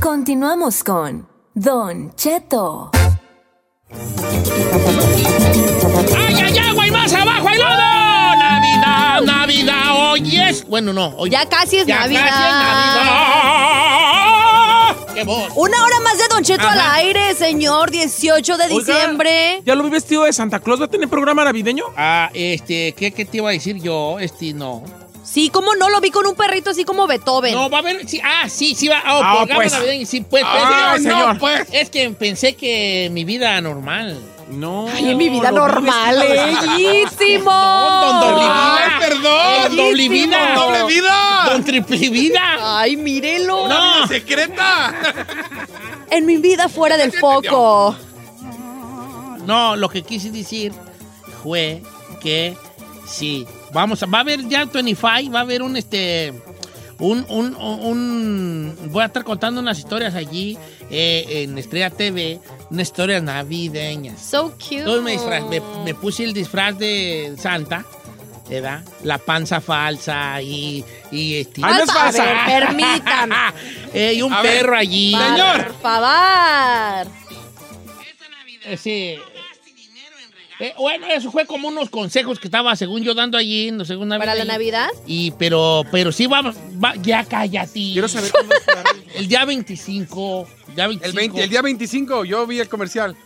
[0.01, 2.91] Continuamos con Don Cheto.
[6.17, 7.92] ¡Ay, ay, agua y más abajo hay lodo!
[10.13, 10.67] Hoy es.
[10.67, 12.27] Bueno, no, hoy Ya casi es ya Navidad.
[12.29, 14.13] casi es Navidad.
[15.15, 15.53] ¡Qué voz!
[15.57, 17.91] Una hora más de Don Cheto al aire, señor.
[17.91, 19.63] 18 de Oiga, diciembre.
[19.65, 20.81] ¿Ya lo vi vestido de Santa Claus?
[20.81, 21.85] ¿Va a tener programa navideño?
[21.97, 24.19] Ah, este, ¿qué, qué te iba a decir yo?
[24.19, 24.83] Este, no.
[25.25, 25.89] Sí, ¿cómo no?
[25.89, 27.55] Lo vi con un perrito así como Beethoven.
[27.55, 28.09] No, va a haber.
[28.09, 29.03] Sí, ah, sí, sí va.
[29.07, 29.73] Oh, Ah, programa pues.
[29.73, 30.45] navideño, sí, pues.
[30.45, 31.35] Pues, no, señor.
[31.35, 31.63] no, pues.
[31.73, 34.19] Es que pensé que mi vida normal.
[34.53, 34.87] No.
[34.89, 36.29] Ay, en mi vida normal, Claus.
[36.29, 37.51] bellísimo.
[37.51, 38.77] Don doble vida.
[38.77, 39.63] Ay, perdón.
[39.63, 40.55] Don doble vida.
[40.55, 41.45] Don doble vida.
[41.51, 42.41] Don triple vida.
[42.61, 43.67] Ay, mírelo.
[43.67, 44.07] No.
[44.07, 44.95] secreta.
[46.11, 47.97] En mi vida fuera del foco.
[49.47, 50.73] No, lo que quise decir
[51.43, 51.83] fue
[52.21, 52.55] que
[53.07, 53.47] sí.
[53.73, 56.35] Vamos a, va a haber ya 25, va a haber un este.
[57.03, 60.57] Un, un, un- voy a estar contando unas historias allí
[60.89, 62.39] eh, en Estrella TV,
[62.71, 64.21] unas historias navideñas.
[64.21, 64.79] So cute.
[64.79, 67.85] Entonces me, disfraz- me, me puse el disfraz de Santa,
[68.49, 68.85] ¿verdad?
[69.03, 71.61] La panza falsa y, y este.
[71.65, 72.25] Ay, no es A falsa.
[72.47, 73.35] ver, permítame.
[73.95, 75.11] Eh, y un A ver, perro allí.
[75.15, 75.67] Señor.
[75.67, 77.07] Por favor.
[78.65, 79.17] Eh, sí.
[80.63, 84.11] Eh, bueno, eso fue como unos consejos que estaba, según yo, dando allí, no según
[84.11, 84.91] ¿Para la Navidad?
[85.09, 87.73] Y, pero, pero sí, vamos, va, ya cállate.
[87.73, 88.63] Quiero saber cuándo es.
[89.17, 91.05] El día 25, día 25.
[91.05, 93.17] El, 20 el día 25 yo vi el comercial.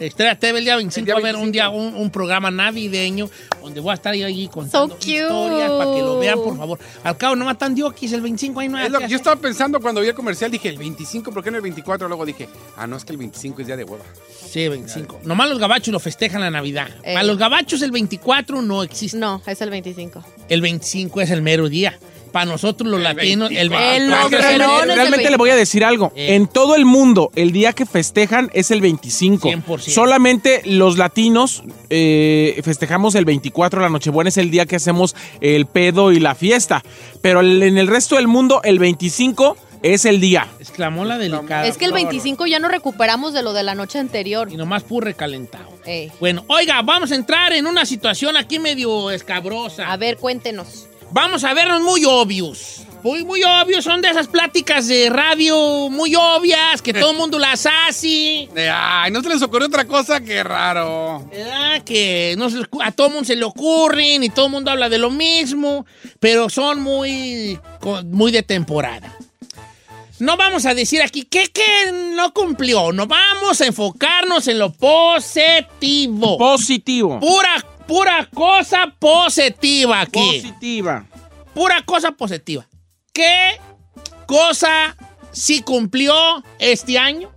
[0.00, 1.52] Estrella TV el día 25 El día va a haber un 25.
[1.52, 3.28] día un, un programa navideño
[3.62, 5.10] donde voy a estar yo allí contando cute.
[5.10, 6.78] historias para que lo vean, por favor.
[7.04, 9.78] Al cabo, no matan diokis el 25, ahí no hay Es lo yo estaba pensando
[9.80, 12.08] cuando vi el comercial, dije el 25, ¿por qué no el 24?
[12.08, 14.04] Luego dije, ah, no, es que el 25 es día de hueva.
[14.48, 15.20] Sí, 25.
[15.24, 16.88] Nomás los gabachos lo festejan la Navidad.
[17.02, 17.12] Eh.
[17.14, 19.18] Para los gabachos el 24 no existe.
[19.18, 20.24] No, es el 25.
[20.48, 21.98] El 25 es el mero día.
[22.32, 23.96] Para nosotros los latinos, el 24.
[23.96, 25.30] El 24 es el reloj mero es el Realmente 20.
[25.30, 26.12] le voy a decir algo.
[26.14, 26.34] Eh.
[26.34, 29.48] En todo el mundo, el día que festejan es el 25.
[29.48, 29.78] 100%.
[29.80, 35.66] Solamente los latinos eh, festejamos el 24, la Nochebuena es el día que hacemos el
[35.66, 36.82] pedo y la fiesta.
[37.20, 40.46] Pero en el resto del mundo, el 25 es el día.
[40.58, 41.66] Exclamó la delicada.
[41.66, 44.48] Es que el 25 ya no recuperamos de lo de la noche anterior.
[44.52, 45.68] Y nomás puro recalentado.
[45.86, 46.12] Ey.
[46.20, 49.90] Bueno, oiga, vamos a entrar en una situación aquí medio escabrosa.
[49.90, 50.89] A ver, cuéntenos.
[51.12, 52.82] Vamos a vernos muy obvios.
[53.02, 53.84] Muy, muy obvios.
[53.84, 58.48] Son de esas pláticas de radio muy obvias que todo el mundo las hace.
[58.72, 60.20] Ay, ¿no se les ocurrió otra cosa?
[60.20, 61.26] Qué raro.
[61.30, 61.82] ¿Verdad?
[61.82, 64.88] Que no se a todo el mundo se le ocurren y todo el mundo habla
[64.88, 65.86] de lo mismo,
[66.18, 67.58] pero son muy,
[68.04, 69.16] muy de temporada.
[70.20, 74.70] No vamos a decir aquí que, que no cumplió, no vamos a enfocarnos en lo
[74.70, 76.36] positivo.
[76.36, 77.18] Positivo.
[77.18, 80.40] pura, pura cosa positiva aquí.
[80.42, 81.04] Positiva.
[81.52, 82.64] Pura cosa positiva.
[83.12, 83.58] ¿Qué
[84.26, 84.96] cosa
[85.32, 86.14] sí cumplió
[86.60, 87.32] este año?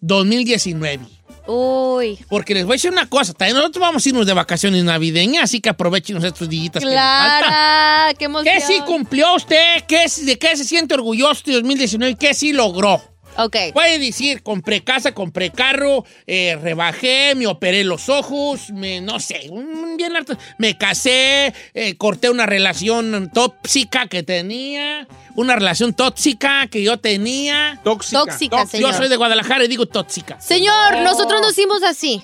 [0.00, 1.06] 2019.
[1.46, 2.18] Uy.
[2.28, 5.44] Porque les voy a decir una cosa, también nosotros vamos a irnos de vacaciones navideñas,
[5.44, 6.82] así que aprovechen estos que nos faltan.
[6.82, 8.54] Clara, qué emoción.
[8.54, 9.84] ¿Qué sí cumplió usted?
[9.86, 12.16] ¿Qué, ¿De qué se siente orgulloso de 2019?
[12.16, 13.00] ¿Qué sí logró?
[13.36, 13.56] Ok.
[13.72, 19.50] Puede decir, compré casa, compré carro, eh, rebajé, me operé los ojos, me, no sé,
[19.96, 20.36] bien harto.
[20.58, 27.80] Me casé, eh, corté una relación tóxica que tenía, una relación tóxica que yo tenía.
[27.82, 28.24] Tóxica.
[28.24, 28.94] Tóxica, Yo señor.
[28.94, 30.40] soy de Guadalajara y digo tóxica.
[30.40, 32.22] Señor, nosotros nos hicimos así.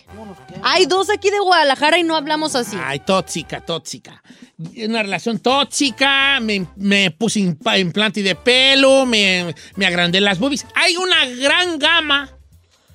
[0.62, 2.76] Hay dos aquí de Guadalajara y no hablamos así.
[2.82, 4.22] Ay, tóxica, tóxica.
[4.58, 10.66] Una relación tóxica, me, me puse implante de pelo, me, me agrandé las boobies.
[10.74, 12.30] Hay una gran gama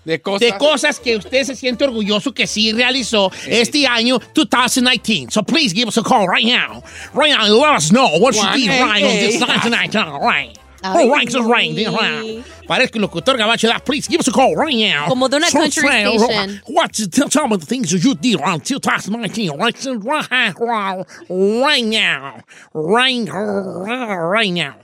[0.06, 0.40] De cosas.
[0.52, 5.32] de cosas que usted se siente orgulloso que sí realizó este año 2019.
[5.32, 6.84] So please give us a call right now.
[7.14, 10.22] Right now, let us know what you did right on this 2019.
[10.22, 10.58] Right.
[10.84, 12.46] Ay, Oh, right, so right, right.
[12.70, 13.68] El locutor gabacho.
[13.68, 15.08] da, Please give us a call right now.
[15.08, 16.62] Como de una So, country right, station.
[16.68, 19.58] What's tell, tell me the things you did around 2019.
[19.58, 22.42] Right, right, right now.
[22.74, 24.76] Right, right now.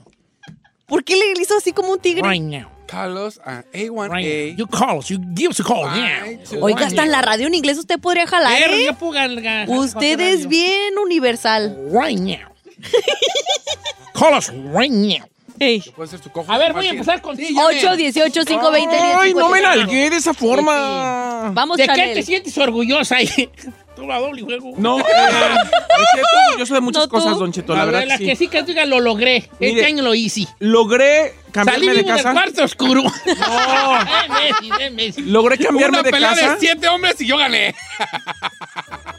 [0.88, 2.22] ¿Por qué le hizo así como un tigre?
[2.22, 2.68] Right now.
[2.92, 4.10] Carlos, ah, A1A.
[4.10, 4.58] Right.
[4.58, 5.08] You call us.
[5.08, 5.88] You give us a call.
[6.60, 8.94] Oiga, hasta en la radio en inglés usted podría jalar, ¿eh?
[9.66, 11.74] Usted es bien universal.
[11.90, 12.52] Right now.
[14.12, 15.26] Call us right now.
[15.96, 16.52] Puede ser tu cojo.
[16.52, 17.34] A ver, voy a empezar con...
[17.34, 19.76] 8, 18, 5, 20, 10, Ay, no me 50.
[19.76, 21.50] nalgué de esa forma.
[21.54, 22.14] Vamos, ¿De qué Chanel.
[22.14, 23.16] te sientes orgullosa
[24.06, 24.72] la doble juego.
[24.76, 27.14] No, eh, me siento orgulloso de muchas No, tú.
[27.16, 28.44] cosas, Don Cheto, la verdad La que que sí.
[28.44, 29.36] sí que diga lo logré.
[29.36, 30.46] Este Mire, año lo hice.
[30.58, 32.32] Logré Salí cambiarme de vivo del casa.
[32.32, 33.02] cuarto oscuro.
[33.02, 33.10] No.
[34.34, 35.22] Messi, Messi.
[35.22, 36.52] Logré cambiarme Una de pelea casa.
[36.54, 37.74] de siete hombres y yo gané.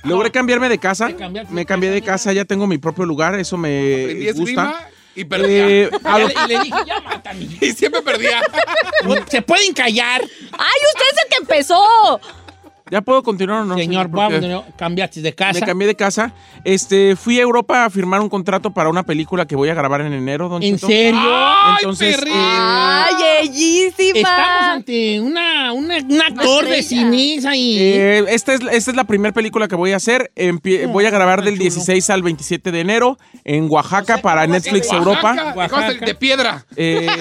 [0.03, 1.15] Logré cambiarme de casa.
[1.15, 4.41] cambiaste Me cambié de casa, ya tengo mi propio lugar, eso me Aprendí gusta.
[4.41, 5.69] esgrima y perdía.
[5.69, 7.47] Eh, a lo- Y le dije, ya mátame.
[7.61, 8.41] y siempre perdía.
[9.29, 10.21] Se pueden callar.
[10.21, 12.19] ¡Ay, usted es el que empezó!
[12.91, 13.75] ¿Ya puedo continuar o no?
[13.77, 15.59] Señor, vamos, no, cambiaste de casa.
[15.59, 16.33] Me cambié de casa.
[16.65, 20.01] Este, fui a Europa a firmar un contrato para una película que voy a grabar
[20.01, 20.87] en enero, Don ¿En Cheto.
[20.87, 21.19] serio?
[21.79, 22.33] Entonces, perrín!
[22.33, 23.15] eh, ¡Ay,
[23.47, 24.19] bellísima!
[24.19, 27.77] Estamos ante una, una, un actor de cine ahí.
[27.79, 30.31] eh, esta, es, esta es la primera película que voy a hacer.
[30.35, 35.53] Empie- voy a grabar del 16 al 27 de enero en Oaxaca para Netflix Europa.
[35.55, 36.65] Oaxaca, de piedra.
[36.75, 37.07] Eh,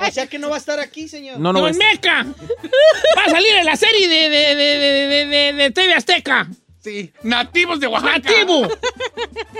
[0.00, 1.38] O sea que no va a estar aquí, señor.
[1.40, 2.24] no, no, ¡Don es- Meca!
[2.24, 6.46] Va a salir en la serie de, de, de, de, de, de- de TV Azteca.
[6.82, 7.12] Sí.
[7.22, 8.18] Nativos de Oaxaca.
[8.18, 8.68] ¡Nativo!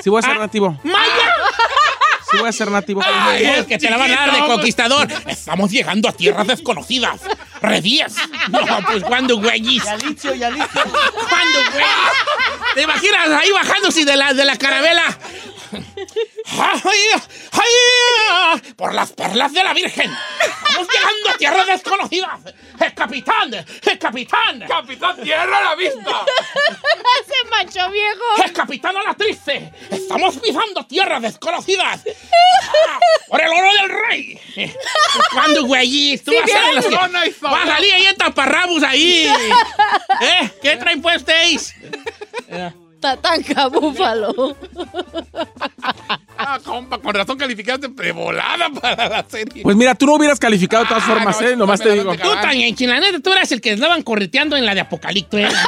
[0.03, 0.79] sí voy a ser nativo.
[0.85, 1.33] ¡Maya!
[2.31, 3.03] Sí voy a ser nativo.
[3.05, 5.09] Ay, es es que te la van a dar de conquistador.
[5.27, 7.21] Estamos llegando a tierras desconocidas.
[7.63, 8.15] ¡Redías!
[8.51, 9.83] No, pues cuando güeyis.
[9.85, 10.69] Yalitio, Yalitio.
[11.29, 11.85] ¿Cuándo, güey?
[12.75, 15.19] ¿Te imaginas ahí bajándose de la, de la carabela?
[15.71, 16.91] ¡Ay,
[17.53, 20.11] ay, por las perlas de la Virgen!
[20.41, 22.41] ¡Estamos llegando a tierras desconocidas!
[22.81, 23.55] ¡El capitán!
[23.55, 24.65] ¡El capitán!
[24.69, 26.01] Capitán Tierra a la vista.
[27.21, 28.45] ¡Ese macho viejo!
[28.45, 29.73] ¡El capitán a la triste!
[29.91, 32.03] ¡Estamos pisando tierras desconocidas!
[33.29, 34.41] ¡Por el oro del rey!
[35.33, 36.19] ¿Cuándo, güey?
[36.19, 39.27] Tú Sí, vas a, los vas a salir ahí en taparrabos ahí.
[40.21, 40.51] ¿Eh?
[40.63, 41.75] ¿Qué traen pues ustedes?
[43.01, 44.57] Tatanca, búfalo.
[46.37, 49.63] Ah, compa, con razón calificaste de volada para la serie.
[49.63, 51.57] Pues mira, tú no hubieras calificado de todas Ah, formas, no, ¿eh?
[51.57, 52.15] Nomás te digo.
[52.17, 55.39] Tú tan en la neta, tú eras el que andaban correteando en la de Apocalipto,
[55.39, 55.49] ¿eh?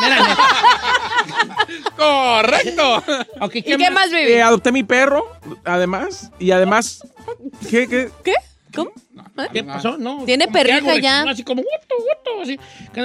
[1.97, 3.03] Correcto.
[3.41, 4.41] Ok, ¿Y qué más, Eh, baby?
[4.41, 5.25] adopté mi perro,
[5.65, 7.03] además, y además,
[7.71, 8.11] ¿qué, qué?
[8.25, 8.35] ¿Qué?
[8.75, 8.91] ¿Cómo?
[9.53, 9.97] ¿Qué pasó?
[9.99, 10.25] No.
[10.25, 11.23] Tiene perrija ya.
[11.23, 12.59] Así como, gusto, gusto, así.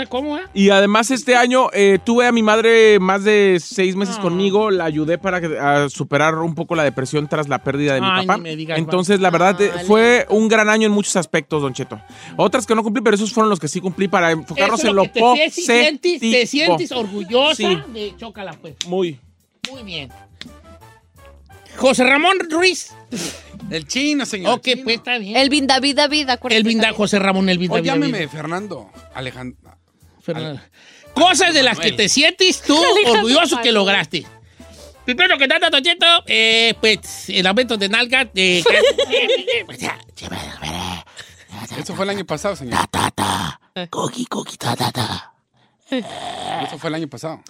[0.10, 0.44] ¿Cómo, eh?
[0.53, 4.86] Y además este año eh, tuve a mi madre más de seis meses conmigo, la
[4.86, 8.38] ayudé para que- a superar un poco la depresión tras la pérdida de mi papá.
[8.38, 11.74] ni me digas, Entonces, la verdad, eh, fue un gran año en muchos aspectos, Don
[11.74, 11.99] Cheto.
[12.38, 14.95] Otras que no cumplí, pero esos fueron los que sí cumplí para enfocarnos Eso en
[14.95, 17.78] lo que te, te sientes, te sientes orgullosa Sí.
[17.94, 18.76] de Chócala, pues.
[18.88, 19.20] Muy.
[19.72, 20.10] Muy bien.
[21.78, 22.94] José Ramón Ruiz.
[23.69, 24.53] El chino, señor.
[24.53, 25.38] Ok, pues está bien.
[25.38, 26.57] El David David, acuérdate.
[26.57, 27.76] El Vinda, José Ramón, el Vinda.
[27.76, 29.57] O llámeme Fernando Alejandro.
[30.22, 30.61] Fernando.
[31.14, 34.26] Cosas de las que te sientes tú Alejandro orgulloso que lograste.
[35.06, 38.26] Primero que nada, Tocheto, eh, pues el aumento de nalga.
[38.34, 38.64] De...
[41.80, 42.80] Eso fue el año pasado, señor.
[43.90, 45.34] Coqui, coqui, ta, ta, ta.
[45.90, 47.41] Eso fue el año pasado.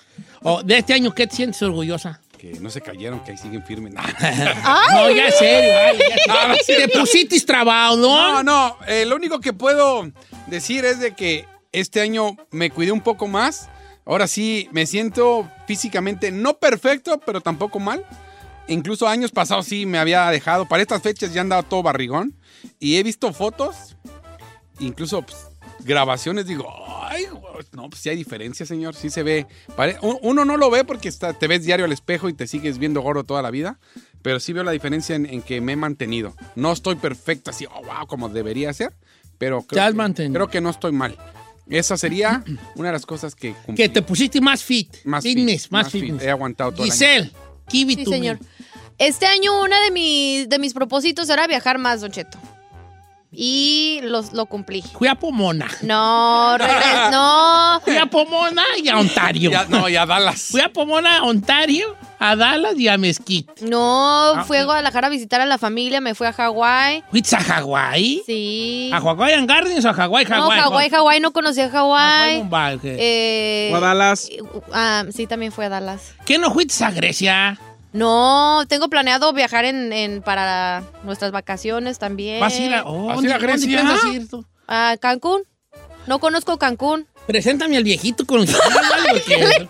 [0.42, 2.20] Oh, de este año, ¿qué te sientes orgullosa?
[2.54, 3.92] Que no se cayeron, que ahí siguen firmes.
[4.94, 5.74] No, ya serio.
[5.84, 6.56] ay, ya No, no.
[6.64, 7.98] Te pusiste ¿no?
[7.98, 8.78] No, no.
[8.88, 10.12] eh, lo único que puedo
[10.46, 13.68] decir es de que este año me cuidé un poco más.
[14.06, 18.06] Ahora sí, me siento físicamente no perfecto, pero tampoco mal.
[18.68, 20.68] Incluso años pasados sí me había dejado.
[20.68, 22.36] Para estas fechas ya andaba todo barrigón.
[22.80, 23.96] Y he visto fotos,
[24.78, 25.48] incluso pues,
[25.86, 26.46] grabaciones.
[26.48, 26.68] Digo,
[27.02, 27.26] ay,
[27.72, 28.96] no, pues sí hay diferencia, señor.
[28.96, 29.48] Sí se ve.
[30.22, 33.02] Uno no lo ve porque está- te ves diario al espejo y te sigues viendo
[33.02, 33.80] gordo toda la vida.
[34.22, 36.34] Pero sí veo la diferencia en, en que me he mantenido.
[36.56, 38.94] No estoy perfecto así, oh, wow, como debería ser.
[39.38, 41.16] Pero creo, que, creo que no estoy mal.
[41.70, 42.44] Esa sería
[42.76, 43.76] una de las cosas que cumplí.
[43.76, 44.92] Que te pusiste más fit.
[45.06, 46.02] Más fitness, fit, más, más fit.
[46.06, 46.24] fitness.
[46.24, 46.94] He aguantado todo el año.
[46.94, 47.32] Giselle,
[47.70, 48.18] give it Sí, to me.
[48.18, 48.40] señor.
[48.98, 52.40] Este año una de mis, de mis propósitos era viajar más, Don Cheto.
[53.38, 54.82] Y los, lo cumplí.
[54.82, 55.68] Fui a Pomona.
[55.82, 57.82] No, regres- no.
[57.84, 59.52] Fui a Pomona y a Ontario.
[59.52, 60.48] Ya- no, y a Dallas.
[60.52, 63.66] Fui a Pomona, a Ontario, a Dallas y a Mesquite.
[63.66, 67.04] No, Ah, fui a Guadalajara a visitar a la familia, me fui a Hawái.
[67.12, 68.24] ¿Fuiste a Hawái?
[68.26, 68.90] Sí.
[68.94, 70.60] ¿A Hawaiian Gardens o a Hawái, No, Hawái?
[70.60, 72.44] Hawái, Hawái, no conocí a Hawái.
[72.82, 72.96] ¿qué?
[73.00, 74.30] Eh, ¿O a Dallas?
[74.74, 76.14] ah, sí, también fui a Dallas.
[76.26, 77.58] ¿Qué no fuiste a Grecia?
[77.96, 82.42] No, tengo planeado viajar en, en- para nuestras vacaciones también.
[82.42, 83.68] ¿Vas a ir a, oh, ¿Vas a ir a ¿dónde- dónde Grecia?
[83.82, 84.46] piensas ir tú?
[84.68, 85.44] ¿A Cancún?
[86.06, 87.08] No conozco Cancún.
[87.28, 88.54] Preséntame al viejito con el que
[89.10, 89.68] porque-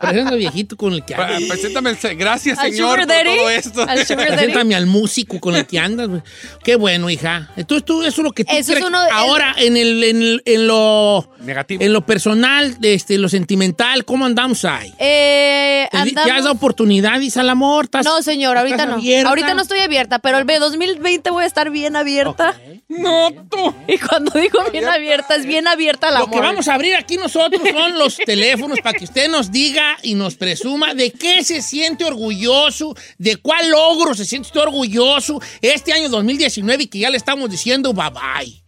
[0.00, 1.14] Preséntame al viejito con el que.
[1.14, 2.16] Pre- Preséntame el...
[2.16, 3.36] Gracias, ¿Al señor, por daddy?
[3.36, 3.82] todo esto.
[3.82, 4.04] ¿Al?
[4.06, 6.08] Preséntame al músico con el que andas.
[6.08, 6.22] güey.
[6.62, 7.50] Qué bueno, hija.
[7.56, 10.22] Entonces tú, eso es lo que tú Eso es uno de- Ahora, en, el, en,
[10.22, 11.30] el- en lo...
[11.40, 11.82] Negativo.
[11.82, 14.92] En lo personal, este, lo sentimental, ¿cómo andamos ahí?
[14.98, 17.86] Eh, ¿Te, di- te andamos- has dado oportunidades al amor?
[17.86, 18.94] ¿Estás- No, señor, ahorita estás no.
[18.96, 19.28] abierta?
[19.28, 22.54] Ahorita no estoy abierta, pero el 2020 voy a estar bien abierta.
[22.88, 23.74] No, tú.
[23.88, 27.16] Y cuando digo bien abierta, es bien abierta la Lo que vamos a abrir aquí
[27.16, 31.62] nosotros son los teléfonos para que usted nos diga y nos presuma de qué se
[31.62, 37.10] siente orgulloso, de cuál logro se siente usted orgulloso este año 2019 y que ya
[37.10, 38.62] le estamos diciendo bye bye.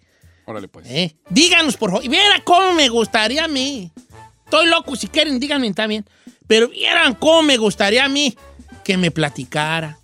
[0.47, 0.87] Órale, pues.
[0.89, 1.15] ¿Eh?
[1.29, 2.05] Díganos, por favor.
[2.05, 3.93] Y Viera cómo me gustaría a mí.
[4.45, 6.07] Estoy loco, si quieren, díganme también.
[6.47, 8.35] Pero vieran cómo me gustaría a mí
[8.83, 9.99] que me platicara.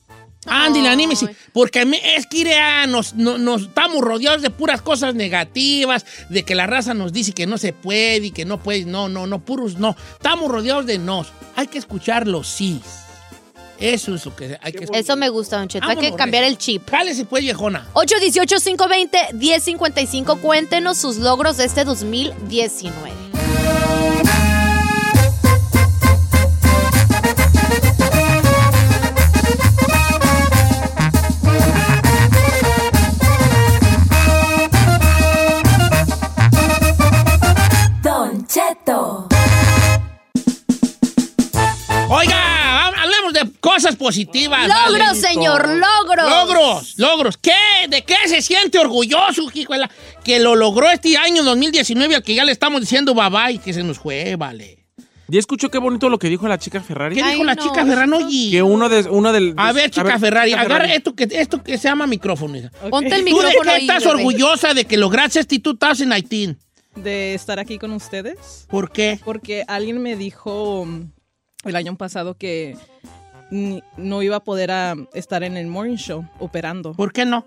[0.46, 1.34] Ándale, anímese.
[1.52, 6.04] Porque a mí es que irea, nos, no- nos estamos rodeados de puras cosas negativas,
[6.28, 8.84] de que la raza nos dice que no se puede y que no puede.
[8.84, 9.96] No, no, no, puros no.
[10.12, 11.28] Estamos rodeados de nos.
[11.56, 12.80] Hay que escuchar los sí.
[13.80, 15.02] Eso es lo que hay que escuchar.
[15.02, 15.86] Eso me gusta, Don Cheto.
[15.88, 16.88] Hay que cambiar el chip.
[16.88, 17.88] Jálese pues, viejona.
[17.94, 20.40] 818-520-1055.
[20.40, 23.23] Cuéntenos sus logros de este 2019.
[44.10, 45.20] Logros, vale.
[45.20, 46.30] señor, logros.
[46.30, 47.36] Logros, logros.
[47.38, 47.52] ¿Qué?
[47.88, 49.90] ¿De qué se siente orgulloso, hijuela?
[50.22, 53.72] Que lo logró este año 2019 al que ya le estamos diciendo bye bye, que
[53.72, 54.84] se nos fue, vale.
[55.26, 57.16] ¿Ya escuchó qué bonito lo que dijo la chica Ferrari?
[57.16, 58.12] ¿Qué dijo la chica Ferrari?
[58.12, 58.50] Oye.
[58.50, 59.08] Que uno de...
[59.08, 60.98] Uno del, A ver, chica Ferrari, chica agarra Ferrari.
[60.98, 62.58] esto que, esto que se llama micrófono.
[62.90, 66.56] Ponte el ¿Tú de micrófono qué estás orgullosa de que lograste este 2019?
[66.96, 68.66] de estar aquí con ustedes.
[68.68, 69.18] ¿Por qué?
[69.24, 70.86] Porque alguien me dijo
[71.64, 72.76] el año pasado que
[73.96, 76.92] no iba a poder ah, estar en el morning show operando.
[76.94, 77.46] ¿Por qué no?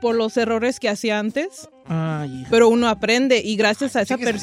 [0.00, 1.68] Por los errores que hacía antes.
[1.86, 2.48] Ay, hija.
[2.50, 4.38] Pero uno aprende y gracias a esa persona.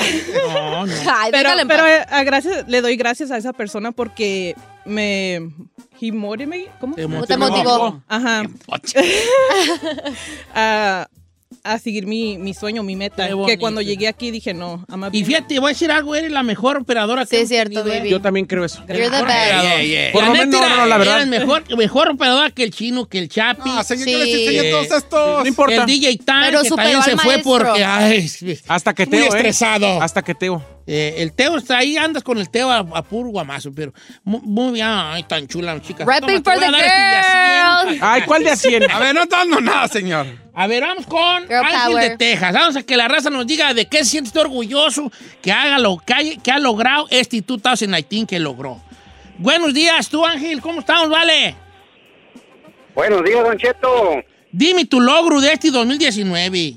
[0.44, 0.86] no No,
[1.30, 4.54] Pero, pero eh, a gracias, le doy gracias a esa persona porque
[4.84, 5.34] me...
[6.02, 6.96] He motivated- ¿Cómo?
[6.96, 8.02] Te te motivó?
[8.08, 8.42] Ajá.
[10.54, 11.08] a,
[11.64, 13.28] a seguir mi, mi sueño, mi meta.
[13.46, 16.76] Que cuando llegué aquí dije, no, Y fíjate, voy a decir algo, eres la mejor
[16.78, 17.98] operadora que Sí, es cierto, tenido, ¿eh?
[17.98, 18.10] baby.
[18.10, 18.78] Yo también creo eso.
[18.88, 19.62] You're the best.
[19.62, 20.12] Yeah, yeah.
[20.12, 21.16] Por lo menos, no, no, la verdad.
[21.16, 23.68] eres mejor, mejor operadora que el chino, que el Chapi.
[23.68, 24.12] No, señor, Sí.
[24.12, 25.42] yo les enseñé todos estos.
[25.42, 25.74] No importa.
[25.74, 27.58] El DJ Tan, Pero que superó también se fue maestro.
[27.58, 28.30] porque ay,
[28.68, 29.28] Hasta que muy Teo, ¿eh?
[29.36, 30.02] estresado.
[30.02, 30.64] Hasta que Teo.
[30.86, 33.92] Eh, el Teo está ahí, andas con el Teo a, a puro guamazo, pero
[34.24, 36.04] mu- muy, bien, ay, tan chula, chica.
[36.04, 37.22] Rapping Toma, for te voy a the dar este de a
[37.82, 37.88] cien.
[37.90, 38.02] girls.
[38.02, 38.90] Ay, ¿cuál de a 100?
[38.90, 40.26] A ver, no está dando nada, señor.
[40.60, 42.10] A ver, vamos con Girl Ángel power.
[42.10, 42.52] de Texas.
[42.52, 45.10] Vamos a que la raza nos diga de qué se siente usted orgulloso
[45.40, 48.78] que haga lo que, hay- que ha logrado este 2019 que logró.
[49.38, 51.54] Buenos días, tú Ángel, ¿cómo estamos, vale?
[52.94, 54.22] Buenos días, Don Cheto.
[54.52, 56.74] Dime tu logro de este 2019.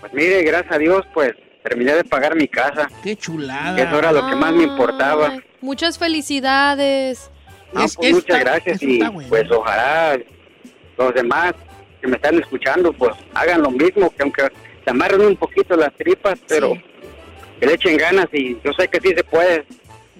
[0.00, 1.32] Pues mire, gracias a Dios, pues
[1.62, 2.88] terminé de pagar mi casa.
[3.02, 3.78] Qué chulada.
[3.82, 5.36] Eso era lo que más me importaba.
[5.60, 7.30] Muchas felicidades.
[7.74, 9.28] No, Es- pues es- muchas está- gracias y bueno.
[9.28, 10.16] pues ojalá
[10.96, 11.52] los demás
[12.02, 14.42] que me están escuchando pues hagan lo mismo, que aunque
[14.84, 16.74] se amarren un poquito las tripas, pero
[17.60, 19.64] que le echen ganas y yo sé que sí se puede.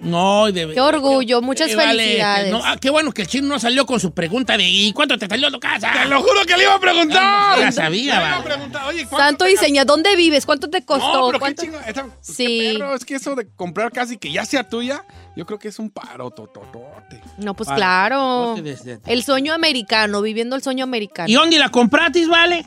[0.03, 2.45] No, de Qué orgullo, muchas vale, felicidades.
[2.45, 4.91] que no, ah, qué bueno que el chino no salió con su pregunta de ¿y
[4.91, 5.91] cuánto te salió tu casa?
[5.93, 7.59] Te lo juro que le iba a preguntar.
[7.59, 10.45] Ya sabía, Le iba a preguntar, oye, ¿cuánto Santo diseña, ¿dónde vives?
[10.45, 11.07] ¿Cuánto te costó?
[11.13, 11.77] No, pero qué ¿Cuánto- chingo.
[11.87, 12.71] esta- Sí.
[12.73, 15.05] Pero es que eso de comprar casi que ya sea tuya,
[15.37, 17.21] yo creo que es un paro tototote.
[17.37, 17.79] No, pues Vale.
[17.79, 18.55] claro.
[18.57, 21.29] No El sueño americano, viviendo el sueño americano.
[21.29, 22.65] ¿Y dónde la compratis, vale?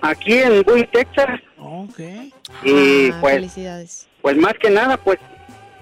[0.00, 1.98] Aquí en Bowie, Texas Ok.
[2.64, 4.08] y Ah, pues Felicidades.
[4.20, 5.18] pues más que nada pues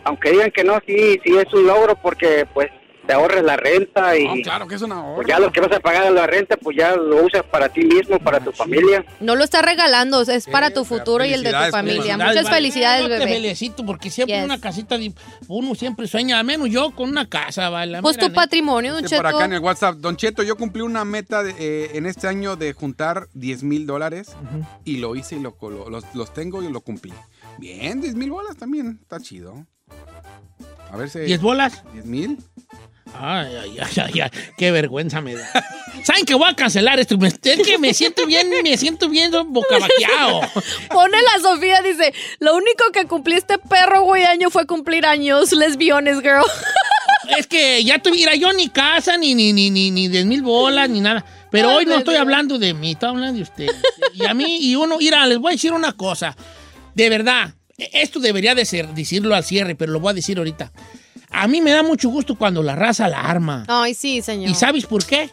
[0.05, 2.69] aunque digan que no, sí sí es un logro porque pues
[3.07, 5.73] te ahorres la renta y No, claro que es una pues ya lo que vas
[5.73, 9.05] a pagar de la renta, pues ya lo usas para ti mismo, para tu familia.
[9.21, 11.95] No lo estás regalando, es para tu futuro y el de tu familia.
[12.03, 12.57] felicidades, Muchas vale.
[12.57, 13.33] felicidades, Yo te bebé.
[13.33, 14.45] felicito porque siempre Yes.
[14.45, 14.97] una casita,
[15.49, 18.01] uno siempre sueña, al menos yo con una casa, ¿vale?
[18.01, 19.37] Pues Mira, tu patrimonio, Don Dice por Cheto.
[19.39, 22.55] acá en el WhatsApp, Don Cheto, yo cumplí una meta de, eh, en este año
[22.55, 24.37] de juntar 10 mil dólares
[24.85, 27.15] y lo hice y lo, colo- los, los tengo y lo cumplí.
[27.59, 29.67] Bien, 10 mil bolas también, está chido.
[30.93, 31.21] A ver si...
[31.21, 31.83] ¿Diez bolas?
[31.93, 32.39] 10 mil.
[33.19, 35.49] Ay, ay, ay, ay, ay, qué vergüenza me da.
[36.05, 37.19] ¿Saben que voy a cancelar esto?
[37.21, 40.41] Es que me siento bien, me siento bien bocabaqueado.
[40.89, 45.53] Pone la Sofía, dice, lo único que cumplí este perro, güey, año fue cumplir años.
[45.53, 46.45] Lesbiones, girl.
[47.37, 50.91] Es que ya tuviera yo ni casa, ni, ni, ni, ni, ni 10 mil bolas,
[50.91, 51.25] ni nada.
[51.51, 53.77] Pero Ay, hoy no estoy hablando de mí, estoy hablando de ustedes.
[54.15, 56.37] Y a mí, y uno, mira, les voy a decir una cosa.
[56.95, 57.55] De verdad,
[57.93, 60.73] esto debería de ser, decirlo al cierre, pero lo voy a decir ahorita.
[61.31, 63.65] A mí me da mucho gusto cuando la raza la arma.
[63.69, 64.51] Ay, sí, señor.
[64.51, 65.31] ¿Y sabes por qué?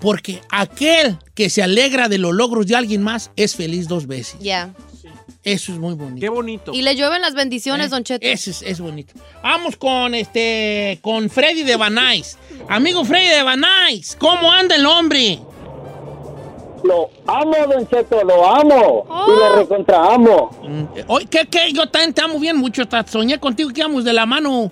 [0.00, 4.36] Porque aquel que se alegra de los logros de alguien más es feliz dos veces.
[4.40, 4.74] Ya.
[5.44, 6.20] Eso es muy bonito.
[6.20, 6.72] Qué bonito.
[6.72, 8.24] Y le llueven las bendiciones, Don Cheto.
[8.26, 9.14] Eso es, es bonito.
[9.42, 12.38] Vamos con este con Freddy de Banais.
[12.68, 15.40] Amigo Freddy de Banais, ¿cómo anda el hombre?
[16.84, 19.06] Lo amo, Don Cheto, lo amo.
[19.28, 20.50] Y le recontra amo.
[21.06, 21.72] Oye, ¿qué, qué?
[21.72, 22.82] Yo también te amo bien mucho.
[22.82, 24.70] hasta Soñé contigo que íbamos de la mano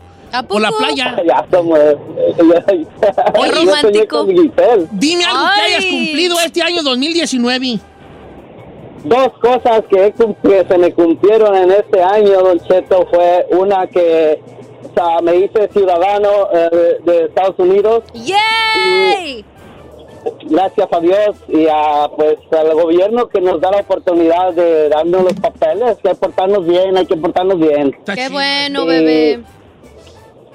[0.49, 1.16] por la playa.
[1.27, 1.78] Ya somos.
[3.81, 4.89] Soñé con Giselle.
[4.93, 5.73] Dime algo que Ay.
[5.73, 7.81] hayas cumplido este año 2019.
[9.05, 10.12] Dos cosas que,
[10.69, 14.43] se me cumplieron en este año, Don Cheto, fue una que
[14.91, 18.05] o sea, me hice ciudadano eh, de Estados Unidos.
[18.12, 19.45] ¡Yay!
[20.43, 25.23] Gracias a Dios y a, pues, al gobierno que nos da la oportunidad de darnos
[25.25, 25.97] los papeles.
[26.05, 27.97] Hay que portarnos bien, hay que portarnos bien.
[28.15, 29.41] Qué bueno, Y- bebé.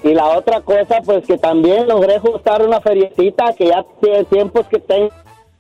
[0.04, 4.68] Y la otra cosa, pues que también logré juntar una feriecita que ya tiene tiempos
[4.68, 5.10] que tengo.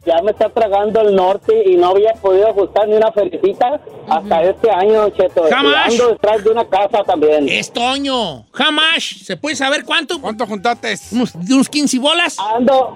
[0.06, 4.44] Ya me está tragando el norte y no había podido ajustar ni una feriecita hasta
[4.44, 5.46] este año, Cheto.
[5.50, 5.88] Jamás.
[5.94, 7.50] Ando detrás de una casa también.
[7.50, 8.46] Es Toño.
[8.52, 9.04] Jamás.
[9.24, 10.22] ¿Se puede saber cuánto?
[10.22, 10.94] ¿Cuánto juntaste?
[11.12, 12.38] Unos, unos 15 bolas.
[12.38, 12.96] Ando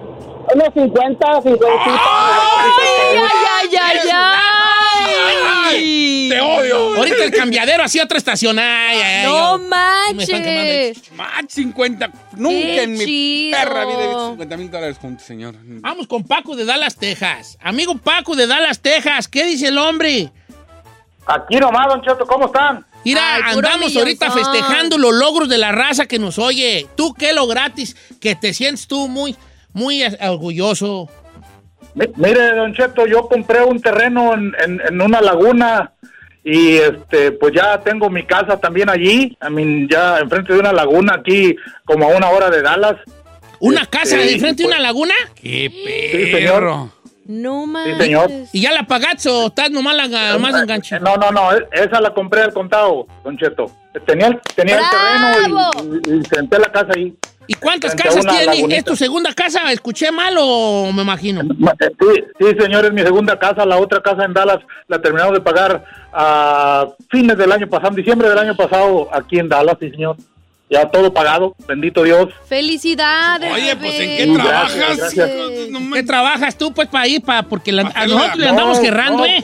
[0.53, 1.65] unos 50, 50.
[1.85, 6.29] ¡Ay, ay, ay, ay!
[6.29, 6.95] ¡Te odio!
[6.97, 8.57] Ahorita el cambiadero hacía otra estación.
[8.59, 11.11] Ay, ay, ay, ¡No manches!
[11.13, 12.11] Más 50.
[12.37, 15.55] Nunca Qué en mi perra vida he visto 50 mil dólares juntos, señor.
[15.61, 17.57] Vamos con Paco de Dallas, Texas.
[17.61, 19.27] Amigo Paco de Dallas, Texas.
[19.27, 20.31] ¿Qué dice el hombre?
[21.25, 22.85] Aquí nomás, Don Cheto, ¿cómo están?
[23.05, 26.87] Mira, Ay, andamos ahorita festejando los logros de la raza que nos oye.
[26.95, 27.95] ¿Tú qué lo gratis?
[28.19, 29.35] Que te sientes tú muy,
[29.79, 31.09] muy eh, orgulloso.
[31.95, 35.93] Mi- Mire, Don Cheto, yo compré un terreno en, en- en una laguna
[36.43, 40.71] y este pues ya tengo mi casa también allí, I mean, ya enfrente de una
[40.73, 42.95] laguna aquí como a una hora de Dallas.
[43.59, 45.13] ¿Una casa Este, de frente de una laguna?
[45.35, 45.69] ¡Qué
[46.13, 46.89] Sí, señor.
[47.25, 47.97] No manches.
[47.97, 48.31] señor.
[48.53, 50.99] ¿Y ya la pagaste o estás nomás, la, más enganche?
[50.99, 53.65] No, no, no, e- esa la compré al contado, Don Cheto.
[54.07, 55.71] Tenía, el- tenía el terreno
[56.07, 57.13] y, y senté la casa ahí.
[57.49, 58.45] ¿Y cuántas casas tiene?
[58.45, 58.75] lagunita.
[58.77, 59.71] ¿Es tu segunda casa?
[59.71, 61.41] ¿Escuché mal o me imagino?
[61.57, 63.65] Ma- eh, Sí, sí, señor, es mi segunda casa.
[63.65, 67.95] La otra casa en Dallas la terminamos de pagar a fines del año pasado, en
[67.95, 70.15] diciembre del año pasado, aquí en Dallas, sí, señor.
[70.69, 72.29] Ya todo pagado, bendito Dios.
[72.47, 73.51] Felicidades.
[73.51, 74.97] Oye, pues, ¿en qué Gracias, trabajas?
[75.15, 75.29] gracias.
[75.95, 77.23] ¿Qué trabajas tú, pues, para ir?
[77.23, 79.25] Pa, porque la- a hacerla- nosotros le andamos No, gerrando, no.
[79.25, 79.43] ¿eh?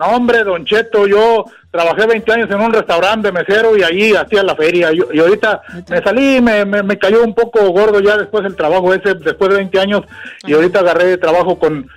[0.00, 1.44] No, hombre, Don Cheto, yo
[1.74, 4.92] trabajé 20 años en un restaurante de mesero y allí hacía la feria.
[4.92, 5.60] Yo- y ahorita
[5.90, 9.50] me salí, me, me, me cayó un poco gordo ya después del trabajo ese, después
[9.50, 10.02] de 20 años.
[10.46, 11.88] Y ahorita agarré trabajo con.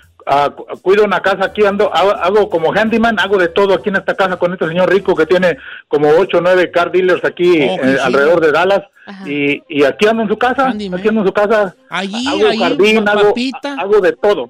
[0.56, 3.96] cu- cuido una casa aquí, ando, hago, hago como handyman, hago de todo aquí en
[3.98, 7.62] esta casa con este señor rico que tiene como 8 o 9 car dealers aquí
[7.70, 7.98] Oh, eh, sí.
[8.04, 8.82] alrededor de Dallas.
[9.26, 10.68] Y, y aquí ando en su casa,
[10.98, 11.76] aquí ando en su casa.
[11.90, 13.34] Allí, hago allí, jardín, hago,
[13.80, 14.50] hago de todo.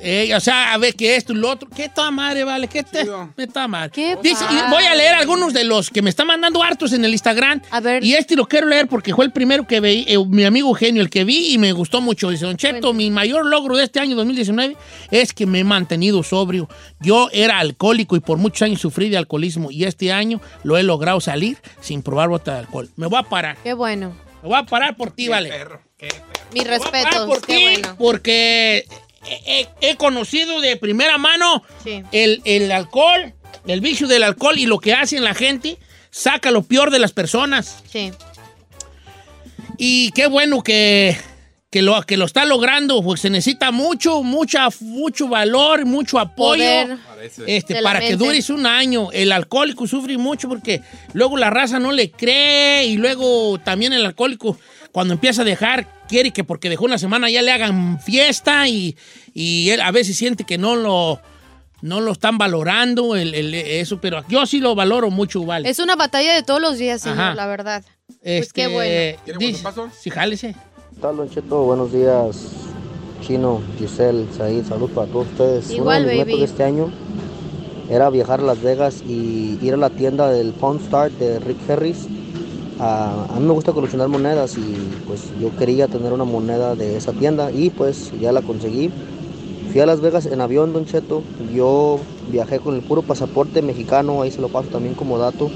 [0.00, 1.68] Eh, o sea, a ver, que esto y lo otro.
[1.74, 2.68] ¿Qué toda madre, vale?
[2.68, 4.16] ¿Qué te, me madre?
[4.22, 7.12] Dice, y voy a leer algunos de los que me están mandando hartos en el
[7.12, 7.62] Instagram.
[7.70, 8.04] A ver.
[8.04, 11.02] Y este lo quiero leer porque fue el primero que vi, eh, mi amigo Eugenio,
[11.02, 12.30] el que vi y me gustó mucho.
[12.30, 14.76] Dice, Don Cheto, mi mayor logro de este año 2019
[15.10, 16.68] es que me he mantenido sobrio.
[17.00, 20.82] Yo era alcohólico y por muchos años sufrí de alcoholismo y este año lo he
[20.82, 22.88] logrado salir sin probar bota de alcohol.
[22.96, 23.56] Me voy a parar.
[23.64, 24.16] Qué bueno.
[24.42, 25.50] Me voy a parar por ti, vale.
[26.52, 27.26] Mi Ah, respeto.
[27.26, 27.96] por Qué bueno.
[27.98, 28.86] porque
[29.80, 32.02] he, conocido de primera mano Sí.
[32.12, 33.34] el, el alcohol,
[33.66, 35.78] el vicio del alcohol y lo que hacen la gente,
[36.10, 37.82] saca lo peor de las personas.
[37.90, 38.12] Sí.
[39.78, 41.16] Y qué bueno que,
[41.70, 46.64] que lo, que lo está logrando, pues se necesita mucho, mucha, mucho valor, mucho apoyo.
[47.46, 49.10] Este, para que dures un año.
[49.12, 50.80] El alcohólico sufre mucho porque
[51.12, 54.58] luego la raza no le cree y luego también el alcohólico
[54.96, 58.96] cuando empieza a dejar quiere que porque dejó una semana ya le hagan fiesta y,
[59.34, 61.20] y él a veces siente que no lo,
[61.82, 65.68] no lo están valorando el- el- eso, pero yo sí lo valoro mucho, vale.
[65.68, 67.34] Es una batalla de todos los días, señor, Ajá.
[67.34, 67.84] la verdad.
[68.22, 69.38] Este, Pues qué bueno.
[69.38, 69.62] dice-
[70.00, 70.54] Sí, jálese.
[70.94, 71.58] ¿Qué tal, Cheto?
[71.64, 72.52] Buenos días,
[73.20, 75.70] Chino, Giselle, Said, salud para todos ustedes.
[75.72, 76.38] Igual, Uno de mis baby.
[76.38, 76.90] de este año
[77.90, 81.58] era viajar a Las Vegas y ir a la tienda del Pawn Star de Rick
[81.68, 82.06] Harris.
[82.78, 84.76] Ah, a mí me gusta coleccionar monedas y
[85.06, 88.90] pues yo quería tener una moneda de esa tienda y pues ya la conseguí.
[89.72, 91.22] Fui a Las Vegas en avión, Don Cheto.
[91.54, 91.98] Yo
[92.30, 95.50] viajé con el puro pasaporte mexicano, ahí se lo paso también como dato.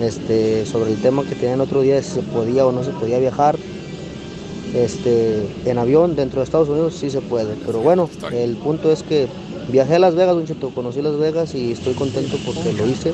[0.00, 3.18] Este, sobre el tema que tenían otro día, si se podía o no se podía
[3.18, 3.56] viajar.
[4.74, 9.02] Este, en avión dentro de Estados Unidos sí se puede, pero bueno, el punto es
[9.02, 9.26] que
[9.72, 13.12] viajé a Las Vegas, Don Cheto, conocí Las Vegas y estoy contento porque lo hice.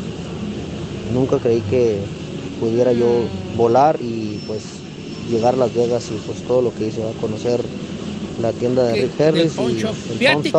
[1.14, 2.00] Nunca creí que
[2.60, 3.24] pudiera yo
[3.56, 4.62] volar y pues
[5.30, 7.60] llegar a Las Vegas y pues todo lo que hice, a conocer
[8.40, 10.52] la tienda de Rick Harris y el Fíjate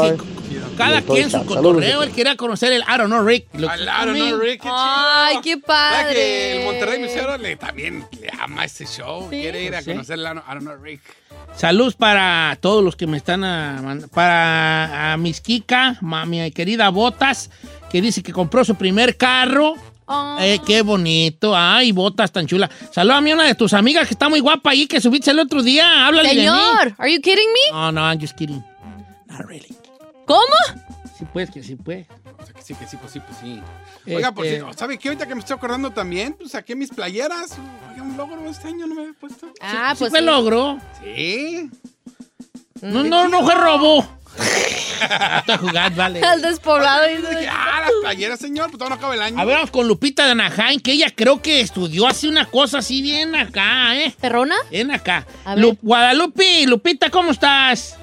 [0.78, 3.48] cada quien su cotorreo, él quería conocer el I don't know Rick.
[3.54, 4.74] Lo Al I don't know, Rick, qué chido.
[4.78, 6.58] Ay, qué ¿Verdad que padre.
[6.60, 9.28] el Monterrey Museo le, también le ama este show?
[9.30, 9.92] Quiere ir a Sí.
[9.92, 11.02] conocer el I don't know, Rick.
[11.56, 16.52] Saludos para todos los que me están a, mand- para a Miss Kika, ma- mi
[16.52, 17.50] querida Botas,
[17.90, 19.76] que dice que compró su primer carro.
[20.40, 21.56] Eh, qué bonito.
[21.56, 22.70] Ay, Botas tan chula.
[22.92, 25.40] Saludos a mí, una de tus amigas que está muy guapa ahí, que subiste el
[25.40, 26.06] otro día.
[26.06, 26.42] Háblale de mí.
[26.42, 27.72] Señor, are you kidding me?
[27.72, 28.64] No, no, I'm just kidding.
[30.26, 30.42] ¿Cómo?
[31.18, 32.08] Sí, pues, que sí, pues.
[32.40, 33.62] O sea, que sí, que sí, pues sí, pues sí.
[34.14, 35.10] Oiga, por Este- cierto, ¿sabe qué?
[35.10, 37.58] Ahorita que me estoy acordando también, pues saqué mis playeras.
[37.92, 39.48] Oiga, un logro este año no me había puesto.
[39.62, 40.78] Ah, Sí fue logro.
[41.04, 41.70] Sí.
[42.82, 44.06] No, no, no fue robo.
[44.40, 46.22] Está jugando, vale.
[46.22, 47.06] Al despoblado.
[47.08, 49.40] Dije, ah, las playeras, señor, pues todavía no acaba el año.
[49.40, 52.80] A ver, vamos con Lupita de Anaheim, que ella creo que estudió así una cosa
[52.80, 54.14] así bien acá, ¿eh?
[54.20, 54.56] ¿Perrona?
[54.72, 55.26] Bien acá.
[55.56, 57.98] Lu- Guadalupe, Lupita, ¿cómo estás?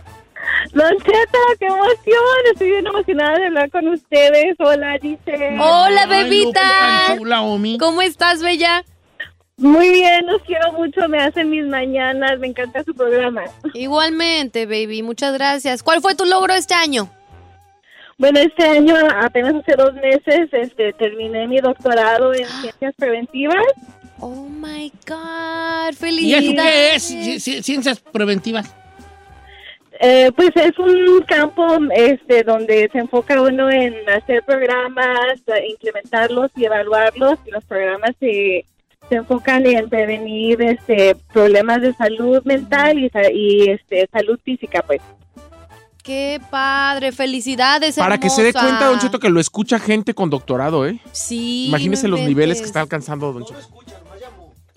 [0.73, 2.25] Don Cheto, qué emoción.
[2.53, 4.55] Estoy bien emocionada de hablar con ustedes.
[4.59, 5.57] Hola, dice.
[5.59, 7.15] Hola, Ay, bebita.
[7.17, 7.79] chula, Omi.
[7.79, 8.85] ¿Cómo estás, bella?
[9.63, 11.09] Muy bien, los quiero mucho.
[11.09, 12.39] Me hacen mis mañanas.
[12.39, 13.43] Me encanta su programa.
[13.75, 15.03] Igualmente, baby.
[15.03, 15.83] Muchas gracias.
[15.83, 17.09] ¿Cuál fue tu logro este año?
[18.19, 23.65] Bueno, este año, apenas hace dos meses, este, terminé mi doctorado en ciencias preventivas.
[24.21, 26.63] Oh my God, ¿Y eso felicidades.
[26.63, 27.11] qué es?
[27.11, 28.73] Ci- ci- Ciencias preventivas.
[30.01, 36.51] Eh, pues es un campo este donde se enfoca uno en hacer programas, eh, implementarlos
[36.57, 37.39] y evaluarlos.
[37.47, 38.65] Y los programas se,
[39.13, 45.03] se enfocan en prevenir este problemas de salud mental y, y este salud física, pues.
[46.03, 50.31] Qué padre, felicidades, Para que se dé cuenta, Don Cheto, que lo escucha gente con
[50.31, 50.99] doctorado, ¿eh?
[51.13, 51.67] Sí.
[51.69, 53.61] Imagínese no los niveles que está alcanzando Don Cheto.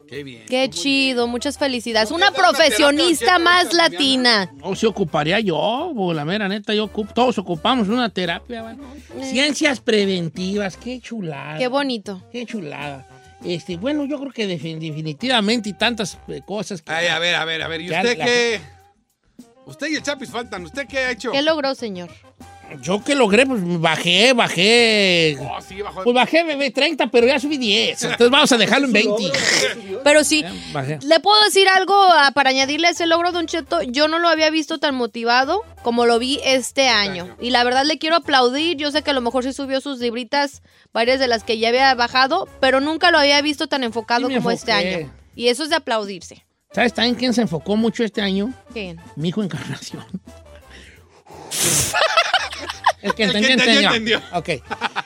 [0.06, 0.44] Qué bien.
[0.48, 2.12] Qué chido, muchas felicidades.
[2.12, 4.52] Una profesionista más latina.
[4.58, 8.62] No se ocuparía yo, bo, la mera neta, yo ocupo, todos ocupamos una terapia.
[8.62, 8.80] ¿vale?
[9.24, 11.58] Ciencias preventivas, qué chulada.
[11.58, 12.22] Qué bonito.
[12.32, 13.08] Qué chulada.
[13.46, 16.92] Este, bueno, yo creo que defin- definitivamente y tantas eh, cosas que...
[16.92, 17.82] Ay, a ver, a ver, a ver.
[17.82, 18.60] ¿Y usted la- qué?
[19.68, 20.64] Usted y el Chapis faltan.
[20.64, 21.32] ¿Usted qué ha hecho?
[21.32, 22.10] ¿Qué logró, señor?
[22.82, 25.38] Yo que logré, pues bajé, bajé.
[25.40, 26.04] Oh, sí, bajó.
[26.04, 28.04] Pues bajé, bebé, 30, pero ya subí 10.
[28.04, 29.32] Entonces vamos a dejarlo en 20.
[30.04, 30.44] Pero sí,
[30.74, 31.00] Bajé.
[31.02, 33.82] le puedo decir algo ah, para añadirle a ese logro, Don Cheto.
[33.84, 37.36] Yo no lo había visto tan motivado como lo vi este año.
[37.40, 38.78] Y la verdad le quiero aplaudir.
[38.78, 40.62] Yo sé que a lo mejor sí subió sus libritas,
[40.94, 44.36] varias de las que ya había bajado, pero nunca lo había visto tan enfocado Sí
[44.36, 45.12] como este año.
[45.36, 46.46] Y eso es de aplaudirse.
[46.72, 48.54] ¿Sabes también quién se enfocó mucho este año?
[48.74, 49.00] ¿Quién?
[49.16, 50.04] Mi hijo Encarnación.
[53.06, 54.22] El que El que entendió, entendió, entendió.
[54.34, 54.50] Ok.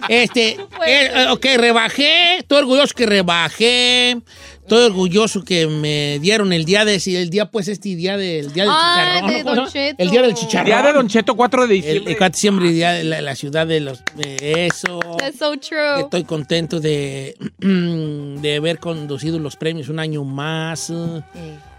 [0.07, 0.57] Este,
[0.87, 2.37] eh, ok, rebajé.
[2.37, 4.17] Estoy orgulloso que rebajé.
[4.61, 8.53] Estoy orgulloso que me dieron el día de, si el día pues este día del
[8.53, 9.31] día del Ay, chicharrón.
[9.31, 9.43] de ¿no?
[9.43, 9.89] ¿Cómo Don se llama?
[9.89, 10.03] Cheto.
[10.03, 10.65] El día del chicharrón.
[10.67, 12.11] Día de Don Cheto, 4 de El, diciembre.
[12.13, 14.99] el 4 de diciembre, día de la, la ciudad de los de eso.
[15.17, 16.01] That's so true.
[16.01, 20.93] Estoy contento de, de haber conducido los premios un año más.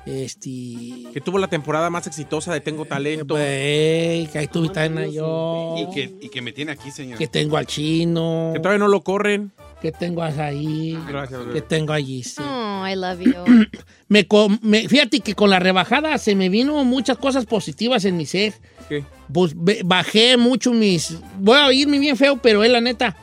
[0.06, 0.50] Este.
[1.12, 3.34] Que tuvo la temporada más exitosa de Tengo Talento.
[3.34, 5.74] Güey, que ahí tuve también yo.
[5.78, 7.18] Y que, y que me tiene aquí, señor.
[7.18, 8.50] Que tengo al chino.
[8.54, 9.52] Que todavía no lo corren.
[9.82, 10.98] Que tengo a ahí.
[11.08, 11.40] Gracias.
[11.52, 12.22] Que tengo allí.
[12.22, 12.40] sí.
[12.42, 13.32] Oh, I love you.
[14.08, 14.26] Me,
[14.62, 18.54] me- fíjate que con la rebajada se me vino muchas cosas positivas en mi ser.
[18.88, 19.04] ¿Qué?
[19.32, 19.52] Pues
[19.84, 21.16] bajé mucho mis.
[21.38, 23.16] Voy a oírme bien feo, pero es la neta.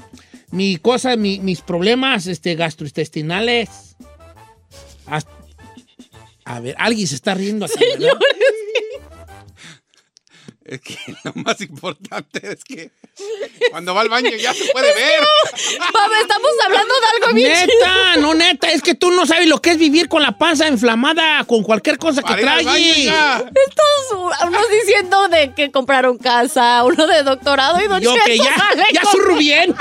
[0.52, 3.98] Mi cosa, mi- mis problemas este, gastrointestinales.
[5.06, 5.37] Hasta-
[6.48, 7.76] a ver, alguien se está riendo aquí.
[10.68, 12.92] Es que lo más importante es que
[13.72, 15.20] cuando va al baño ya se puede ver.
[15.80, 17.66] Papá, estamos hablando de algo bien Neta,
[18.14, 18.22] chido.
[18.22, 21.44] no neta, es que tú no sabes lo que es vivir con la panza inflamada
[21.46, 23.08] con cualquier cosa que Para trae.
[23.08, 28.56] Estos, unos diciendo de que compraron casa, uno de doctorado y Don Yo que ya,
[28.94, 29.74] ya con- surro bien.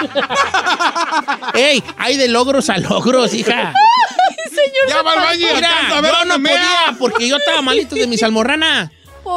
[1.54, 3.72] Ey, hay de logros a logros, hija.
[4.48, 7.36] Señor Ya va al baño y Mira, alcanza a ver yo no podía porque yo
[7.36, 8.16] estaba malito de mi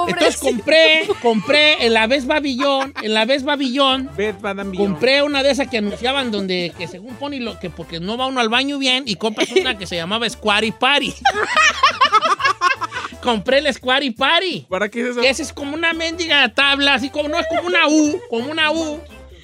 [0.08, 4.10] Entonces compré, compré en la vez Babillón, en la vez Babillón,
[4.76, 8.28] compré una de esas que anunciaban donde que según pone lo que porque no va
[8.28, 11.14] uno al baño bien y compras una que se llamaba Squatty Party.
[13.22, 14.66] compré el Squatty Party.
[14.70, 15.22] ¿Para qué es eso?
[15.22, 18.52] Que esa es como una mendiga tabla, así como no es como una U, como
[18.52, 19.00] una U,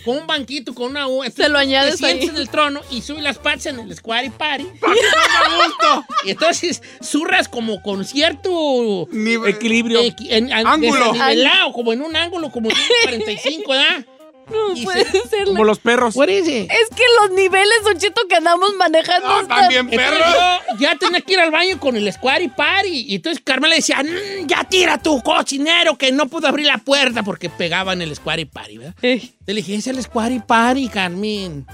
[0.05, 1.23] con un banquito, con una U.
[1.35, 2.35] Se lo añades Te sientes ahí.
[2.35, 4.65] en el trono y subes las patas en el Squatty Party.
[4.79, 6.05] Para que tenga gusto.
[6.25, 10.01] Y entonces zurras como con cierto Nivel- Equilibrio.
[10.01, 11.11] equi- en- en- Ángulo.
[11.13, 14.05] desnivelado, como en un ángulo, como en un 45, ¿verdad?
[14.51, 15.45] No Y puede se- ser.
[15.45, 16.15] Como los perros.
[16.15, 16.69] What is it?
[16.71, 19.27] Es que los niveles, Don Cheto, que andamos manejando.
[19.27, 20.35] No, están- también Entonces perros.
[20.73, 23.05] yo ya tenía que ir al baño con el Squatty Party.
[23.07, 27.23] Y entonces Carmela decía, "Mm, ya tira tu cochinero, que no pudo abrir la puerta
[27.23, 28.95] porque pegaba en el Squatty Party, ¿verdad?
[29.01, 29.33] Ey.
[29.45, 31.65] Le dije, es el Squatty Party, Carmen.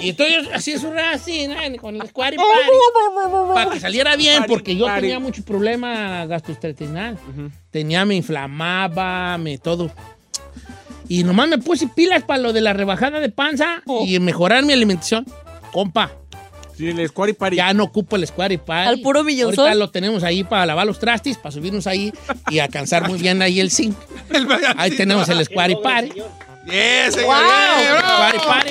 [0.00, 1.56] Y entonces así surra así, ¿no?
[1.80, 3.54] con el Squatty Party.
[3.54, 7.18] Para que saliera bien, porque yo tenía mucho problema gastrointestinal.
[7.72, 9.90] Tenía, me inflamaba, me todo.
[11.08, 14.72] Y nomás me puse pilas para lo de la rebajada de panza y mejorar mi
[14.72, 15.26] alimentación.
[15.72, 16.10] Compa,
[16.76, 17.56] Sí, el Squatty Party.
[17.56, 18.88] ya no ocupo el Squatty Party.
[18.88, 19.60] Al puro millonzón.
[19.66, 22.12] Ahorita lo tenemos ahí para lavar los trastes, para subirnos ahí
[22.50, 23.96] y alcanzar muy bien ahí el zinc.
[24.30, 24.48] El.
[24.76, 26.12] Ahí tenemos el Squatty Party.
[26.66, 27.36] Yes, señor,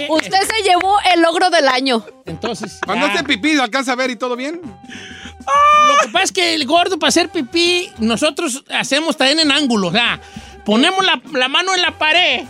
[0.08, 0.18] Wow.
[0.18, 2.04] Usted se llevó el logro del año.
[2.26, 4.60] Entonces, Cuando hace pipí, ¿lo alcanza a ver y todo bien?
[4.64, 9.88] Lo que pasa es que el gordo para hacer pipí, nosotros hacemos también en ángulo.
[9.90, 10.20] O sea,
[10.66, 12.44] ponemos la, la mano en la pared,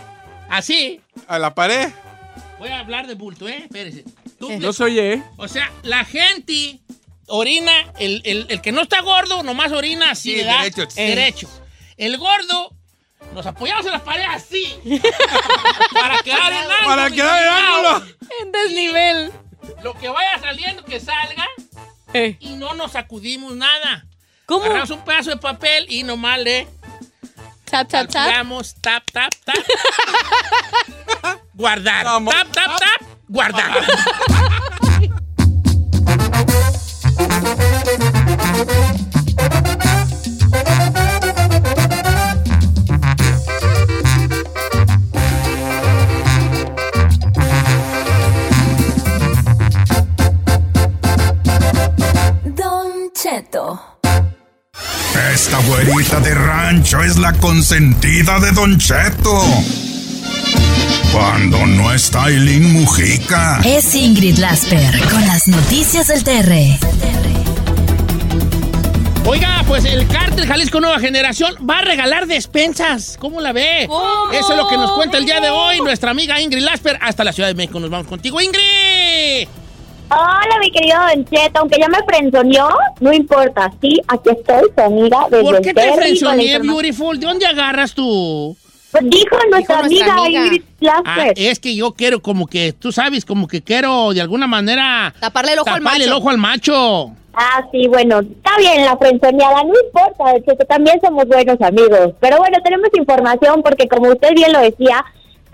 [0.50, 1.00] así.
[1.28, 1.88] A la pared.
[2.58, 3.62] Voy a hablar de bulto, ¿eh?
[3.64, 4.04] Espérese.
[4.38, 5.22] Tú, No soy, ¿eh?
[5.36, 6.80] O sea, la gente
[7.26, 10.60] orina, el, el- el que no está gordo, nomás orina así, Sí, ¿verdad?
[10.62, 10.82] derecho.
[10.96, 11.50] Eh, derecho.
[11.96, 12.72] El gordo,
[13.34, 14.66] nos apoyamos en la pared así.
[15.92, 16.86] para quedar en ángulo.
[16.86, 18.06] Para quedar en ángulo.
[18.40, 19.32] En desnivel.
[19.82, 21.46] Lo que vaya saliendo, que salga.
[22.12, 22.36] Eh.
[22.40, 24.06] Y no nos sacudimos nada.
[24.46, 24.64] ¿Cómo?
[24.64, 26.68] Agarramos un pedazo de papel y nomás le
[27.74, 28.30] Tap, tap, tap.
[28.30, 29.56] calculamos, tap, tap, tap.
[31.58, 32.04] guardar.
[32.04, 32.32] Vamos.
[32.32, 33.02] Tap, tap, tap.
[33.26, 33.82] Guardar.
[52.54, 53.93] Don Cheto.
[55.32, 59.42] Esta güerita de rancho es la consentida de Don Cheto.
[61.12, 63.60] Cuando no está Eileen Mujica.
[63.64, 66.52] Es Ingrid Lasper con las noticias del TR.
[69.26, 73.16] Oiga, pues el cártel Jalisco Nueva Generación va a regalar despensas.
[73.18, 73.86] ¿Cómo la ve?
[73.88, 74.30] ¿Cómo?
[74.32, 76.98] Eso es lo que nos cuenta el día de hoy nuestra amiga Ingrid Lasper.
[77.00, 79.48] Hasta la Ciudad de México nos vamos contigo, Ingrid.
[80.10, 82.68] Hola, mi querido Don Cheto, aunque ya me frenzoneó,
[83.00, 86.58] no importa, sí, aquí estoy, su amiga desde ¿Por qué te frenzoneé.
[86.58, 87.18] Beautiful?
[87.18, 88.56] ¿De dónde agarras tú?
[88.90, 90.44] Pues dijo nuestra, nuestra amiga, amiga.
[90.44, 90.62] Ingrid
[91.04, 95.12] Ah, es que yo quiero como que, tú sabes, como que quiero de alguna manera
[95.18, 96.16] Taparle el ojo al el macho.
[96.16, 97.10] ojo al macho.
[97.32, 102.12] Ah, sí, bueno, está bien la frenzoneada, no importa, Don Cheto, también somos buenos amigos.
[102.20, 105.04] Pero bueno, tenemos información porque como usted bien lo decía,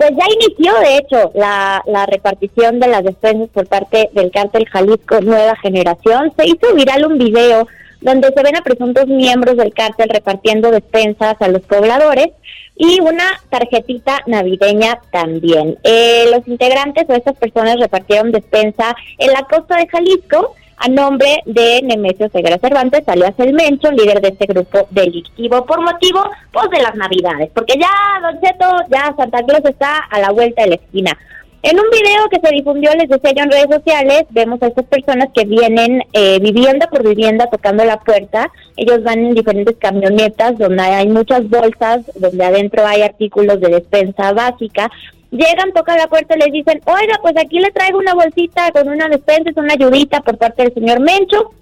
[0.00, 4.66] pues ya inició de hecho la, la repartición de las despensas por parte del cártel
[4.66, 6.32] Jalisco Nueva Generación.
[6.38, 7.68] Se hizo viral un video
[8.00, 12.28] donde se ven a presuntos miembros del cártel repartiendo despensas a los pobladores
[12.76, 15.76] y una tarjetita navideña también.
[15.84, 21.42] Eh, los integrantes o estas personas repartieron despensa en la costa de Jalisco a nombre
[21.44, 26.70] de Nemesio Segura Cervantes, alias El Mencho, líder de este grupo delictivo, por motivo pues,
[26.70, 30.68] de las Navidades, porque ya, Don Cheto, ya Santa Claus está a la vuelta de
[30.70, 31.18] la esquina.
[31.62, 34.86] En un video que se difundió, les decía yo en redes sociales, vemos a estas
[34.86, 38.50] personas que vienen eh, vivienda por vivienda tocando la puerta.
[38.78, 44.32] Ellos van en diferentes camionetas donde hay muchas bolsas, donde adentro hay artículos de despensa
[44.32, 44.90] básica.
[45.30, 48.88] Llegan, tocan la puerta y les dicen, oiga, pues aquí le traigo una bolsita con
[48.88, 51.52] una despensa, es una ayudita por parte del señor Mencho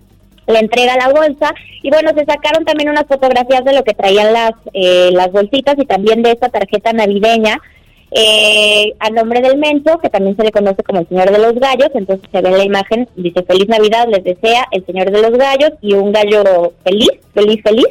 [0.49, 4.33] le entrega la bolsa y bueno se sacaron también unas fotografías de lo que traían
[4.33, 7.61] las eh, las bolsitas y también de esta tarjeta navideña
[8.11, 11.55] eh, a nombre del Mencho que también se le conoce como el señor de los
[11.55, 15.23] gallos entonces se ve en la imagen dice feliz navidad les desea el señor de
[15.23, 17.87] los gallos y un gallo feliz feliz feliz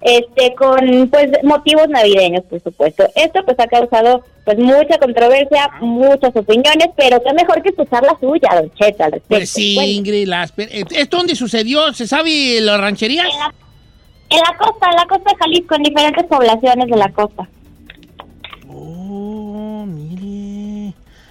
[0.00, 3.08] este con pues motivos navideños, por supuesto.
[3.16, 8.16] Esto pues ha causado pues mucha controversia, muchas opiniones, pero qué mejor que escuchar la
[8.18, 9.28] suya, Don Cheto, al respecto.
[9.28, 10.68] Pues sí, Bueno, Ingrid Lasper.
[10.70, 11.92] Eh, ¿Esto dónde sucedió?
[11.92, 13.26] ¿Se sabe las rancherías?
[14.30, 17.48] en la costa, en la costa de Jalisco, en diferentes poblaciones de la costa.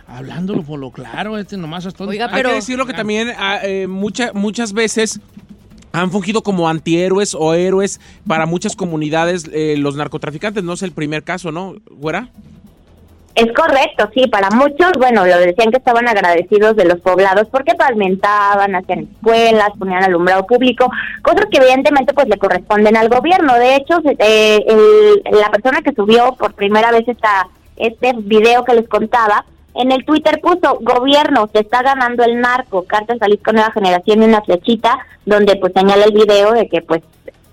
[0.07, 4.31] Hablándolo por lo claro, este nomás hasta Hay que decirlo que también ah, eh, mucha-
[4.33, 5.19] muchas veces
[5.91, 10.63] han fungido como antihéroes o héroes para muchas comunidades eh, los narcotraficantes.
[10.63, 12.29] No es el primer caso, ¿no, güera?
[13.35, 17.75] Es correcto, sí, para muchos, bueno, lo decían que estaban agradecidos de los poblados porque
[17.75, 20.89] pavimentaban, hacían escuelas, ponían alumbrado público,
[21.21, 23.53] cosas que evidentemente pues le corresponden al gobierno.
[23.55, 28.73] De hecho, eh, el- la persona que subió por primera vez esta, este video que
[28.73, 29.45] les contaba,
[29.77, 34.25] en el Twitter puso, gobierno, se está ganando el narco, Cartas Jalisco Nueva Generación y
[34.25, 37.01] una flechita, donde pues señala el video de que pues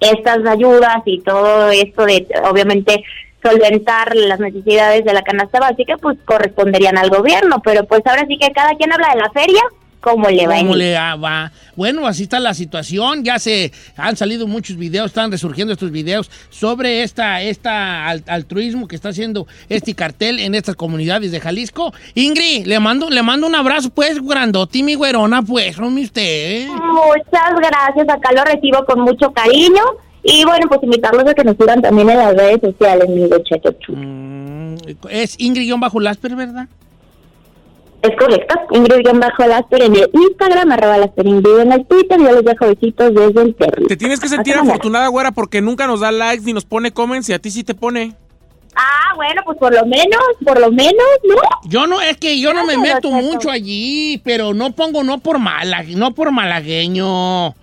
[0.00, 3.04] estas ayudas y todo esto de obviamente
[3.42, 8.38] solventar las necesidades de la canasta básica pues corresponderían al gobierno, pero pues ahora sí
[8.38, 9.62] que cada quien habla de la feria
[10.04, 10.58] como le va.
[10.58, 11.50] ¿Cómo el- le va?
[11.76, 13.24] Bueno, así está la situación.
[13.24, 18.86] Ya se han salido muchos videos, están resurgiendo estos videos sobre esta, esta al- altruismo
[18.86, 21.92] que está haciendo este cartel en estas comunidades de Jalisco.
[22.14, 26.22] Ingrid, le mando, le mando un abrazo, pues, grandote, mi güerona, pues, hombre, usted.
[26.22, 26.68] ¿eh?
[26.68, 29.82] Muchas gracias, acá lo recibo con mucho cariño
[30.22, 33.28] y bueno, pues invitarlos a que nos sigan también en las redes sociales, mi
[33.80, 33.92] Chu.
[33.96, 34.74] Mm,
[35.10, 36.66] Es Ingrid-Lasper, ¿verdad?
[38.04, 42.66] Es correcto, Ingrid-Lasper en el Instagram, arroba Lasper Ingrid en el Twitter, yo les dejo
[42.66, 43.86] besitos desde el Terry.
[43.86, 47.30] Te tienes que sentir afortunada, güera, porque nunca nos da likes ni nos pone comments
[47.30, 48.14] y a ti sí te pone.
[48.76, 50.92] Ah, bueno, pues por lo menos, por lo menos,
[51.26, 51.36] ¿no?
[51.64, 55.38] Yo no, es que yo no me meto mucho allí, pero no pongo no por
[55.38, 57.54] mala, no por malagueño.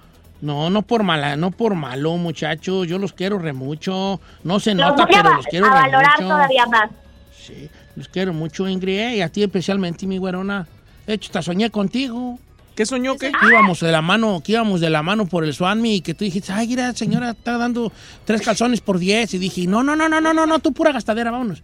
[0.41, 2.87] No, no por mala, no por malo, muchachos.
[2.87, 4.19] Yo los quiero re mucho.
[4.43, 6.27] No se Los nota, a, pero los quiero a re valorar mucho.
[6.33, 6.89] todavía más.
[7.37, 10.67] Sí, los quiero mucho, Ingrid, eh, y a ti especialmente, mi güerona.
[11.05, 12.39] De hecho, hasta soñé contigo.
[12.75, 13.31] ¿Qué soñó qué?
[13.31, 16.13] Que íbamos de la mano, que íbamos de la mano por el Swanmi y que
[16.13, 17.91] tú dijiste, ay, mira, señora, está dando
[18.25, 19.33] tres calzones por diez.
[19.33, 21.61] Y dije, no, no, no, no, no, no, no, tú pura gastadera, vámonos.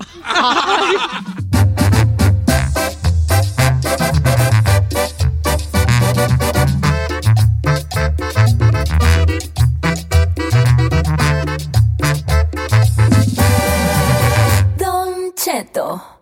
[14.77, 16.16] Don Cheto.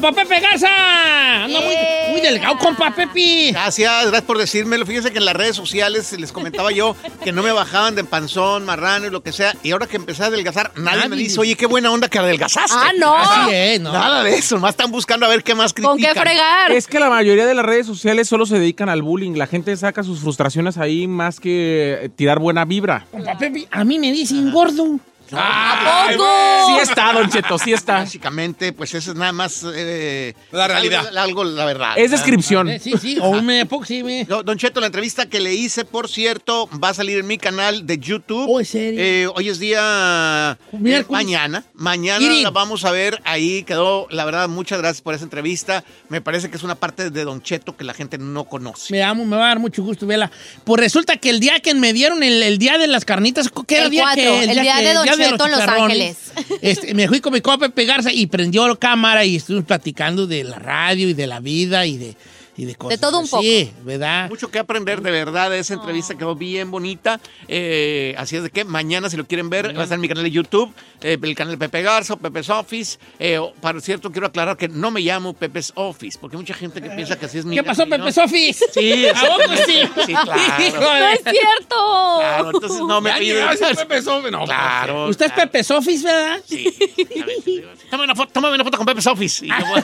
[0.00, 1.44] Con Pepe Garza.
[1.44, 1.74] Anda muy,
[2.10, 3.50] muy delgado, compa Pepe.
[3.52, 4.86] Gracias, gracias por decírmelo.
[4.86, 8.64] Fíjense que en las redes sociales les comentaba yo que no me bajaban de panzón,
[8.64, 9.54] marrano y lo que sea.
[9.62, 12.74] Y ahora que empecé a adelgazar, nadie me dice, oye, qué buena onda que adelgazaste.
[12.74, 13.16] Ah, no.
[13.16, 13.92] Así es, ¿no?
[13.92, 16.26] Nada de eso, más están buscando a ver qué más critican.
[16.70, 19.32] Es que la mayoría de las redes sociales solo se dedican al bullying.
[19.36, 23.06] La gente saca sus frustraciones ahí más que tirar buena vibra.
[23.10, 24.98] Compa Pepe, a mí me dicen gordo.
[25.32, 26.26] ¿A poco?
[26.66, 27.94] Sí está, Don Cheto, sí está.
[27.94, 29.64] Básicamente, pues eso es nada más...
[29.74, 31.06] eh, La realidad.
[31.08, 31.94] Algo, algo, la verdad.
[31.98, 32.68] Es descripción.
[32.68, 34.24] Eh, Sí, sí, o me sí, me.
[34.24, 37.86] Don Cheto, la entrevista que le hice, por cierto, va a salir en mi canal
[37.86, 38.46] de YouTube.
[38.48, 39.00] Oh, ¿en serio?
[39.00, 40.58] Eh, hoy es día...
[40.72, 41.64] eh, mañana.
[41.74, 43.20] Mañana la vamos a ver.
[43.24, 45.84] Ahí quedó, la verdad, muchas gracias por esa entrevista.
[46.08, 48.92] Me parece que es una parte de Don Cheto que la gente no conoce.
[48.92, 50.30] Me amo, me va a dar mucho gusto verla.
[50.64, 53.76] Pues resulta que el día que me dieron el, el día de las carnitas, ¿qué
[53.76, 54.44] era El día cuatro, que?
[54.44, 56.16] el día que- de Don Cheto en Los Ángeles.
[56.62, 60.26] este, me fui con mi copa Pepe Garza y prendió la cámara y estuvimos platicando
[60.26, 62.16] de la radio y de la vida y de,
[62.60, 63.00] y de cosas.
[63.00, 63.42] todo un poco.
[63.42, 64.28] Sí, ¿verdad?
[64.28, 65.54] Mucho que aprender, de verdad.
[65.56, 67.18] Esa entrevista quedó bien bonita.
[67.48, 70.08] Eh, así es de que mañana, si lo quieren ver, va a estar en mi
[70.08, 72.98] canal de YouTube, eh, el canal de Pepe Garza, o Pepe's Office.
[73.18, 76.82] Eh, para cierto, quiero aclarar que no me llamo Pepe's Office, porque hay mucha gente
[76.82, 77.96] que piensa que así es mi ¿Qué pasó, ¿no?
[77.96, 78.62] Pepe Sofis?
[78.74, 79.80] Sí, ¿A poco sí?
[80.06, 80.32] Sí, claro.
[80.80, 81.76] No es cierto.
[82.18, 83.36] Claro, entonces no me Ya piden.
[83.36, 84.44] llegaste, Pepe Sobe, no.
[84.44, 85.06] Claro.
[85.08, 86.40] Usted es Pepe Sofis, ¿verdad?
[87.90, 89.44] Tómame una foto, tómame una foto con Pepe's Office.
[89.46, 89.82] Y yo voy-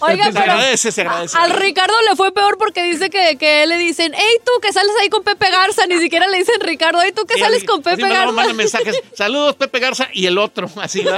[0.00, 1.31] Oiga, se pero agradece, se agradece.
[1.34, 4.92] Al Ricardo le fue peor porque dice que, que le dicen, hey, tú que sales
[5.00, 7.96] ahí con Pepe Garza, ni siquiera le dicen Ricardo, hey, tú que sales con así
[7.96, 8.32] Pepe Garza.
[8.32, 8.96] mandan mensajes.
[9.14, 11.04] Saludos, Pepe Garza, y el otro, así.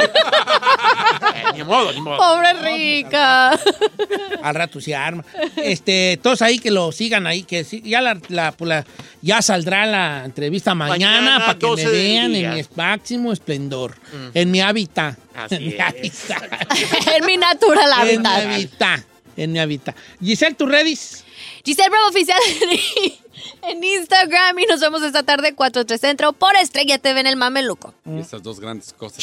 [1.35, 2.16] Eh, ni modo, ni modo.
[2.16, 3.51] Pobre Rica.
[4.43, 5.24] Al rato se arma.
[5.57, 8.85] Este, todos ahí que lo sigan ahí, que sí, ya la, la- pues la-
[9.20, 13.32] ya saldrá la entrevista mañana, Mañana, para que me 12 del vean en mi máximo
[13.32, 13.97] esplendor,
[14.35, 15.16] en mi hábitat.
[15.35, 16.43] Así en mi hábitat.
[17.16, 19.01] en mi natural En mi hábitat.
[19.36, 19.97] En mi hábitat.
[20.23, 21.24] Giselle, ¿tus?
[21.65, 22.39] Giselle Bravo Oficial
[23.62, 27.94] en Instagram y nos vemos esta tarde 4-3 Centro por Estrella TV en el Mameluco.
[28.06, 29.19] Y Esas dos grandes cosas.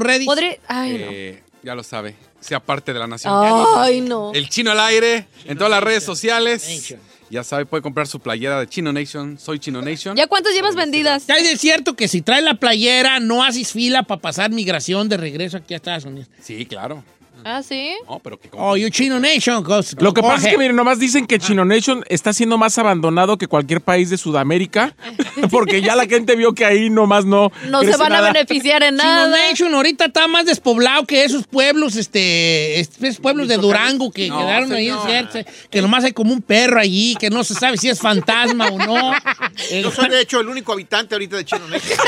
[0.00, 0.26] Ready.
[0.26, 2.14] Podré- Ay, Eh, Ya lo sabe.
[2.40, 3.32] Sea parte de la nación.
[3.32, 3.80] no.
[3.80, 4.32] Ay, no.
[4.34, 6.94] El chino al aire en todas las redes sociales.
[7.30, 9.38] Ya sabe, puede comprar su playera de Chino Nation.
[9.38, 10.14] Soy Chino Nation.
[10.14, 11.26] ¿Ya cuántas llevas vendidas?
[11.26, 15.16] Ya es cierto que si traes la playera, no haces fila para pasar migración de
[15.16, 16.28] regreso aquí a Estados Unidos.
[16.42, 17.02] Sí, claro.
[17.44, 17.94] ¿Ah, sí?
[18.08, 19.62] No, pero que Oh, you Chino Nation.
[19.98, 23.36] Lo que pasa es que, miren, nomás dicen que Chino Nation está siendo más abandonado
[23.36, 24.94] que cualquier país de Sudamérica,
[25.50, 27.52] porque ya la gente vio que ahí nomás no.
[27.68, 29.48] No se van a beneficiar en Chino nada.
[29.48, 34.38] Nation ahorita está más despoblado que esos pueblos, este, esos pueblos de Durango que No,
[34.38, 35.38] quedaron ahí en cierto,
[35.70, 38.78] que nomás hay como un perro allí, que no se sabe si es fantasma o
[38.78, 39.12] no.
[39.82, 41.98] Yo soy, de hecho, el único habitante ahorita de Chino Nation.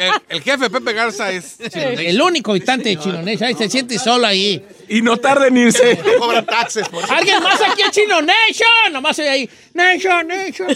[0.00, 2.06] El, el jefe Pepe Garza es Chino Nation.
[2.06, 4.51] El único habitante de Chino Nation, ahí se siente solo ahí.
[4.52, 4.81] Lee.
[4.92, 5.98] Y no tarda en irse.
[6.04, 7.12] No cobran taxes por eso.
[7.12, 9.48] Alguien más aquí en Chino Nation, nomás soy ahí.
[9.72, 10.68] Nation, Nation.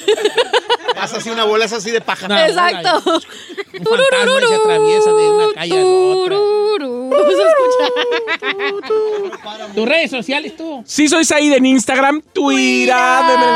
[0.94, 2.28] Pasa así una bola es así de paja.
[2.28, 3.02] No, Exacto.
[3.04, 6.36] Un fantasma y se atraviesa de una calle a la otra.
[7.16, 7.92] Vamos a escuchar.
[9.74, 10.82] Tus redes sociales, tú.
[10.86, 12.94] Sí, soy Said en Instagram, Twitter,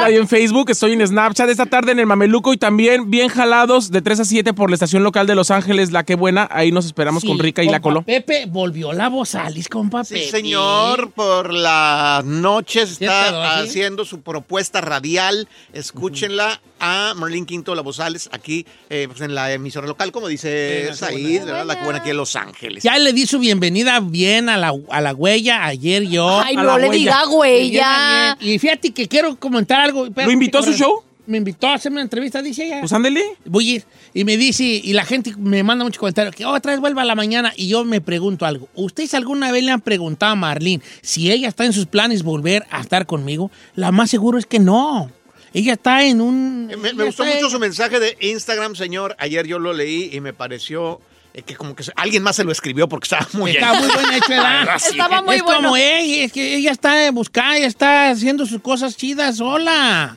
[0.08, 4.02] en Facebook, estoy en Snapchat esta tarde en el Mameluco y también bien jalados de
[4.02, 6.48] 3 a 7 por la estación local de Los Ángeles, La Que Buena.
[6.50, 8.02] Ahí nos esperamos con Rica y La Colo.
[8.02, 10.26] Pepe volvió la voz Alice, compa Sí, Pepe.
[10.50, 15.48] Señor, por las noches ¿Sí está haciendo su propuesta radial.
[15.72, 20.90] Escúchenla a Merlin Quinto La Bozales aquí eh, pues, en la emisora local, como dice
[20.94, 21.66] Said, ¿verdad?
[21.66, 22.82] La que buena aquí en Los Ángeles.
[22.82, 26.40] Ya le di su bienvenida bien a la, a la huella ayer yo.
[26.40, 26.98] Ay, A no la le huella.
[26.98, 28.36] diga huella.
[28.40, 30.06] Y fíjate que quiero comentar algo.
[30.06, 31.04] ¿Lo invitó a su show?
[31.30, 32.80] Me invitó a hacerme una entrevista, dice ella.
[32.80, 33.22] Pues ándele.
[33.44, 33.84] Voy a ir.
[34.14, 37.02] Y me dice, y la gente me manda muchos comentarios, que oh, otra vez vuelva
[37.02, 37.52] a la mañana.
[37.56, 38.68] Y yo me pregunto algo.
[38.74, 42.66] ¿Ustedes alguna vez le han preguntado a Marlene si ella está en sus planes volver
[42.70, 43.50] a estar conmigo?
[43.76, 45.10] La más seguro es que no.
[45.54, 46.68] Ella está en un...
[46.70, 49.14] Eh, Me, gustó mucho en- su mensaje de Instagram, señor.
[49.18, 51.00] Ayer yo lo leí y me pareció
[51.34, 53.88] eh, que como que se- alguien más se lo escribió porque estaba muy Está muy
[53.88, 54.86] buena hecho.
[54.90, 55.58] Estaba muy es bueno.
[55.62, 60.16] como ella, es que ella está buscando, ella está haciendo sus cosas chidas sola.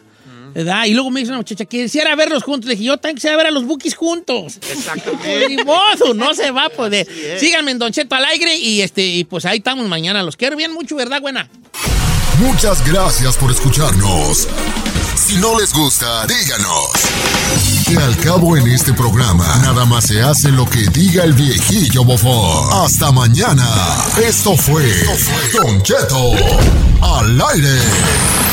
[0.54, 0.86] ¿Verdad?
[0.86, 2.68] Y luego me dice una muchacha que quisiera verlos juntos.
[2.68, 4.60] Le dije, yo también quisiera ver a los bookies juntos.
[4.72, 5.50] Exactamente.
[5.50, 7.08] Ni modo, no se va a poder.
[7.10, 7.40] Así es.
[7.40, 10.22] Síganme en Don Cheto al aire y este y pues ahí estamos mañana.
[10.24, 11.50] Los quiero bien mucho, ¿verdad, buena?
[12.40, 14.48] Muchas gracias por escucharnos.
[15.16, 16.90] Si no les gusta, díganos.
[17.88, 22.04] Que al cabo en este programa, nada más se hace lo que diga el viejillo
[22.04, 22.84] bofón.
[22.84, 23.68] Hasta mañana.
[24.22, 24.84] Esto fue
[25.54, 26.32] Don Cheto
[27.02, 28.53] al aire.